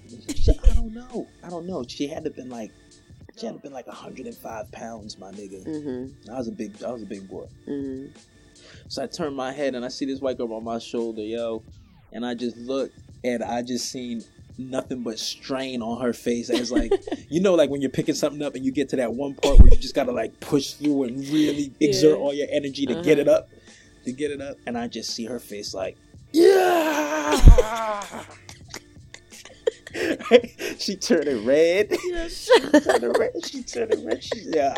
I 0.64 0.74
don't 0.76 0.94
know. 0.94 1.28
I 1.44 1.50
don't 1.50 1.66
know. 1.68 1.84
She 1.88 2.08
had 2.08 2.24
to 2.24 2.30
been 2.30 2.50
like, 2.50 2.72
she 3.38 3.46
had 3.46 3.56
to 3.56 3.62
been 3.62 3.74
like 3.74 3.88
105 3.88 4.72
pounds, 4.72 5.18
my 5.18 5.32
nigga. 5.32 5.66
Mhm. 5.68 6.30
I 6.32 6.38
was 6.38 6.48
a 6.48 6.52
big, 6.52 6.82
I 6.84 6.92
was 6.92 7.04
a 7.04 7.06
big 7.06 7.28
boy. 7.28 7.48
Mhm. 7.68 8.12
So 8.88 9.04
I 9.04 9.08
turn 9.08 9.34
my 9.34 9.52
head 9.52 9.76
and 9.76 9.84
I 9.84 9.90
see 9.90 10.06
this 10.06 10.22
white 10.22 10.38
girl 10.38 10.54
on 10.54 10.64
my 10.64 10.80
shoulder, 10.80 11.22
yo, 11.22 11.64
and 12.14 12.26
I 12.26 12.34
just 12.34 12.56
looked 12.58 12.98
and 13.24 13.44
I 13.44 13.62
just 13.62 13.90
seen 13.92 14.24
nothing 14.60 15.02
but 15.04 15.18
strain 15.18 15.82
on 15.82 16.02
her 16.02 16.12
face 16.14 16.50
as 16.50 16.72
like 16.72 16.92
you 17.30 17.40
know 17.40 17.56
like 17.56 17.70
when 17.70 17.80
you're 17.82 17.90
picking 17.90 18.14
something 18.14 18.42
up 18.42 18.56
and 18.56 18.66
you 18.66 18.72
get 18.72 18.90
to 18.90 18.96
that 18.98 19.14
one 19.14 19.34
part 19.36 19.58
where 19.60 19.72
you 19.72 19.78
just 19.78 19.96
gotta 19.96 20.12
like 20.12 20.38
push 20.42 20.74
through 20.74 21.04
and 21.04 21.18
really 21.30 21.72
exert 21.80 22.18
Yeah. 22.18 22.24
all 22.24 22.34
your 22.34 22.48
energy 22.52 22.86
to 22.86 22.96
get 23.02 23.20
Uh-huh. 23.20 23.22
it 23.22 23.28
up 23.30 23.50
to 24.06 24.12
get 24.12 24.32
it 24.32 24.42
up 24.42 24.58
and 24.68 24.78
I 24.78 24.88
just 24.88 25.12
see 25.12 25.26
her 25.26 25.40
face 25.40 25.74
like 25.74 25.98
yeah 26.34 27.40
she 30.78 30.96
turned 30.96 31.28
it 31.28 31.44
red 31.46 31.96
Yeah, 32.06 32.28
shut 32.28 32.84
turned 32.84 33.04
it 33.04 33.18
red. 33.18 33.32
She 33.46 33.64
turned 33.64 33.92
it 33.94 34.00
red. 34.06 34.24
She, 34.24 34.44
yeah. 34.46 34.76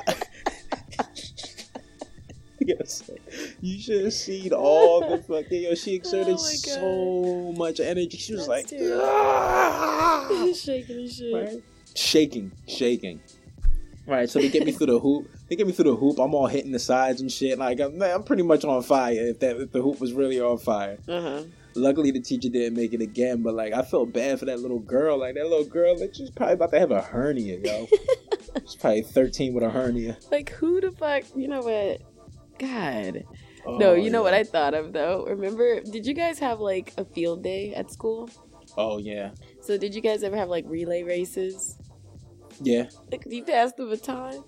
yes. 2.67 3.09
You 3.61 3.79
should 3.79 4.03
have 4.05 4.13
seen 4.13 4.53
all 4.53 5.01
the 5.01 5.17
fucking. 5.27 5.63
Yo, 5.63 5.75
she 5.75 5.95
exerted 5.95 6.35
Oh 6.35 6.37
so 6.37 7.53
much 7.57 7.79
energy. 7.79 8.17
She 8.17 8.33
was 8.33 8.47
That's 8.47 8.71
like, 8.71 8.81
"Ah!" 8.93 10.47
shaking 10.55 10.97
and 10.97 11.11
shit. 11.11 11.33
right? 11.33 11.63
shaking, 11.95 12.51
shaking. 12.67 13.19
Right, 14.07 14.29
so 14.29 14.39
they 14.39 14.49
get 14.49 14.65
me 14.65 14.71
through 14.71 14.87
the 14.87 14.99
hoop. 14.99 15.29
They 15.47 15.55
get 15.55 15.67
me 15.67 15.73
through 15.73 15.91
the 15.91 15.95
hoop. 15.95 16.17
I'm 16.19 16.33
all 16.33 16.47
hitting 16.47 16.71
the 16.71 16.79
sides 16.79 17.21
and 17.21 17.31
shit. 17.31 17.57
Like 17.59 17.79
I'm, 17.79 18.01
I'm 18.01 18.23
pretty 18.23 18.43
much 18.43 18.65
on 18.65 18.81
fire. 18.83 19.13
If 19.13 19.39
that, 19.39 19.57
if 19.57 19.71
the 19.71 19.81
hoop 19.81 19.99
was 19.99 20.13
really 20.13 20.39
on 20.41 20.57
fire. 20.57 20.97
Uh 21.07 21.21
huh. 21.21 21.43
Luckily, 21.73 22.11
the 22.11 22.19
teacher 22.19 22.49
didn't 22.49 22.75
make 22.75 22.93
it 22.93 23.01
again. 23.01 23.43
But 23.43 23.53
like, 23.53 23.73
I 23.73 23.81
felt 23.83 24.11
bad 24.11 24.39
for 24.39 24.45
that 24.45 24.59
little 24.59 24.79
girl. 24.79 25.17
Like 25.19 25.35
that 25.35 25.47
little 25.47 25.65
girl, 25.65 25.97
like 25.99 26.13
she's 26.13 26.29
probably 26.31 26.55
about 26.55 26.71
to 26.71 26.79
have 26.79 26.91
a 26.91 27.01
hernia, 27.01 27.59
yo. 27.63 27.87
she's 28.65 28.75
probably 28.75 29.03
13 29.03 29.53
with 29.53 29.63
a 29.63 29.69
hernia. 29.69 30.17
Like, 30.31 30.49
who 30.49 30.81
the 30.81 30.91
fuck? 30.91 31.23
You 31.35 31.47
know 31.47 31.61
what? 31.61 32.01
God. 32.61 33.23
Oh, 33.65 33.77
no, 33.77 33.93
you 33.93 34.09
know 34.09 34.21
what. 34.23 34.33
I 34.33 34.43
thought 34.43 34.73
of 34.73 34.93
though. 34.93 35.25
Remember? 35.27 35.81
Did 35.81 36.05
you 36.05 36.13
guys 36.13 36.39
have 36.39 36.59
like 36.59 36.93
a 36.97 37.05
field 37.05 37.43
day 37.43 37.73
at 37.75 37.91
school? 37.91 38.29
Oh 38.77 38.97
yeah. 38.97 39.31
So 39.61 39.77
did 39.77 39.93
you 39.93 40.01
guys 40.01 40.23
ever 40.23 40.37
have 40.37 40.49
like 40.49 40.65
relay 40.67 41.03
races? 41.03 41.77
Yeah. 42.61 42.89
Like 43.11 43.23
you 43.27 43.43
passed 43.43 43.77
the 43.77 43.85
baton. 43.85 44.43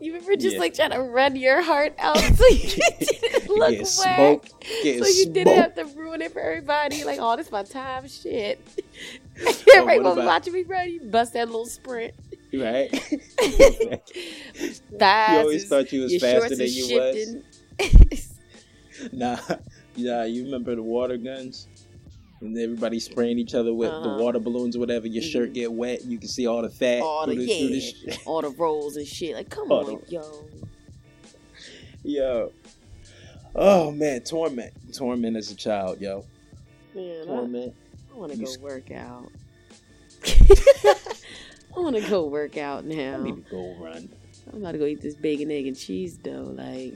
You 0.00 0.12
remember 0.12 0.36
just 0.36 0.54
Yeah. 0.54 0.60
like 0.60 0.74
trying 0.74 0.92
to 0.92 1.00
run 1.00 1.34
your 1.34 1.60
heart 1.60 1.92
out 1.98 2.18
so 2.18 2.46
you 2.46 2.58
didn't 3.00 3.48
look 3.48 3.70
Get 3.70 3.78
whack. 3.80 3.86
smoked. 3.88 4.60
Get 4.84 5.02
So 5.02 5.06
you 5.08 5.22
smoked. 5.24 5.34
didn't 5.34 5.56
have 5.56 5.74
to 5.74 5.84
ruin 5.98 6.22
it 6.22 6.32
for 6.32 6.40
everybody. 6.40 7.02
Like, 7.04 7.18
oh, 7.20 7.34
this 7.36 7.50
my 7.50 7.64
time 7.64 8.06
shit. 8.06 8.60
Everybody 9.74 9.98
was 10.00 10.12
about- 10.14 10.26
watching 10.26 10.52
me 10.52 10.62
run. 10.62 10.88
You 10.90 11.00
bust 11.00 11.32
that 11.32 11.46
little 11.48 11.66
sprint. 11.66 12.14
Right? 12.52 12.90
Thighs. 14.98 15.32
you 15.32 15.38
always 15.38 15.68
thought 15.68 15.92
you 15.92 16.02
was 16.02 16.16
faster 16.18 16.56
than 16.56 16.66
you 16.68 16.96
was. 16.98 17.16
shifting. 17.16 17.42
Nah, 19.12 19.38
nah. 19.96 20.22
You 20.24 20.44
remember 20.44 20.74
the 20.74 20.82
water 20.82 21.16
guns? 21.16 21.68
And 22.40 22.56
everybody 22.58 22.98
spraying 22.98 23.38
each 23.38 23.54
other 23.54 23.72
with 23.72 23.90
Uh-huh. 23.90 24.16
the 24.16 24.22
water 24.22 24.40
balloons 24.40 24.74
or 24.76 24.80
whatever. 24.80 25.06
Your 25.06 25.22
shirt 25.22 25.50
Mhm. 25.50 25.54
get 25.54 25.72
wet. 25.72 26.04
You 26.04 26.18
can 26.18 26.28
see 26.28 26.46
all 26.48 26.62
the 26.62 26.68
fat. 26.68 27.00
all 27.02 27.24
the 27.26 27.36
the, 27.36 27.46
the 27.46 27.94
yeah, 28.06 28.16
all 28.26 28.42
the 28.42 28.50
rolls 28.50 28.96
and 28.96 29.06
shit. 29.06 29.34
Like, 29.36 29.50
come 29.50 29.70
All 29.70 29.86
on, 29.88 30.02
yo. 30.08 30.48
Yo. 32.02 32.52
Oh 33.54 33.90
man, 33.92 34.20
torment, 34.22 34.72
torment 34.92 35.36
as 35.36 35.50
a 35.52 35.54
child, 35.56 36.00
yo. 36.00 36.24
Man, 36.94 37.22
I, 37.22 37.24
Torment. 37.24 37.74
I 38.12 38.16
want 38.16 38.32
to 38.32 38.38
go 38.38 38.50
work 38.60 38.90
out. 38.90 39.30
I 41.78 41.80
want 41.80 41.94
to 41.96 42.10
go 42.10 42.24
work 42.26 42.56
out 42.56 42.84
now. 42.84 43.14
I 43.20 43.22
need 43.22 43.36
to 43.44 43.50
go 43.52 43.76
run. 43.78 44.08
I'm 44.52 44.58
about 44.58 44.72
to 44.72 44.78
go 44.78 44.84
eat 44.86 45.00
this 45.00 45.14
bacon, 45.14 45.48
egg, 45.50 45.66
and 45.68 45.78
cheese 45.78 46.16
dough, 46.16 46.52
like 46.56 46.94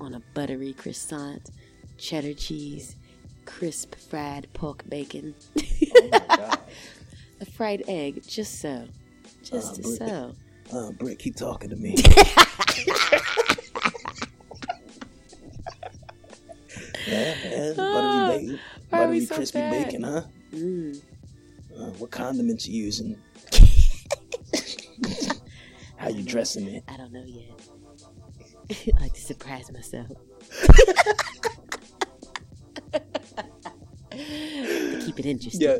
on 0.00 0.14
a 0.14 0.20
buttery 0.34 0.72
croissant, 0.72 1.50
cheddar 1.96 2.34
cheese, 2.34 2.96
crisp 3.44 3.94
fried 3.94 4.48
pork 4.52 4.82
bacon, 4.88 5.34
Oh 5.56 6.08
my 6.10 6.18
god. 6.36 6.58
a 7.40 7.44
fried 7.46 7.84
egg, 7.86 8.22
just 8.26 8.60
so, 8.60 8.84
just 9.44 9.78
Uh, 9.80 9.82
so. 9.82 10.32
Uh, 10.72 10.90
Britt, 10.92 11.18
keep 11.20 11.36
talking 11.36 11.70
to 11.70 11.76
me. 11.76 11.94
yeah, 17.06 17.34
yeah, 17.44 17.72
Ah, 17.78 17.92
buttery 17.92 18.38
bacon, 18.38 18.60
why 18.90 19.04
are 19.04 19.08
we 19.08 19.20
buttery 19.20 19.36
crispy 19.36 19.58
fat? 19.60 19.70
bacon, 19.70 20.02
huh? 20.02 20.22
Mm. 20.52 21.00
Uh, 21.78 21.90
what 21.98 22.10
condiments 22.10 22.66
you 22.66 22.82
using? 22.84 23.16
How 25.96 26.08
you 26.08 26.22
dressing 26.24 26.66
it? 26.68 26.82
I 26.88 26.96
don't 26.96 27.12
know 27.12 27.24
yet. 27.24 27.50
I 28.98 29.00
like 29.02 29.14
to 29.14 29.20
surprise 29.20 29.70
myself. 29.72 30.08
to 34.10 35.02
keep 35.04 35.18
it 35.20 35.26
interesting. 35.26 35.60
Yeah. 35.62 35.78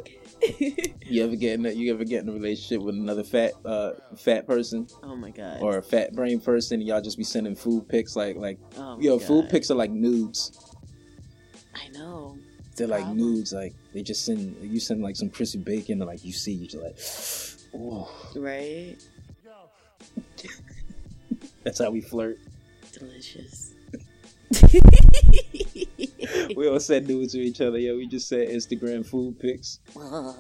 You 1.05 1.24
ever 1.24 1.34
get 1.36 1.55
in 1.59 1.66
a, 1.66 1.70
you 1.70 1.92
ever 1.92 2.05
get 2.05 2.22
in 2.22 2.28
a 2.28 2.32
relationship 2.32 2.80
with 2.80 2.94
another 2.94 3.24
fat 3.24 3.53
uh 3.64 3.92
fat 4.16 4.46
person 4.46 4.86
Oh 5.03 5.16
my 5.16 5.30
god. 5.30 5.61
or 5.61 5.78
a 5.78 5.82
fat 5.82 6.14
brain 6.14 6.38
person 6.40 6.78
and 6.80 6.88
y'all 6.88 7.01
just 7.01 7.18
be 7.18 7.24
sending 7.24 7.57
food 7.57 7.88
pics 7.88 8.14
like 8.14 8.36
like 8.36 8.59
oh 8.76 8.99
yo 9.01 9.18
food 9.18 9.49
pics 9.49 9.68
are 9.70 9.74
like 9.74 9.90
nudes. 9.90 10.53
I 11.74 11.88
know. 11.88 12.38
They're 12.79 12.87
like 12.87 13.03
Problem. 13.03 13.18
nudes 13.35 13.53
like 13.53 13.74
they 13.93 14.03
just 14.03 14.24
send 14.24 14.57
you 14.62 14.79
send 14.81 15.03
like 15.03 15.16
some 15.16 15.29
crispy 15.31 15.59
bacon 15.59 16.01
and 16.01 16.07
like 16.07 16.24
you 16.24 16.33
see 16.33 16.53
you're 16.53 16.83
like 16.83 16.97
oh 17.74 18.09
Right? 18.37 18.97
that's 21.64 21.81
how 21.81 21.91
we 21.91 22.01
flirt. 22.01 22.39
Delicious. 22.93 23.74
We 26.57 26.68
all 26.68 26.81
send 26.81 27.09
nudes 27.09 27.33
to 27.33 27.41
each 27.41 27.61
other. 27.61 27.79
Yeah, 27.79 27.93
we 27.93 28.07
just 28.07 28.29
send 28.29 28.49
Instagram 28.49 29.05
food 29.07 29.39
pics. 29.39 29.81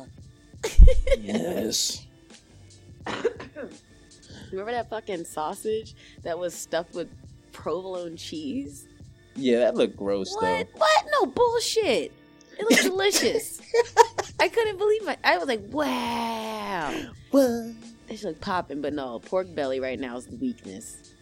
Yes. 1.20 2.04
Remember 4.50 4.72
that 4.72 4.90
fucking 4.90 5.24
sausage 5.24 5.94
that 6.24 6.38
was 6.38 6.54
stuffed 6.54 6.94
with 6.94 7.08
provolone 7.52 8.16
cheese? 8.16 8.86
Yeah, 9.36 9.60
that 9.60 9.76
looked 9.76 9.96
gross 9.96 10.34
What? 10.34 10.68
What? 10.74 11.04
No 11.12 11.26
bullshit. 11.26 12.12
It 12.58 12.70
looked 12.70 12.82
delicious. 12.82 13.60
I 14.40 14.48
couldn't 14.48 14.78
believe 14.78 15.08
it. 15.08 15.18
I 15.24 15.38
was 15.38 15.48
like, 15.48 15.62
wow. 15.70 16.92
though. 16.92 17.10
What? 17.30 17.74
It's 18.08 18.24
like 18.24 18.40
popping, 18.40 18.80
but 18.80 18.94
no, 18.94 19.18
pork 19.18 19.54
belly 19.54 19.80
right 19.80 19.98
now 19.98 20.16
is 20.16 20.26
the 20.26 20.36
weakness. 20.36 21.14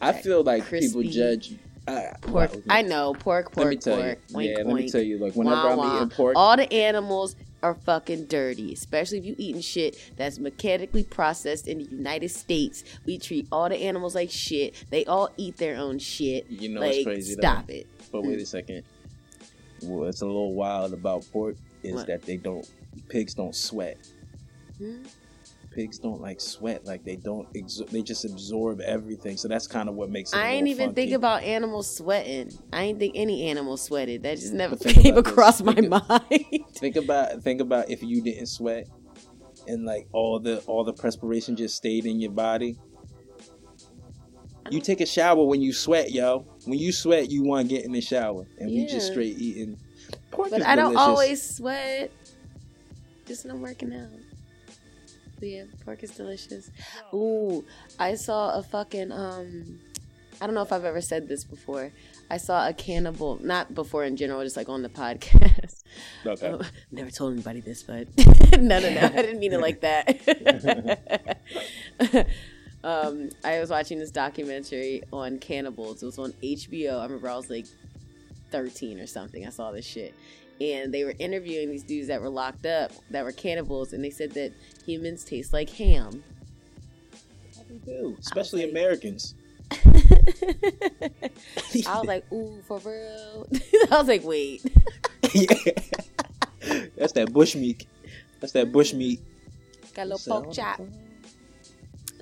I 0.00 0.12
feel 0.12 0.42
like 0.42 0.68
people 0.68 1.02
judge. 1.02 1.56
I, 1.86 2.12
Pork. 2.20 2.50
I 2.68 2.82
know 2.82 3.14
pork, 3.14 3.56
let 3.56 3.68
me 3.68 3.76
pork, 3.76 3.80
tell 3.80 3.96
pork. 3.96 4.18
you. 4.28 4.36
Wink, 4.36 4.58
yeah, 4.58 4.64
let 4.64 4.74
me 4.74 4.90
tell 4.90 5.00
you. 5.00 5.18
Like 5.18 5.34
whenever 5.34 5.56
Wah, 5.56 5.72
I'm 5.72 5.78
wah. 5.78 5.96
eating 5.96 6.10
pork, 6.10 6.34
All 6.36 6.54
the 6.54 6.70
animals 6.70 7.34
are 7.62 7.74
fucking 7.74 8.26
dirty, 8.26 8.72
especially 8.74 9.18
if 9.18 9.24
you 9.24 9.34
eating 9.38 9.62
shit 9.62 9.98
that's 10.16 10.38
mechanically 10.38 11.04
processed 11.04 11.66
in 11.66 11.78
the 11.78 11.84
United 11.84 12.28
States. 12.28 12.84
We 13.06 13.18
treat 13.18 13.48
all 13.50 13.68
the 13.68 13.76
animals 13.76 14.14
like 14.14 14.30
shit. 14.30 14.74
They 14.90 15.06
all 15.06 15.30
eat 15.38 15.56
their 15.56 15.76
own 15.76 15.98
shit. 15.98 16.48
you 16.50 16.68
know 16.68 16.80
like, 16.80 16.94
it's 16.96 17.04
crazy. 17.04 17.34
though. 17.34 17.40
stop 17.40 17.70
it. 17.70 17.86
But 18.12 18.22
wait 18.22 18.38
mm. 18.38 18.42
a 18.42 18.46
second. 18.46 18.84
What's 19.82 20.20
a 20.22 20.26
little 20.26 20.54
wild 20.54 20.92
about 20.92 21.24
pork 21.32 21.56
is 21.82 21.94
What? 21.94 22.06
that 22.08 22.22
they 22.22 22.36
don't. 22.36 22.68
Pigs 23.08 23.34
don't 23.34 23.54
sweat. 23.54 23.96
Hmm? 24.78 25.04
Pigs 25.70 25.98
don't 25.98 26.20
like 26.20 26.40
sweat. 26.40 26.84
Like 26.84 27.04
they 27.04 27.16
don't. 27.16 27.46
They 27.52 28.02
just 28.02 28.24
absorb 28.24 28.80
everything. 28.80 29.36
So 29.36 29.46
that's 29.48 29.66
kind 29.66 29.88
of 29.88 29.94
what 29.94 30.10
makes 30.10 30.32
it. 30.32 30.38
I 30.38 30.48
ain't 30.50 30.66
even 30.68 30.94
think 30.94 31.12
about 31.12 31.42
animals 31.42 31.94
sweating. 31.94 32.50
I 32.72 32.82
ain't 32.84 32.98
think 32.98 33.12
any 33.16 33.48
animal 33.48 33.76
sweated. 33.76 34.22
That 34.24 34.38
just 34.38 34.52
never 34.54 34.76
came 34.76 35.14
this. 35.14 35.26
across 35.26 35.60
my 35.62 35.74
Think 35.74 35.90
mind. 35.90 36.64
Think 36.74 36.96
about 36.96 37.42
think 37.42 37.60
about 37.60 37.90
if 37.90 38.02
you 38.02 38.22
didn't 38.22 38.46
sweat 38.46 38.88
and 39.68 39.84
like 39.84 40.08
all 40.12 40.40
the 40.40 40.58
all 40.66 40.82
the 40.84 40.92
perspiration 40.94 41.54
just 41.54 41.76
stayed 41.76 42.06
in 42.06 42.18
your 42.20 42.32
body. 42.32 42.76
You 44.70 44.80
take 44.80 45.00
a 45.00 45.06
shower 45.06 45.44
when 45.44 45.62
you 45.62 45.72
sweat, 45.72 46.10
yo. 46.12 46.46
When 46.68 46.78
you 46.78 46.92
sweat, 46.92 47.30
you 47.30 47.42
want 47.42 47.68
to 47.68 47.74
get 47.74 47.84
in 47.84 47.92
the 47.92 48.00
shower, 48.00 48.46
and 48.58 48.70
we 48.70 48.84
just 48.84 49.06
Yeah. 49.08 49.12
straight 49.12 49.38
eating. 49.38 49.78
Pork 50.30 50.50
But 50.50 50.60
is 50.60 50.66
I 50.66 50.76
don't 50.76 50.96
always 50.96 51.42
sweat. 51.56 52.10
Just 53.26 53.46
not 53.46 53.58
working 53.58 53.94
out. 53.94 54.08
But 55.38 55.48
yeah, 55.48 55.64
pork 55.84 56.02
is 56.02 56.10
delicious. 56.10 56.70
Ooh, 57.14 57.64
I 57.98 58.14
saw 58.16 58.58
a 58.58 58.62
fucking 58.62 59.12
um 59.12 59.80
I 60.40 60.46
don't 60.46 60.54
know 60.54 60.62
if 60.62 60.72
I've 60.72 60.84
ever 60.84 61.00
said 61.00 61.26
this 61.28 61.44
before. 61.44 61.90
I 62.30 62.36
saw 62.36 62.68
a 62.68 62.72
cannibal, 62.72 63.38
not 63.42 63.74
before 63.74 64.04
in 64.04 64.16
general, 64.16 64.42
just 64.44 64.56
like 64.56 64.68
on 64.68 64.82
the 64.82 64.88
podcast. 64.88 65.82
Okay. 66.24 66.48
Um, 66.48 66.62
never 66.92 67.10
told 67.10 67.32
anybody 67.32 67.60
this, 67.60 67.82
but 67.82 68.06
no, 68.58 68.78
no, 68.78 68.90
no, 68.90 69.00
I 69.00 69.08
didn't 69.22 69.40
mean 69.40 69.52
it 69.52 69.60
like 69.60 69.80
that. 69.80 71.38
um, 72.84 73.30
I 73.44 73.60
was 73.60 73.70
watching 73.70 73.98
this 73.98 74.10
documentary 74.10 75.02
on 75.12 75.38
cannibals. 75.38 76.02
It 76.02 76.06
was 76.06 76.18
on 76.18 76.32
HBO. 76.42 76.98
I 77.00 77.04
remember 77.04 77.28
I 77.28 77.36
was 77.36 77.50
like 77.50 77.66
13 78.50 79.00
or 79.00 79.06
something. 79.06 79.46
I 79.46 79.50
saw 79.50 79.70
this 79.72 79.84
shit. 79.86 80.14
And 80.60 80.92
they 80.92 81.04
were 81.04 81.14
interviewing 81.18 81.70
these 81.70 81.84
dudes 81.84 82.08
that 82.08 82.20
were 82.20 82.28
locked 82.28 82.66
up 82.66 82.90
that 83.10 83.24
were 83.24 83.30
cannibals, 83.32 83.92
and 83.92 84.02
they 84.04 84.10
said 84.10 84.32
that 84.32 84.52
humans 84.84 85.22
taste 85.24 85.52
like 85.52 85.70
ham. 85.70 86.24
We 87.70 87.78
do, 87.78 88.16
especially 88.18 88.62
like- 88.62 88.70
Americans. 88.72 89.34
I 91.86 91.98
was 91.98 92.06
like, 92.06 92.32
ooh, 92.32 92.60
for 92.66 92.78
real? 92.78 93.46
I 93.90 93.98
was 93.98 94.08
like, 94.08 94.24
wait. 94.24 94.62
Yeah. 95.34 95.46
That's 96.96 97.12
that 97.12 97.32
bush 97.32 97.54
meat. 97.54 97.86
That's 98.40 98.52
that 98.54 98.72
bush 98.72 98.92
meat. 98.94 99.20
Got 99.94 100.02
a 100.02 100.04
little 100.04 100.18
So- 100.18 100.42
pork 100.42 100.54
chop, 100.54 100.80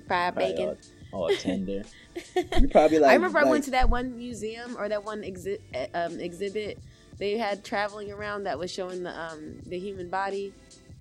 fried 0.06 0.34
Probably 0.34 0.52
bacon. 0.52 0.76
All, 1.12 1.24
all 1.30 1.36
tender. 1.36 1.82
You 2.60 2.68
probably 2.68 2.98
like. 2.98 3.10
I 3.10 3.14
remember 3.14 3.38
I 3.38 3.44
went 3.44 3.64
to 3.64 3.70
that 3.72 3.90
one 3.90 4.16
museum 4.16 4.76
or 4.78 4.88
that 4.88 5.04
one 5.04 5.20
exhi- 5.22 5.60
uh, 5.74 5.86
um, 6.06 6.18
exhibit 6.18 6.78
they 7.18 7.36
had 7.36 7.62
traveling 7.64 8.10
around 8.12 8.44
that 8.44 8.58
was 8.58 8.70
showing 8.72 9.02
the 9.02 9.10
um 9.18 9.58
the 9.66 9.78
human 9.78 10.08
body, 10.08 10.52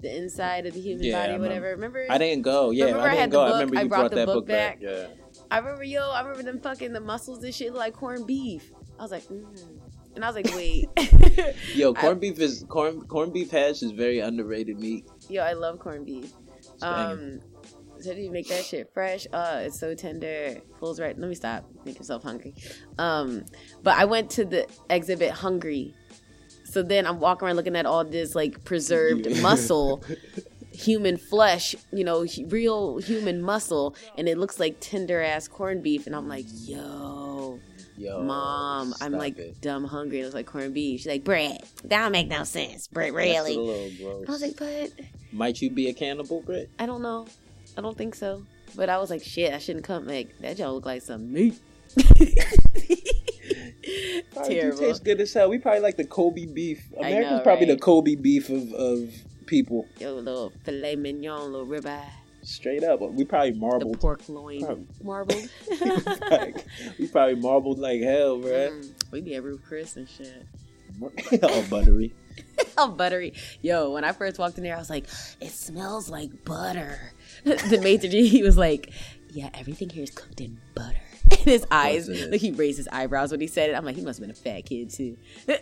the 0.02 0.14
inside 0.16 0.66
of 0.66 0.74
the 0.74 0.82
human 0.82 1.04
Yeah, 1.06 1.18
I 1.18 1.22
body, 1.22 1.34
remember. 1.34 1.48
whatever. 1.48 1.70
Remember? 1.76 2.06
I 2.10 2.18
didn't 2.18 2.42
go. 2.44 2.72
Yeah, 2.72 2.86
Remember 2.86 3.08
I 3.08 3.12
I 3.12 3.16
didn't 3.16 3.30
the 3.32 3.38
go. 3.38 3.42
I 3.44 3.48
book? 3.48 3.54
remember 3.54 3.78
I 3.78 3.82
you 3.84 3.88
brought 3.90 4.00
brought 4.00 4.10
the 4.12 4.16
that 4.18 4.26
book 4.26 4.36
book 4.36 4.48
back. 4.48 4.82
back. 4.82 4.90
Yeah. 4.90 5.08
I 5.52 5.58
remember 5.60 5.84
yo. 5.86 6.12
I 6.12 6.20
remember 6.22 6.44
them 6.44 6.60
fucking 6.60 6.92
the 6.94 7.00
muscles 7.02 7.44
and 7.44 7.54
shit 7.56 7.74
like 7.74 7.94
corned 7.94 8.28
beef. 8.28 8.72
I 9.00 9.02
was 9.04 9.12
like, 9.12 9.24
mm. 9.24 9.46
and 10.16 10.24
I 10.24 10.28
was 10.30 10.36
like, 10.36 10.54
wait. 10.56 10.90
Yo, 11.76 11.92
I- 11.98 12.02
corned 12.02 12.20
beef 12.22 12.40
is 12.40 12.66
corn 12.68 13.02
corned 13.08 13.34
beef 13.34 13.52
hash 13.52 13.82
is 13.84 13.92
very 13.92 14.20
underrated 14.20 14.80
meat. 14.80 15.06
yo, 15.30 15.44
I 15.44 15.54
love 15.54 15.80
corned 15.80 16.06
beef. 16.06 16.32
Um, 16.82 17.40
so 18.06 18.14
do 18.14 18.22
you 18.22 18.32
make 18.32 18.48
that 18.50 18.64
shit 18.64 18.92
fresh? 18.94 19.28
Uh, 19.34 19.62
it's 19.64 19.80
so 19.80 19.94
tender. 19.96 20.62
Pulls 20.80 21.00
right. 21.00 21.18
Let 21.18 21.28
me 21.30 21.36
stop. 21.36 21.66
Make 21.86 21.98
yourself 21.98 22.24
hungry. 22.24 22.54
Um, 22.98 23.46
but 23.84 23.98
I 23.98 24.06
went 24.06 24.30
to 24.32 24.46
the 24.46 24.68
exhibit 24.90 25.32
hungry. 25.32 25.94
So 26.64 26.82
then 26.84 27.06
I'm 27.08 27.20
walking 27.20 27.46
around 27.48 27.56
looking 27.58 27.76
at 27.76 27.86
all 27.86 28.04
this 28.04 28.36
like 28.36 28.64
preserved 28.64 29.26
Yeah. 29.28 29.42
muscle, 29.42 30.04
human 30.72 31.18
flesh, 31.18 31.76
you 31.94 32.04
know, 32.04 32.26
real 32.48 32.98
human 32.98 33.42
muscle, 33.42 33.96
and 34.18 34.28
it 34.28 34.38
looks 34.38 34.60
like 34.60 34.78
tender 34.80 35.22
ass 35.22 35.48
corned 35.48 35.84
beef. 35.84 36.06
And 36.08 36.16
I'm 36.16 36.28
like, 36.28 36.46
yo, 36.50 37.60
Yo, 37.98 38.22
Mom, 38.24 38.94
I'm 39.00 39.14
like 39.14 39.38
it. 39.38 39.62
dumb 39.62 39.86
hungry. 39.86 40.20
It 40.20 40.26
was 40.26 40.34
like 40.34 40.48
corned 40.48 40.74
beef. 40.74 41.00
She's 41.02 41.08
like, 41.08 41.24
bread. 41.24 41.62
That 41.86 42.02
don't 42.02 42.12
make 42.12 42.28
no 42.28 42.44
sense. 42.44 42.88
Bread, 42.88 43.14
really? 43.14 43.54
I 43.56 44.30
was 44.32 44.42
like, 44.42 44.58
but 44.58 44.92
Might 45.32 45.62
you 45.62 45.70
be 45.70 45.88
a 45.88 45.94
cannibal, 45.94 46.42
Britt? 46.42 46.70
I 46.78 46.86
don't 46.88 47.02
know. 47.02 47.26
I 47.78 47.82
don't 47.82 47.98
think 47.98 48.16
so. 48.16 48.44
But 48.76 48.90
I 48.90 48.98
was 48.98 49.10
like, 49.10 49.24
shit, 49.24 49.54
I 49.54 49.60
shouldn't 49.60 49.86
come. 49.86 50.08
Like 50.08 50.38
that 50.40 50.58
y'all 50.60 50.74
look 50.74 50.86
like 50.86 51.02
some 51.02 51.32
meat. 51.32 51.60
Probably 54.34 54.56
Terrible. 54.56 54.78
taste 54.80 55.04
good 55.04 55.22
as 55.22 55.34
hell. 55.34 55.50
We 55.50 55.60
probably 55.60 55.80
like 55.82 55.98
the 55.98 56.04
Kobe 56.04 56.46
beef. 56.46 56.84
I 57.02 57.10
Americans 57.10 57.38
know, 57.38 57.44
probably 57.44 57.68
right? 57.68 57.76
the 57.76 57.82
Kobe 57.82 58.16
beef 58.16 58.50
of, 58.50 58.74
of 58.74 59.14
people. 59.46 59.88
Yo, 60.00 60.16
little 60.16 60.52
filet 60.64 60.96
mignon, 60.96 61.52
little 61.52 61.68
ribeye, 61.68 62.04
Straight 62.46 62.84
up. 62.84 63.02
We 63.02 63.24
probably 63.26 63.52
the 63.52 63.58
marbled. 63.60 64.00
pork 64.00 64.22
loin, 64.28 64.60
Probably. 64.64 64.86
marbled. 65.04 65.50
we 67.00 67.08
probably 67.08 67.36
marbled 67.36 67.80
like 67.80 68.02
hell, 68.02 68.38
bruh. 68.38 68.70
Mm, 68.72 68.94
we 69.12 69.22
be 69.22 69.40
Ruth 69.40 69.62
Chris 69.68 69.96
and 69.96 70.08
shit. 70.08 70.46
All 71.44 71.64
buttery. 71.64 72.14
Oh, 72.78 72.90
buttery. 72.90 73.34
Yo, 73.62 73.92
when 73.92 74.04
I 74.04 74.12
first 74.12 74.38
walked 74.38 74.58
in 74.58 74.64
there, 74.64 74.76
I 74.76 74.80
was 74.80 74.90
like, 74.90 75.06
it 75.42 75.52
smells 75.52 76.10
like 76.10 76.46
butter. 76.46 77.14
the 77.70 77.80
maitre 77.82 78.10
d', 78.10 78.28
he 78.28 78.42
was 78.42 78.58
like, 78.58 78.92
yeah, 79.32 79.50
everything 79.54 79.90
here 79.90 80.04
is 80.04 80.12
cooked 80.12 80.42
in 80.42 80.60
butter. 80.74 80.98
And 81.32 81.40
his 81.40 81.66
eyes, 81.72 82.08
like 82.08 82.40
he 82.42 82.52
raised 82.52 82.78
his 82.78 82.88
eyebrows 82.88 83.32
when 83.32 83.42
he 83.42 83.48
said 83.48 83.70
it. 83.70 83.76
I'm 83.76 83.84
like, 83.84 83.96
he 83.96 84.02
must 84.04 84.20
have 84.20 84.28
been 84.28 84.32
a 84.32 84.36
fat 84.36 84.66
kid 84.66 84.90
too. 84.92 85.18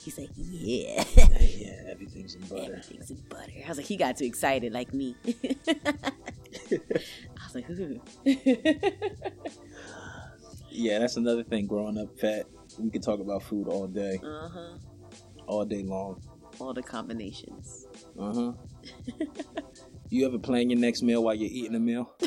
He's 0.00 0.16
like, 0.16 0.30
yeah, 0.34 1.04
yeah, 1.16 1.82
everything's 1.90 2.34
in 2.34 2.40
butter. 2.42 2.72
everything's 2.72 3.10
in 3.10 3.18
butter. 3.28 3.52
I 3.64 3.68
was 3.68 3.76
like, 3.76 3.86
he 3.86 3.96
got 3.96 4.16
too 4.16 4.24
excited 4.24 4.72
like 4.72 4.94
me. 4.94 5.14
I 5.26 6.12
was 7.44 7.54
like, 7.54 7.68
ooh. 7.68 8.00
Yeah, 10.70 11.00
that's 11.00 11.16
another 11.16 11.42
thing. 11.42 11.66
Growing 11.66 11.98
up 11.98 12.18
fat, 12.18 12.46
we 12.78 12.90
could 12.90 13.02
talk 13.02 13.20
about 13.20 13.42
food 13.42 13.68
all 13.68 13.86
day, 13.86 14.20
uh 14.22 14.48
huh. 14.48 14.74
all 15.46 15.64
day 15.64 15.82
long. 15.82 16.22
All 16.60 16.72
the 16.72 16.82
combinations. 16.82 17.86
Uh 18.18 18.32
huh. 18.32 18.52
You 20.10 20.26
ever 20.26 20.38
plan 20.38 20.70
your 20.70 20.78
next 20.78 21.02
meal 21.02 21.22
while 21.22 21.34
you're 21.34 21.50
eating 21.50 21.74
a 21.74 21.80
meal? 21.80 22.10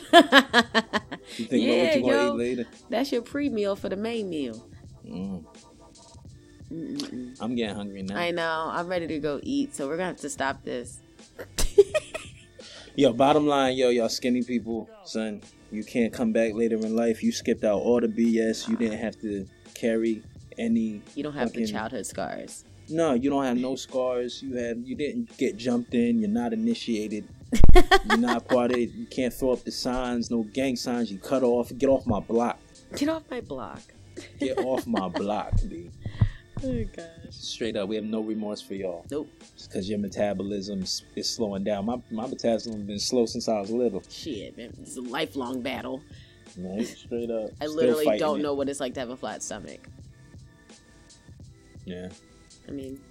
You 1.38 1.45
think 1.45 1.63
Yeah, 1.63 1.71
about 1.73 1.86
what 1.86 1.95
you're 1.95 2.03
gonna 2.03 2.23
yo. 2.23 2.34
eat 2.34 2.38
later? 2.38 2.65
That's 2.89 3.11
your 3.11 3.21
pre 3.21 3.47
meal 3.49 3.75
for 3.75 3.89
the 3.89 3.95
main 3.95 4.29
meal. 4.29 4.67
Mm, 5.07 5.45
I'm 7.39 7.55
getting 7.55 7.75
hungry 7.75 8.01
now. 8.03 8.17
I 8.17 8.32
know. 8.32 8.69
I'm 8.71 8.88
ready 8.88 9.07
to 9.07 9.19
go 9.19 9.39
eat, 9.43 9.75
so 9.75 9.88
we're 9.88 9.97
gonna 9.97 10.07
have 10.07 10.17
to 10.21 10.29
stop 10.29 10.63
this. 10.63 10.99
Yo, 12.95 13.13
bottom 13.13 13.47
line, 13.47 13.77
yo, 13.77 13.89
y'all 13.89 14.09
skinny 14.09 14.43
people, 14.43 14.89
son, 15.05 15.41
you 15.71 15.84
can't 15.84 16.11
come 16.11 16.34
back 16.34 16.53
later 16.53 16.75
in 16.75 16.93
life. 16.95 17.23
You 17.23 17.32
skipped 17.32 17.63
out 17.63 17.79
all 17.79 18.01
the 18.01 18.07
BS. 18.07 18.67
You 18.67 18.75
didn't 18.75 18.99
have 18.99 19.19
to 19.21 19.47
carry 19.73 20.21
any. 20.57 21.01
You 21.15 21.23
don't 21.23 21.34
have 21.34 21.53
the 21.53 21.65
childhood 21.65 22.05
scars. 22.05 22.65
No, 22.89 23.13
you 23.13 23.29
don't 23.29 23.45
have 23.45 23.57
no 23.57 23.75
scars. 23.75 24.41
You 24.43 24.55
have. 24.57 24.77
You 24.84 24.95
didn't 24.95 25.38
get 25.38 25.55
jumped 25.55 25.93
in. 25.93 26.19
You're 26.19 26.29
not 26.29 26.51
initiated. 26.51 27.27
You're 28.05 28.17
not 28.17 28.47
part 28.47 28.71
of 28.71 28.77
it. 28.77 28.91
You 28.91 29.05
can't 29.05 29.33
throw 29.33 29.51
up 29.51 29.63
the 29.63 29.71
signs. 29.71 30.31
No 30.31 30.43
gang 30.43 30.75
signs. 30.75 31.11
You 31.11 31.17
cut 31.17 31.43
off. 31.43 31.71
Get 31.77 31.89
off 31.89 32.05
my 32.05 32.19
block. 32.19 32.59
Get 32.95 33.09
off 33.09 33.23
my 33.29 33.41
block. 33.41 33.81
Get 34.39 34.57
off 34.59 34.85
my 34.87 35.07
block, 35.19 35.53
B. 35.67 35.89
Oh 36.63 36.83
gosh. 36.95 37.07
Straight 37.31 37.75
up, 37.75 37.89
we 37.89 37.95
have 37.95 38.05
no 38.05 38.21
remorse 38.21 38.61
for 38.61 38.75
y'all. 38.75 39.05
Nope. 39.09 39.29
because 39.63 39.89
your 39.89 39.97
metabolism 39.97 40.83
is 40.83 41.29
slowing 41.29 41.63
down. 41.63 41.85
My 41.85 41.97
my 42.11 42.27
metabolism 42.27 42.73
has 42.73 42.81
been 42.83 42.99
slow 42.99 43.25
since 43.25 43.47
I 43.47 43.59
was 43.59 43.71
little. 43.71 44.03
Shit, 44.09 44.57
man. 44.57 44.73
It's 44.81 44.97
a 44.97 45.01
lifelong 45.01 45.61
battle. 45.61 46.01
Right? 46.57 46.85
Straight 46.85 47.31
up. 47.31 47.49
I 47.61 47.65
literally 47.65 48.17
don't 48.19 48.39
it. 48.39 48.43
know 48.43 48.53
what 48.53 48.69
it's 48.69 48.79
like 48.79 48.93
to 48.95 48.99
have 48.99 49.09
a 49.09 49.17
flat 49.17 49.41
stomach. 49.41 49.87
Yeah, 51.85 52.09
I 52.67 52.71
mean, 52.71 53.01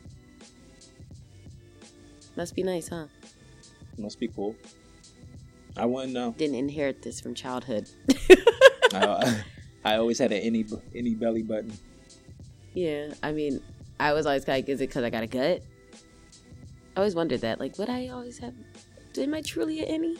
must 2.37 2.55
be 2.55 2.63
nice, 2.63 2.89
huh? 2.89 3.07
Must 4.01 4.19
be 4.19 4.29
cool. 4.29 4.57
I 5.77 5.85
wouldn't 5.87 6.13
know. 6.15 6.35
Didn't 6.37 6.57
inherit 6.57 7.03
this 7.03 7.21
from 7.21 7.35
childhood. 7.35 7.89
I, 8.93 9.43
I 9.85 9.97
always 9.97 10.19
had 10.19 10.33
an 10.33 10.39
any 10.43 10.65
any 10.95 11.15
belly 11.15 11.43
button. 11.43 11.73
yeah, 12.75 13.13
I 13.23 13.33
mean, 13.33 13.61
I 14.01 14.13
was 14.15 14.27
always 14.27 14.49
like, 14.49 14.69
is 14.69 14.81
it 14.81 14.89
because 14.89 15.05
I 15.05 15.11
got 15.11 15.23
a 15.23 15.27
gut? 15.27 15.63
I 16.97 17.01
always 17.01 17.15
wondered 17.15 17.43
that. 17.43 17.61
Like, 17.61 17.79
would 17.79 17.89
I 17.91 18.09
always 18.09 18.39
have? 18.39 18.55
Am 19.19 19.35
I 19.35 19.43
truly 19.43 19.81
an 19.81 19.87
any? 19.87 20.17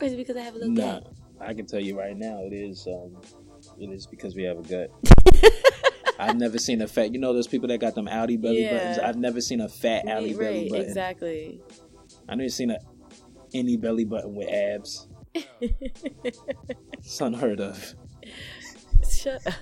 Or 0.00 0.06
is 0.06 0.12
it 0.12 0.16
because 0.16 0.36
I 0.36 0.40
have 0.40 0.54
a 0.54 0.58
little 0.58 0.72
Nah, 0.74 1.00
gut? 1.00 1.12
I 1.40 1.54
can 1.54 1.66
tell 1.66 1.80
you 1.80 1.98
right 1.98 2.16
now, 2.16 2.38
it 2.42 2.52
is. 2.52 2.86
Um, 2.86 3.16
it 3.78 3.90
is 3.90 4.06
because 4.06 4.34
we 4.36 4.42
have 4.44 4.58
a 4.58 4.62
gut. 4.62 4.90
I've 6.18 6.36
never 6.36 6.58
seen 6.58 6.80
a 6.80 6.86
fat. 6.86 7.12
You 7.12 7.18
know 7.18 7.32
those 7.32 7.48
people 7.48 7.66
that 7.68 7.78
got 7.78 7.96
them 7.96 8.06
outie 8.06 8.40
belly 8.40 8.62
Yeah. 8.62 8.70
buttons. 8.70 8.98
I've 8.98 9.16
never 9.16 9.40
seen 9.40 9.60
a 9.60 9.68
fat 9.68 10.06
outie 10.06 10.28
Right, 10.28 10.38
belly 10.38 10.68
button. 10.68 10.84
exactly. 10.86 11.60
I 12.28 12.34
never 12.34 12.48
seen 12.48 12.70
a 12.70 12.78
any 13.52 13.76
belly 13.76 14.04
button 14.04 14.34
with 14.34 14.48
abs. 14.48 15.08
It's 15.60 17.20
unheard 17.20 17.60
of. 17.60 17.94
Shut 19.10 19.46
up. 19.46 19.54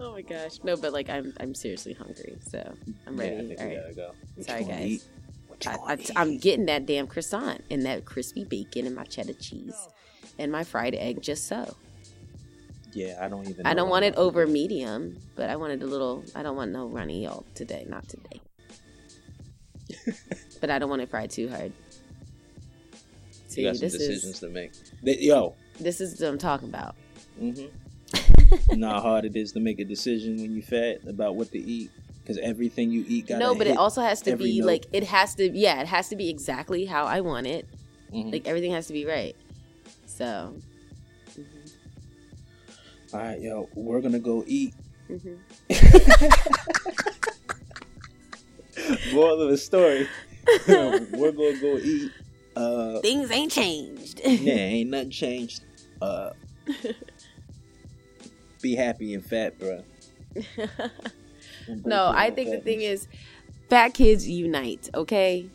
oh 0.00 0.12
my 0.12 0.22
gosh. 0.22 0.58
No, 0.62 0.76
but 0.76 0.92
like 0.92 1.08
I'm 1.10 1.32
I'm 1.40 1.54
seriously 1.54 1.94
hungry, 1.94 2.36
so 2.48 2.74
I'm 3.06 3.16
Yeah, 3.18 3.24
I 3.24 3.28
ready. 3.30 3.48
think 3.48 3.60
All 3.60 3.66
we 3.68 3.76
right. 3.76 3.82
gotta 3.82 3.94
go. 3.94 4.42
Sorry, 4.42 4.64
guys. 4.64 5.08
I, 5.64 5.96
I'm 6.16 6.38
getting 6.38 6.66
that 6.66 6.86
damn 6.86 7.06
croissant 7.06 7.62
and 7.70 7.86
that 7.86 8.04
crispy 8.04 8.44
bacon 8.44 8.84
and 8.86 8.96
my 8.96 9.04
cheddar 9.04 9.34
cheese 9.34 9.76
and 10.38 10.50
my 10.50 10.64
fried 10.64 10.94
egg 10.96 11.22
just 11.22 11.46
so. 11.46 11.76
Yeah, 12.92 13.18
I 13.20 13.28
don't 13.28 13.48
even. 13.48 13.64
I 13.64 13.72
don't 13.74 13.88
want 13.88 14.04
it 14.04 14.14
over 14.16 14.46
medium, 14.46 15.16
but 15.36 15.48
I 15.50 15.56
wanted 15.56 15.82
a 15.82 15.86
little. 15.86 16.24
I 16.34 16.42
don't 16.42 16.56
want 16.56 16.72
no 16.72 16.86
runny 16.86 17.22
yolk 17.22 17.46
today, 17.54 17.86
not 17.88 18.08
today. 18.08 18.40
but 20.60 20.70
I 20.70 20.78
don't 20.78 20.90
want 20.90 21.02
it 21.02 21.10
fried 21.10 21.30
too 21.30 21.48
hard. 21.48 21.72
See, 23.48 23.62
You 23.62 23.68
got 23.68 23.76
some 23.76 23.86
this 23.86 23.92
decisions 23.92 24.34
is 24.34 24.40
to 24.40 24.48
make. 24.48 24.72
Th- 25.04 25.20
Yo, 25.20 25.54
this 25.78 26.00
is 26.00 26.20
what 26.20 26.28
I'm 26.28 26.38
talking 26.38 26.68
about. 26.68 26.94
mm-hmm. 27.40 27.66
know 28.78 28.88
how 28.90 29.00
hard 29.00 29.24
it 29.24 29.36
is 29.36 29.52
to 29.52 29.60
make 29.60 29.78
a 29.78 29.84
decision 29.84 30.36
when 30.36 30.54
you 30.54 30.62
fat 30.62 30.98
about 31.08 31.36
what 31.36 31.50
to 31.52 31.58
eat 31.58 31.90
because 32.22 32.38
everything 32.38 32.90
you 32.90 33.04
eat 33.08 33.26
got 33.28 33.38
no, 33.38 33.54
but 33.54 33.66
it 33.66 33.76
also 33.76 34.00
has 34.02 34.20
to 34.22 34.36
be 34.36 34.60
note. 34.60 34.66
like 34.66 34.86
it 34.92 35.04
has 35.04 35.34
to. 35.36 35.48
Yeah, 35.50 35.80
it 35.80 35.86
has 35.86 36.08
to 36.10 36.16
be 36.16 36.28
exactly 36.28 36.84
how 36.84 37.04
I 37.06 37.20
want 37.20 37.46
it. 37.46 37.66
Mhm. 38.12 38.32
Like 38.32 38.46
everything 38.46 38.72
has 38.72 38.86
to 38.88 38.92
be 38.92 39.04
right. 39.06 39.34
So. 40.06 40.54
All 43.14 43.20
right, 43.20 43.40
yo, 43.40 43.68
we're 43.74 44.00
gonna 44.00 44.18
go 44.18 44.44
eat. 44.46 44.74
Moral 49.12 49.42
of 49.42 49.50
the 49.50 49.58
story: 49.58 50.08
we're 50.68 51.32
gonna 51.32 51.60
go 51.60 51.78
eat. 51.78 52.10
Uh, 52.54 53.00
Things 53.00 53.30
ain't 53.30 53.50
changed. 53.52 54.20
yeah, 54.24 54.54
ain't 54.54 54.90
nothing 54.90 55.10
changed. 55.10 55.64
Uh, 56.00 56.30
be 58.62 58.74
happy 58.74 59.14
and 59.14 59.24
fat, 59.24 59.58
bro. 59.58 59.82
no, 61.84 62.12
I 62.14 62.30
think 62.30 62.50
the 62.50 62.60
thing 62.60 62.82
is, 62.82 63.08
fat 63.70 63.94
kids 63.94 64.28
unite. 64.28 64.90
Okay, 64.94 65.48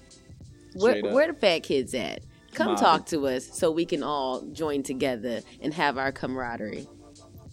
where 0.74 1.02
where 1.02 1.28
the 1.28 1.34
fat 1.40 1.60
kids 1.60 1.94
at? 1.94 2.22
Come 2.54 2.70
Mobbing. 2.70 2.84
talk 2.84 3.06
to 3.08 3.28
us 3.28 3.48
so 3.48 3.70
we 3.70 3.86
can 3.86 4.02
all 4.02 4.42
join 4.42 4.82
together 4.82 5.42
and 5.62 5.74
have 5.74 5.98
our 5.98 6.12
camaraderie. 6.12 6.88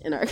And 0.02 0.14
our 0.14 0.24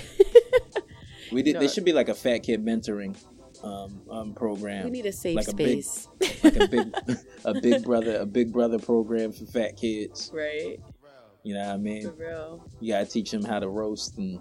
we 1.33 1.43
did. 1.43 1.55
No. 1.55 1.61
There 1.61 1.69
should 1.69 1.85
be 1.85 1.93
like 1.93 2.09
a 2.09 2.15
fat 2.15 2.39
kid 2.39 2.65
mentoring 2.65 3.17
um, 3.63 4.01
um 4.11 4.35
program. 4.35 4.85
we 4.85 4.91
need 4.91 5.07
a 5.07 5.13
safe 5.13 5.37
Like 5.37 5.49
a 5.49 5.55
big- 5.55 5.85
space, 5.85 6.09
like 6.45 6.57
a 6.57 6.69
big 6.69 6.95
a 7.45 7.55
big 7.61 7.83
brother 7.85 8.17
a 8.17 8.27
big 8.27 8.53
brother 8.53 8.79
program 8.79 9.33
for 9.33 9.45
fat 9.47 9.77
kids. 9.77 10.31
right? 10.35 10.79
You 11.45 11.55
know 11.55 11.61
what 11.67 11.75
I 11.75 11.77
mean? 11.77 12.03
For 12.03 12.13
real. 12.13 12.65
You 12.81 12.93
gotta 12.93 13.07
teach 13.07 13.31
them 13.33 13.45
how 13.45 13.59
to 13.59 13.69
roast 13.69 14.17
and 14.19 14.33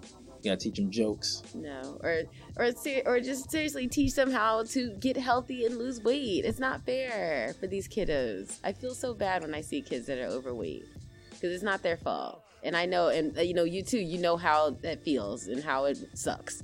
you 0.42 0.50
gotta 0.50 0.56
teach 0.56 0.76
them 0.76 0.90
jokes. 0.90 1.42
No, 1.54 1.98
or 2.02 2.22
or 2.56 2.72
ser- 2.72 3.02
or 3.06 3.20
just 3.20 3.50
seriously 3.50 3.88
teach 3.88 4.14
them 4.14 4.30
how 4.30 4.64
to 4.64 4.92
get 5.00 5.16
healthy 5.16 5.64
and 5.66 5.76
lose 5.78 6.00
weight. 6.02 6.44
It's 6.44 6.58
not 6.60 6.84
fair 6.86 7.54
for 7.60 7.66
these 7.66 7.88
kiddos. 7.88 8.58
I 8.64 8.72
feel 8.72 8.94
so 8.94 9.14
bad 9.14 9.42
when 9.42 9.54
I 9.54 9.60
see 9.62 9.82
kids 9.82 10.06
that 10.06 10.18
are 10.18 10.26
overweight 10.28 10.84
because 11.30 11.52
it's 11.52 11.62
not 11.64 11.82
their 11.82 11.96
fault. 11.96 12.42
And 12.64 12.76
I 12.76 12.86
know, 12.86 13.08
and 13.08 13.36
uh, 13.36 13.40
you 13.42 13.54
know, 13.54 13.64
you 13.64 13.82
too. 13.82 13.98
You 13.98 14.18
know 14.18 14.36
how 14.36 14.70
that 14.82 15.02
feels 15.02 15.48
and 15.48 15.62
how 15.64 15.86
it 15.86 15.98
sucks. 16.14 16.62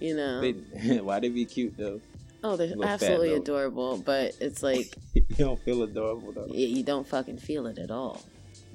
You 0.00 0.16
know. 0.16 0.40
They, 0.40 0.52
why 1.00 1.20
they 1.20 1.28
be 1.28 1.44
cute 1.44 1.76
though? 1.76 2.00
oh, 2.42 2.56
they're 2.56 2.68
fat 2.68 2.84
absolutely 2.84 3.30
though. 3.30 3.36
adorable, 3.36 3.96
but 3.98 4.36
it's 4.40 4.62
like 4.62 4.94
you 5.14 5.22
don't 5.36 5.60
feel 5.64 5.82
adorable 5.82 6.32
though. 6.32 6.46
you 6.46 6.82
don't 6.82 7.06
fucking 7.06 7.38
feel 7.38 7.66
it 7.66 7.78
at 7.78 7.90
all. 7.90 8.22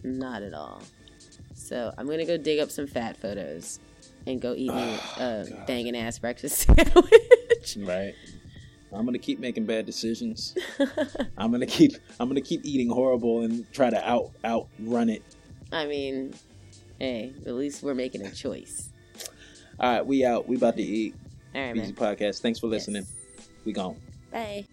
Not 0.04 0.42
at 0.44 0.54
all. 0.54 0.82
So 1.54 1.94
I'm 1.98 2.08
gonna 2.08 2.26
go 2.26 2.38
dig 2.38 2.60
up 2.60 2.72
some 2.72 2.88
fat 2.88 3.16
photos 3.18 3.80
and 4.26 4.42
go 4.42 4.54
eat 4.54 4.74
me 4.74 4.98
Oh, 5.20 5.46
a 5.52 5.66
banging 5.68 5.96
ass 5.96 6.18
breakfast 6.20 6.58
sandwich. 6.68 7.78
Right. 7.78 8.16
I'm 8.92 9.06
gonna 9.06 9.20
keep 9.20 9.40
making 9.40 9.66
bad 9.68 9.86
decisions. 9.86 10.56
I'm 11.38 11.52
gonna 11.52 11.68
keep 11.68 11.94
I'm 12.20 12.28
gonna 12.28 12.42
keep 12.42 12.66
eating 12.66 12.90
horrible 12.90 13.42
and 13.42 13.72
try 13.72 13.90
to 13.92 14.10
out 14.10 14.32
outrun 14.44 15.10
it. 15.10 15.22
I 15.72 15.86
mean, 15.86 16.34
hey, 16.98 17.34
at 17.46 17.54
least 17.54 17.84
we're 17.84 17.94
making 17.94 18.26
a 18.26 18.32
choice. 18.32 18.89
All 19.80 19.92
right, 19.94 20.06
we 20.06 20.26
out. 20.26 20.48
We 20.48 20.56
about 20.58 20.76
to 20.78 20.84
eat. 20.84 21.16
All 21.56 21.62
right, 21.62 21.76
Easy 21.76 21.94
man. 21.94 22.16
podcast. 22.16 22.42
Thanks 22.42 22.60
for 22.60 22.68
listening. 22.68 23.06
Yes. 23.38 23.50
We 23.66 23.74
gone. 23.74 23.96
Bye. 24.32 24.66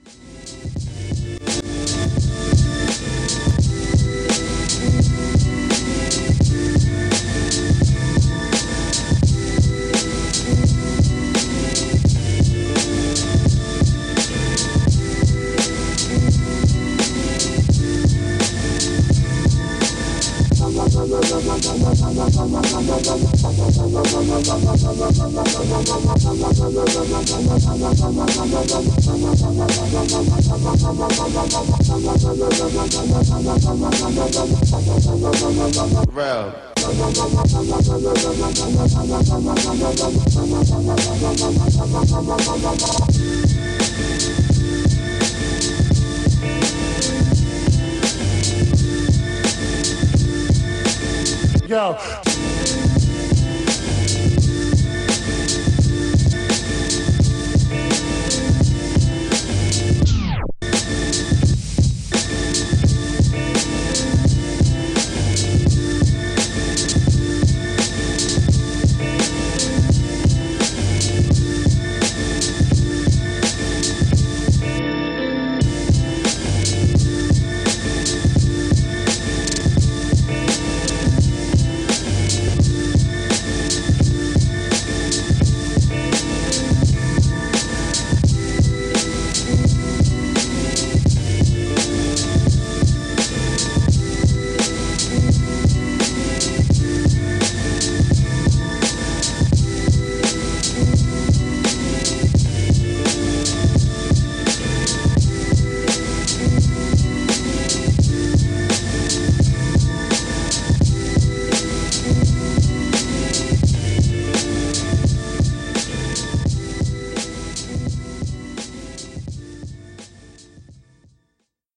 Real. 36.12 36.52
Yo, 51.66 51.96